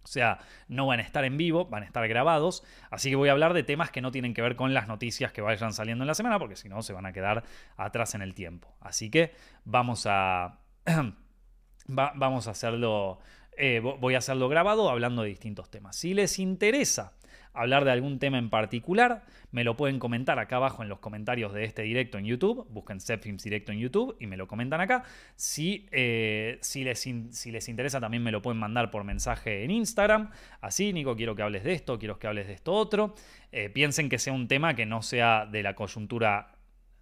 [0.03, 2.63] O sea, no van a estar en vivo, van a estar grabados.
[2.89, 5.31] Así que voy a hablar de temas que no tienen que ver con las noticias
[5.31, 7.43] que vayan saliendo en la semana, porque si no se van a quedar
[7.77, 8.75] atrás en el tiempo.
[8.79, 10.59] Así que vamos a.
[11.87, 13.19] vamos a hacerlo.
[13.57, 15.95] Eh, voy a hacerlo grabado hablando de distintos temas.
[15.95, 17.13] Si les interesa
[17.53, 21.53] hablar de algún tema en particular, me lo pueden comentar acá abajo en los comentarios
[21.53, 22.65] de este directo en YouTube.
[22.69, 25.03] Busquen Zepfilms directo en YouTube y me lo comentan acá.
[25.35, 29.71] Si, eh, si, les si, les interesa, también me lo pueden mandar por mensaje en
[29.71, 30.31] Instagram.
[30.61, 33.15] Así, Nico, quiero que hables de esto, quiero que hables de esto otro.
[33.51, 36.55] Eh, piensen que sea un tema que no sea de la coyuntura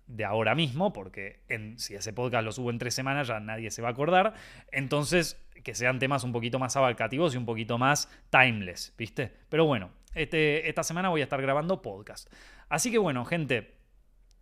[0.07, 1.43] de ahora mismo, porque
[1.77, 4.33] si ese podcast lo subo en tres semanas ya nadie se va a acordar.
[4.71, 9.31] Entonces, que sean temas un poquito más abarcativos y un poquito más timeless, ¿viste?
[9.49, 12.31] Pero bueno, este, esta semana voy a estar grabando podcast.
[12.69, 13.77] Así que bueno, gente.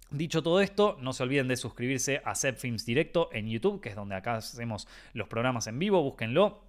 [0.10, 3.89] Dicho todo esto, no se olviden de suscribirse a Set Films Directo en YouTube, que
[3.89, 6.66] es donde acá hacemos los programas en vivo, búsquenlo.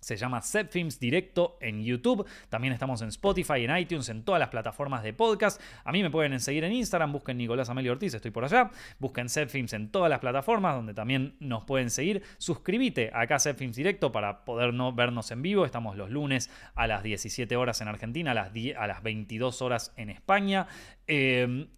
[0.00, 2.26] Se llama Films Directo en YouTube.
[2.48, 5.60] También estamos en Spotify, en iTunes, en todas las plataformas de podcast.
[5.84, 8.70] A mí me pueden seguir en Instagram, busquen Nicolás Amelio Ortiz, estoy por allá.
[8.98, 12.22] Busquen Films en todas las plataformas donde también nos pueden seguir.
[12.38, 15.64] Suscríbete acá a Films Directo para poder no vernos en vivo.
[15.64, 19.92] Estamos los lunes a las 17 horas en Argentina, a las, a las 22 horas
[19.96, 20.66] en España.
[21.06, 21.68] Em,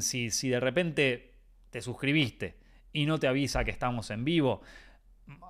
[0.00, 1.34] si, si de repente
[1.70, 2.56] te suscribiste
[2.92, 4.62] y no te avisa que estamos en vivo,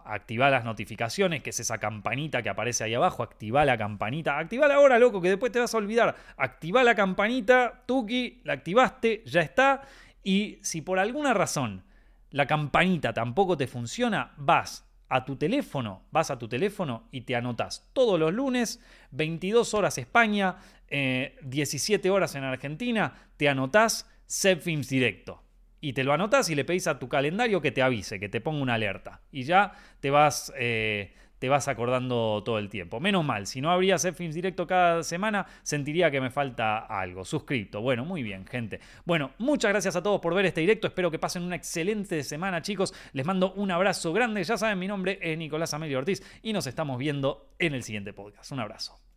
[0.04, 4.66] activa las notificaciones, que es esa campanita que aparece ahí abajo, activa la campanita, activa
[4.72, 6.16] ahora, loco, que después te vas a olvidar.
[6.36, 9.82] Activa la campanita, Tuki, la activaste, ya está.
[10.22, 11.84] Y si por alguna razón
[12.30, 17.36] la campanita tampoco te funciona, vas a tu teléfono, vas a tu teléfono y te
[17.36, 18.80] anotas todos los lunes,
[19.12, 20.56] 22 horas España,
[20.90, 25.47] 17 eh, horas en Argentina, te anotás Zepfilms Directo
[25.80, 28.40] y te lo anotas y le pedís a tu calendario que te avise, que te
[28.40, 29.20] ponga una alerta.
[29.30, 33.00] Y ya te vas, eh, te vas acordando todo el tiempo.
[33.00, 37.24] Menos mal, si no habría Films directo cada semana, sentiría que me falta algo.
[37.24, 37.80] Suscrito.
[37.80, 38.80] Bueno, muy bien, gente.
[39.04, 40.86] Bueno, muchas gracias a todos por ver este directo.
[40.86, 42.94] Espero que pasen una excelente semana, chicos.
[43.12, 44.42] Les mando un abrazo grande.
[44.42, 48.12] Ya saben, mi nombre es Nicolás Amelio Ortiz y nos estamos viendo en el siguiente
[48.12, 48.50] podcast.
[48.52, 49.07] Un abrazo.